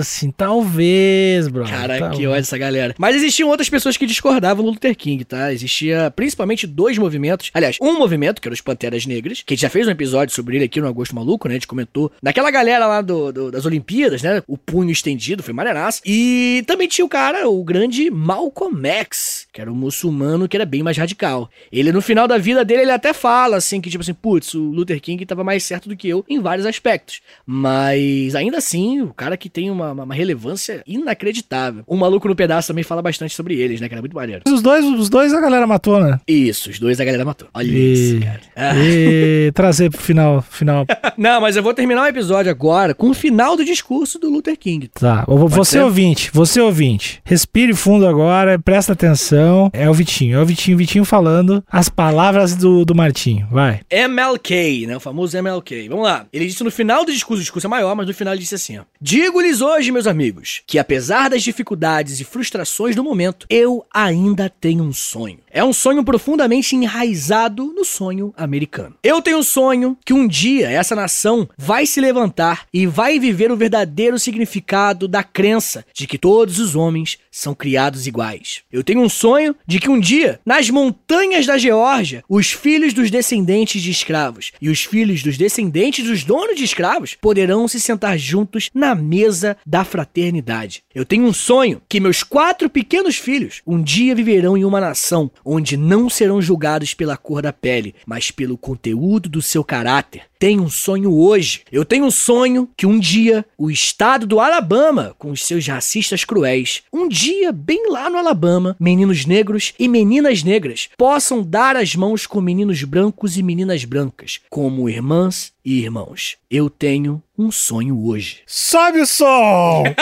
talvez, 1.05 1.47
bro. 1.47 1.65
Cara, 1.65 1.99
Tal- 1.99 2.11
que 2.11 2.27
ódio 2.27 2.39
essa 2.39 2.57
galera. 2.57 2.95
Mas 2.97 3.15
existiam 3.15 3.49
outras 3.49 3.69
pessoas 3.69 3.97
que 3.97 4.05
discordavam 4.05 4.63
do 4.63 4.71
Luther 4.71 4.95
King, 4.95 5.23
tá? 5.23 5.51
Existia 5.53 6.11
principalmente 6.15 6.67
dois 6.67 6.97
movimentos. 6.97 7.51
Aliás, 7.53 7.77
um 7.81 7.97
movimento, 7.97 8.41
que 8.41 8.47
era 8.47 8.53
os 8.53 8.61
Panteras 8.61 9.05
Negras, 9.05 9.41
que 9.45 9.53
a 9.53 9.55
gente 9.55 9.61
já 9.61 9.69
fez 9.69 9.87
um 9.87 9.91
episódio 9.91 10.33
sobre 10.33 10.57
ele 10.57 10.65
aqui 10.65 10.79
no 10.81 10.87
Agosto 10.87 11.15
Maluco, 11.15 11.47
né? 11.47 11.53
A 11.53 11.57
gente 11.57 11.67
comentou. 11.67 12.11
Naquela 12.21 12.51
galera 12.51 12.87
lá 12.87 13.01
do, 13.01 13.31
do- 13.31 13.51
das 13.51 13.65
Olimpíadas, 13.65 14.21
né? 14.21 14.41
O 14.47 14.57
punho 14.57 14.91
estendido, 14.91 15.43
foi 15.43 15.53
maneiraço. 15.53 16.01
E 16.05 16.63
também 16.67 16.87
tinha 16.87 17.05
o 17.05 17.09
cara, 17.09 17.47
o 17.49 17.63
grande 17.63 18.09
Malcolm 18.09 18.85
X, 18.87 19.47
que 19.51 19.61
era 19.61 19.71
um 19.71 19.75
muçulmano 19.75 20.47
que 20.47 20.57
era 20.57 20.65
bem 20.65 20.83
mais 20.83 20.97
radical. 20.97 21.49
Ele, 21.71 21.91
no 21.91 22.01
final 22.01 22.27
da 22.27 22.37
vida 22.37 22.63
dele, 22.63 22.83
ele 22.83 22.91
até 22.91 23.13
fala, 23.13 23.57
assim, 23.57 23.81
que 23.81 23.89
tipo 23.89 24.01
assim, 24.01 24.13
putz, 24.13 24.53
o 24.53 24.61
Luther 24.71 24.99
King 25.01 25.25
tava 25.25 25.43
mais 25.43 25.63
certo 25.63 25.89
do 25.89 25.95
que 25.95 26.07
eu 26.07 26.23
em 26.29 26.39
vários 26.39 26.65
aspectos. 26.65 27.21
Mas, 27.45 28.35
ainda 28.35 28.57
assim, 28.57 29.01
o 29.01 29.13
cara 29.13 29.37
que 29.37 29.49
tem 29.49 29.69
uma, 29.69 29.91
uma 29.91 30.13
relevância 30.15 30.83
inacreditável. 30.95 31.84
O 31.88 31.95
Maluco 31.95 32.27
no 32.27 32.36
Pedaço 32.36 32.67
também 32.67 32.84
fala 32.84 33.01
bastante 33.01 33.34
sobre 33.36 33.55
eles, 33.60 33.79
né? 33.81 33.88
Que 33.88 33.93
era 33.95 34.01
muito 34.01 34.15
maneiro. 34.15 34.41
Os 34.47 34.62
dois, 34.62 34.84
os 34.86 35.10
dois 35.10 35.34
a 35.34 35.39
galera 35.41 35.65
matou, 35.67 35.99
né? 36.03 36.19
Isso, 36.27 36.69
os 36.69 36.79
dois 36.79 36.99
a 36.99 37.05
galera 37.05 37.25
matou. 37.25 37.47
Olha 37.53 37.67
E, 37.71 37.93
isso, 37.93 38.19
cara. 38.25 38.39
Ah. 38.55 38.73
e 38.77 39.51
trazer 39.53 39.89
pro 39.89 40.01
final. 40.01 40.41
final. 40.41 40.86
Não, 41.17 41.39
mas 41.41 41.55
eu 41.55 41.63
vou 41.63 41.73
terminar 41.73 42.03
o 42.03 42.08
episódio 42.08 42.51
agora 42.51 42.93
com 42.93 43.10
o 43.10 43.13
final 43.13 43.55
do 43.55 43.63
discurso 43.65 44.19
do 44.19 44.29
Luther 44.29 44.58
King. 44.58 44.89
Tá, 44.93 45.23
eu- 45.27 45.47
você 45.47 45.71
ser? 45.77 45.84
ouvinte, 45.84 46.29
você 46.34 46.60
ouvinte, 46.60 47.21
respire 47.23 47.73
fundo 47.73 48.08
agora, 48.08 48.58
presta 48.60 48.93
atenção. 48.93 49.69
É 49.73 49.89
o 49.89 49.93
Vitinho, 49.93 50.38
é 50.38 50.41
o 50.41 50.45
Vitinho, 50.45 50.77
Vitinho 50.77 51.05
falando 51.05 51.63
as 51.71 51.89
palavras 51.89 52.55
do, 52.55 52.84
do 52.86 52.95
Martinho, 52.95 53.47
vai. 53.51 53.81
MLK, 53.89 54.88
né? 54.88 54.97
O 54.97 54.99
famoso 54.99 55.38
MLK. 55.38 55.88
Vamos 55.89 56.03
lá. 56.05 56.25
Ele 56.34 56.45
disse 56.45 56.63
no 56.63 56.71
final 56.71 57.05
do 57.05 57.12
discurso, 57.12 57.39
o 57.41 57.43
discurso 57.43 57.67
é 57.67 57.69
maior, 57.69 57.95
mas 57.95 58.08
no 58.08 58.13
final 58.13 58.34
ele 58.34 58.41
disse 58.41 58.55
assim, 58.55 58.77
ó. 58.77 58.84
Digo-lhes 59.01 59.62
hoje, 59.62 59.91
meus 59.91 60.08
amigos, 60.08 60.62
que 60.65 60.79
apesar 60.86 61.32
das 61.32 61.41
dificuldades 61.41 62.19
e 62.19 62.24
frustrações 62.24 62.95
do 62.95 63.04
momento, 63.04 63.48
eu 63.50 63.84
ainda 63.91 64.48
tenho 64.48 64.84
um 64.84 64.93
sonho. 64.93 65.39
É 65.50 65.63
um 65.63 65.74
sonho 65.74 66.04
profundamente 66.04 66.76
enraizado 66.76 67.74
no 67.74 67.84
sonho 67.84 68.32
americano. 68.38 68.95
Eu 69.02 69.19
tenho 69.19 69.39
um 69.39 69.43
sonho 69.43 69.98
que 70.06 70.13
um 70.13 70.28
dia 70.28 70.69
essa 70.69 70.95
nação 70.95 71.50
vai 71.58 71.88
se 71.88 72.00
levantar 72.00 72.67
e 72.71 72.86
vai 72.86 73.17
viver 73.17 73.52
o 73.52 73.58
verdadeiro 73.58 74.19
significado 74.19 75.08
da 75.08 75.24
crença 75.24 75.84
de 75.91 76.06
que 76.06 76.19
todos 76.19 76.60
os 76.60 76.76
homens 76.76 77.17
são 77.36 77.54
criados 77.54 78.08
iguais. 78.08 78.62
Eu 78.71 78.82
tenho 78.82 79.02
um 79.02 79.10
sonho 79.10 79.54
de 79.67 79.78
que 79.78 79.89
um 79.89 80.00
dia, 80.00 80.39
nas 80.45 80.69
montanhas 80.69 81.45
da 81.45 81.58
Geórgia, 81.58 82.24
os 82.30 82.52
filhos 82.52 82.93
dos 82.93 83.12
descendentes 83.12 83.82
de 83.82 83.91
escravos 83.91 84.54
e 84.62 84.69
os 84.69 84.86
filhos 84.86 85.21
dos 85.21 85.38
descendentes 85.38 86.06
dos 86.06 86.24
donos 86.24 86.56
de 86.56 86.63
escravos 86.63 87.15
poderão 87.19 87.67
se 87.67 87.80
sentar 87.80 88.17
juntos 88.17 88.69
na 88.74 88.95
mesa 88.95 89.58
da 89.65 89.84
fraternidade. 89.84 90.82
Eu 90.93 91.06
tenho 91.06 91.26
um 91.26 91.34
sonho 91.34 91.82
que 91.89 92.00
meus 92.00 92.24
quatro 92.24 92.69
pequenos 92.69 93.17
filhos 93.17 93.62
um 93.67 93.82
dia 93.84 94.15
viverão 94.15 94.56
em 94.56 94.63
uma 94.63 94.80
nação 94.80 95.30
onde 95.43 95.76
não 95.76 96.10
serão 96.10 96.41
julgados 96.41 96.93
pela 96.93 97.17
cor 97.17 97.41
da 97.41 97.52
pele, 97.52 97.95
mas 98.06 98.32
pelo 98.32 98.58
conteúdo 98.58 99.28
do 99.28 99.41
seu 99.41 99.63
caráter. 99.63 100.24
Tenho 100.45 100.62
um 100.62 100.69
sonho 100.69 101.12
hoje. 101.12 101.62
Eu 101.71 101.84
tenho 101.84 102.05
um 102.05 102.12
sonho 102.12 102.69
que 102.77 102.86
um 102.86 102.99
dia 102.99 103.43
o 103.58 103.71
estado 103.71 104.27
do 104.27 104.39
Alabama, 104.39 105.15
com 105.17 105.31
os 105.31 105.43
seus 105.43 105.65
racistas 105.65 106.23
cruéis, 106.23 106.84
um 106.93 107.08
dia, 107.08 107.51
bem 107.51 107.89
lá 107.89 108.12
no 108.12 108.17
Alabama, 108.19 108.75
meninos 108.79 109.25
negros 109.25 109.73
e 109.79 109.88
meninas 109.88 110.43
negras 110.43 110.88
possam 110.95 111.41
dar 111.41 111.75
as 111.75 111.95
mãos 111.95 112.27
com 112.27 112.39
meninos 112.41 112.84
brancos 112.84 113.39
e 113.39 113.41
meninas 113.41 113.86
brancas, 113.86 114.39
como 114.47 114.88
irmãs 114.88 115.51
e 115.65 115.81
irmãos. 115.81 116.38
Eu 116.47 116.69
tenho 116.69 117.23
um 117.36 117.49
sonho 117.49 118.05
hoje. 118.05 118.41
Sobe 118.45 119.01
o 119.01 119.08
som! 119.08 119.84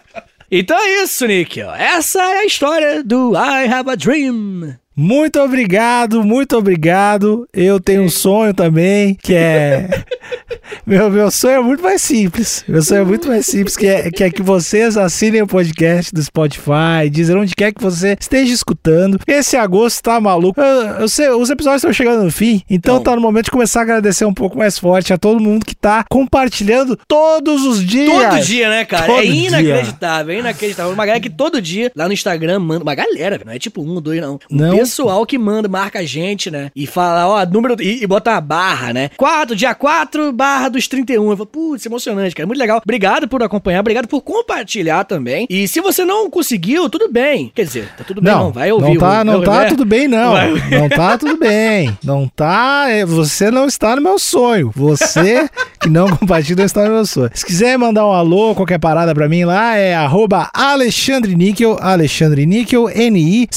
Então 0.52 0.76
é 0.76 1.04
isso, 1.04 1.24
Nick. 1.26 1.60
Essa 1.60 2.20
é 2.20 2.38
a 2.38 2.44
história 2.44 3.04
do 3.04 3.36
I 3.36 3.72
Have 3.72 3.88
a 3.88 3.94
Dream. 3.94 4.76
Muito 5.02 5.40
obrigado, 5.40 6.22
muito 6.22 6.58
obrigado. 6.58 7.48
Eu 7.54 7.80
tenho 7.80 8.02
um 8.02 8.10
sonho 8.10 8.52
também, 8.52 9.14
que 9.14 9.34
é. 9.34 9.88
Meu, 10.86 11.10
meu 11.10 11.30
sonho 11.30 11.54
é 11.56 11.60
muito 11.60 11.82
mais 11.82 12.00
simples. 12.00 12.64
Meu 12.66 12.80
sonho 12.82 13.02
é 13.02 13.04
muito 13.04 13.26
mais 13.28 13.44
simples, 13.46 13.76
que 13.76 13.86
é, 13.86 14.10
que 14.10 14.22
é 14.22 14.30
que 14.30 14.42
vocês 14.42 14.96
assinem 14.96 15.42
o 15.42 15.46
podcast 15.46 16.12
do 16.14 16.22
Spotify, 16.22 17.10
dizer 17.10 17.36
onde 17.36 17.54
quer 17.54 17.72
que 17.72 17.82
você 17.82 18.16
esteja 18.18 18.52
escutando. 18.52 19.18
Esse 19.26 19.56
agosto 19.56 20.02
tá 20.02 20.20
maluco. 20.20 20.60
Eu, 20.60 21.00
eu 21.00 21.08
sei, 21.08 21.28
os 21.30 21.50
episódios 21.50 21.80
estão 21.80 21.92
chegando 21.92 22.24
no 22.24 22.30
fim, 22.30 22.62
então 22.70 22.96
Então. 22.96 23.02
tá 23.02 23.16
no 23.16 23.22
momento 23.22 23.46
de 23.46 23.50
começar 23.50 23.80
a 23.80 23.82
agradecer 23.82 24.24
um 24.24 24.34
pouco 24.34 24.56
mais 24.58 24.78
forte 24.78 25.12
a 25.12 25.18
todo 25.18 25.40
mundo 25.40 25.66
que 25.66 25.74
tá 25.74 26.04
compartilhando 26.08 26.96
todos 27.08 27.64
os 27.64 27.84
dias. 27.84 28.10
Todo 28.10 28.40
dia, 28.44 28.68
né, 28.68 28.84
cara? 28.84 29.06
Todo 29.06 29.18
é 29.20 29.22
dia. 29.26 29.48
inacreditável, 29.48 30.34
é 30.34 30.38
inacreditável. 30.38 30.92
Uma 30.92 31.06
galera 31.06 31.20
que 31.22 31.30
todo 31.30 31.60
dia 31.60 31.90
lá 31.96 32.06
no 32.06 32.12
Instagram 32.12 32.60
manda. 32.60 32.82
Uma 32.82 32.94
galera, 32.94 33.40
não 33.44 33.52
é 33.52 33.58
tipo 33.58 33.82
um, 33.82 34.00
dois, 34.00 34.20
não. 34.20 34.34
Um 34.50 34.56
Não, 34.56 34.76
pessoal 34.90 35.24
que 35.24 35.38
manda, 35.38 35.68
marca 35.68 36.00
a 36.00 36.04
gente, 36.04 36.50
né? 36.50 36.70
E 36.74 36.84
fala, 36.84 37.28
ó, 37.28 37.46
número. 37.46 37.76
E, 37.80 38.02
e 38.02 38.06
bota 38.08 38.32
uma 38.32 38.40
barra, 38.40 38.92
né? 38.92 39.08
4, 39.16 39.54
dia 39.54 39.72
4, 39.72 40.32
barra 40.32 40.68
dos 40.68 40.88
31. 40.88 41.30
Eu 41.30 41.36
falo, 41.36 41.46
putz, 41.46 41.86
emocionante, 41.86 42.34
cara. 42.34 42.46
Muito 42.46 42.58
legal. 42.58 42.80
Obrigado 42.82 43.28
por 43.28 43.40
acompanhar, 43.42 43.78
obrigado 43.80 44.08
por 44.08 44.20
compartilhar 44.20 45.04
também. 45.04 45.46
E 45.48 45.68
se 45.68 45.80
você 45.80 46.04
não 46.04 46.28
conseguiu, 46.28 46.90
tudo 46.90 47.08
bem. 47.10 47.52
Quer 47.54 47.64
dizer, 47.64 47.88
tá 47.96 48.02
tudo 48.02 48.20
bem, 48.20 48.32
não, 48.34 48.50
vai 48.50 48.72
ouvir. 48.72 48.88
Não 48.94 48.96
tá, 48.98 49.20
o- 49.20 49.24
não 49.24 49.38
o- 49.38 49.42
tá 49.44 49.60
né? 49.60 49.66
tudo 49.68 49.84
bem, 49.84 50.08
não. 50.08 50.32
Vai. 50.32 50.50
Não 50.80 50.88
tá 50.88 51.16
tudo 51.18 51.36
bem. 51.36 51.96
Não 52.02 52.26
tá. 52.28 52.86
é, 52.88 53.04
Você 53.06 53.50
não 53.50 53.66
está 53.66 53.94
no 53.94 54.02
meu 54.02 54.18
sonho. 54.18 54.72
Você 54.74 55.48
que 55.80 55.88
não 55.88 56.08
compartilha 56.16 56.56
não 56.56 56.64
está 56.64 56.84
no 56.84 56.94
meu 56.94 57.06
sonho. 57.06 57.30
Se 57.34 57.44
quiser 57.46 57.78
mandar 57.78 58.06
um 58.06 58.12
alô, 58.12 58.54
qualquer 58.54 58.78
parada 58.78 59.14
pra 59.14 59.28
mim 59.28 59.44
lá, 59.44 59.76
é 59.76 59.94
arroba 59.94 60.48
Alexandre 60.52 61.34
Níquel, 61.36 61.76
Alexandre 61.80 62.44
Níquel, 62.46 62.88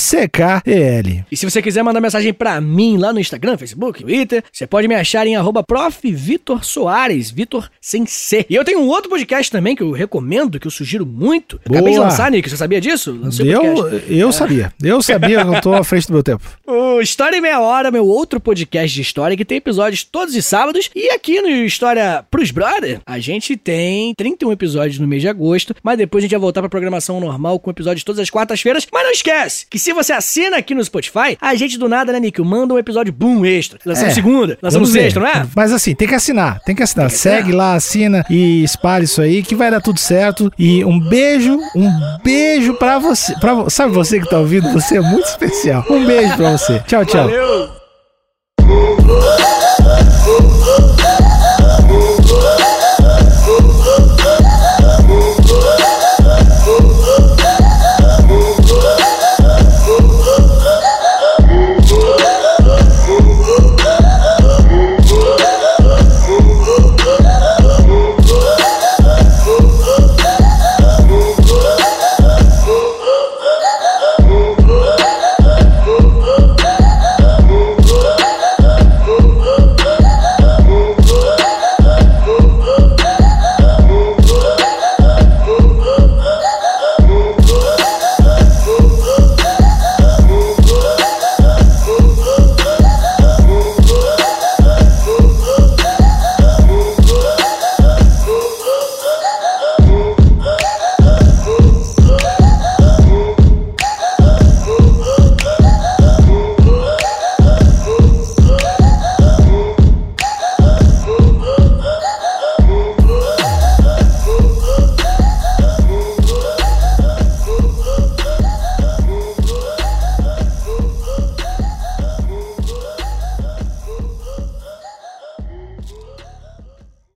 N-I-C-K-E-L. 0.03 1.12
E 1.31 1.37
se 1.37 1.49
você 1.49 1.61
quiser 1.61 1.83
mandar 1.83 2.01
mensagem 2.01 2.33
pra 2.33 2.59
mim 2.61 2.97
lá 2.97 3.11
no 3.13 3.19
Instagram, 3.19 3.57
Facebook, 3.57 4.03
Twitter, 4.03 4.43
você 4.51 4.65
pode 4.65 4.87
me 4.87 4.95
achar 4.95 5.25
em 5.27 5.35
arroba 5.35 5.63
prof. 5.63 6.11
Vitor 6.11 6.63
Soares, 6.63 7.31
Vitor 7.31 7.69
sem 7.81 8.05
C. 8.05 8.45
E 8.49 8.55
eu 8.55 8.63
tenho 8.63 8.79
um 8.79 8.87
outro 8.87 9.09
podcast 9.09 9.51
também 9.51 9.75
que 9.75 9.83
eu 9.83 9.91
recomendo, 9.91 10.59
que 10.59 10.67
eu 10.67 10.71
sugiro 10.71 11.05
muito. 11.05 11.59
Acabei 11.65 11.93
de 11.93 11.97
Boa. 11.97 12.09
lançar, 12.09 12.31
Nick, 12.31 12.49
você 12.49 12.57
sabia 12.57 12.79
disso? 12.79 13.11
Lancei 13.11 13.53
podcast. 13.53 14.11
Eu, 14.11 14.17
eu 14.17 14.31
sabia. 14.31 14.73
Eu 14.81 15.01
sabia 15.01 15.41
eu 15.41 15.61
tô 15.61 15.73
à 15.73 15.83
frente 15.83 16.07
do 16.07 16.13
meu 16.13 16.23
tempo. 16.23 16.43
O 16.65 17.01
História 17.01 17.35
em 17.35 17.41
Meia 17.41 17.59
Hora, 17.59 17.91
meu 17.91 18.05
outro 18.05 18.39
podcast 18.39 18.93
de 18.93 19.01
história, 19.01 19.35
que 19.35 19.43
tem 19.43 19.57
episódios 19.57 20.03
todos 20.03 20.35
os 20.35 20.45
sábados. 20.45 20.89
E 20.95 21.09
aqui 21.09 21.41
no 21.41 21.49
História 21.49 22.23
Pros 22.29 22.51
Brother, 22.51 23.01
a 23.05 23.19
gente 23.19 23.57
tem 23.57 24.13
31 24.15 24.51
episódios 24.51 24.99
no 24.99 25.07
mês 25.07 25.21
de 25.21 25.27
agosto, 25.27 25.75
mas 25.81 25.97
depois 25.97 26.21
a 26.21 26.25
gente 26.25 26.31
vai 26.31 26.39
voltar 26.39 26.61
pra 26.61 26.69
programação 26.69 27.19
normal 27.19 27.59
com 27.59 27.71
episódios 27.71 28.03
todas 28.03 28.19
as 28.19 28.29
quartas-feiras. 28.29 28.87
Mas 28.91 29.03
não 29.03 29.11
esquece 29.11 29.65
que 29.69 29.79
se 29.79 29.91
você 29.91 30.13
assina 30.13 30.57
aqui 30.57 30.73
no 30.75 30.81
Spotify, 31.07 31.37
a 31.41 31.55
gente 31.55 31.77
do 31.77 31.87
nada, 31.89 32.11
né, 32.13 32.19
Nick, 32.19 32.41
manda 32.41 32.73
um 32.73 32.77
episódio 32.77 33.11
boom 33.13 33.45
extra. 33.45 33.79
Lançamos 33.85 34.11
É, 34.11 34.15
segunda, 34.15 34.57
lançamos 34.61 34.89
Vamos 34.89 34.93
ver. 34.93 35.01
sexta, 35.03 35.19
não 35.19 35.27
é? 35.27 35.45
Mas 35.55 35.71
assim, 35.71 35.93
tem 35.95 36.07
que 36.07 36.15
assinar, 36.15 36.59
tem 36.65 36.75
que 36.75 36.83
assinar. 36.83 37.07
que 37.09 37.17
Segue 37.17 37.37
assinar. 37.49 37.57
lá, 37.57 37.73
assina 37.75 38.25
e 38.29 38.63
espalhe 38.63 39.05
isso 39.05 39.21
aí 39.21 39.43
que 39.43 39.55
vai 39.55 39.69
dar 39.71 39.81
tudo 39.81 39.99
certo. 39.99 40.51
E 40.57 40.83
um 40.85 40.99
beijo, 40.99 41.57
um 41.75 41.89
beijo 42.23 42.73
pra 42.75 42.99
você. 42.99 43.33
Pra, 43.39 43.69
sabe 43.69 43.93
você 43.93 44.19
que 44.19 44.29
tá 44.29 44.39
ouvindo? 44.39 44.71
Você 44.73 44.97
é 44.97 45.01
muito 45.01 45.25
especial. 45.25 45.85
Um 45.89 46.05
beijo 46.05 46.35
pra 46.35 46.51
você. 46.57 46.79
Tchau, 46.87 47.05
tchau. 47.05 47.27
Valeu! 47.29 49.42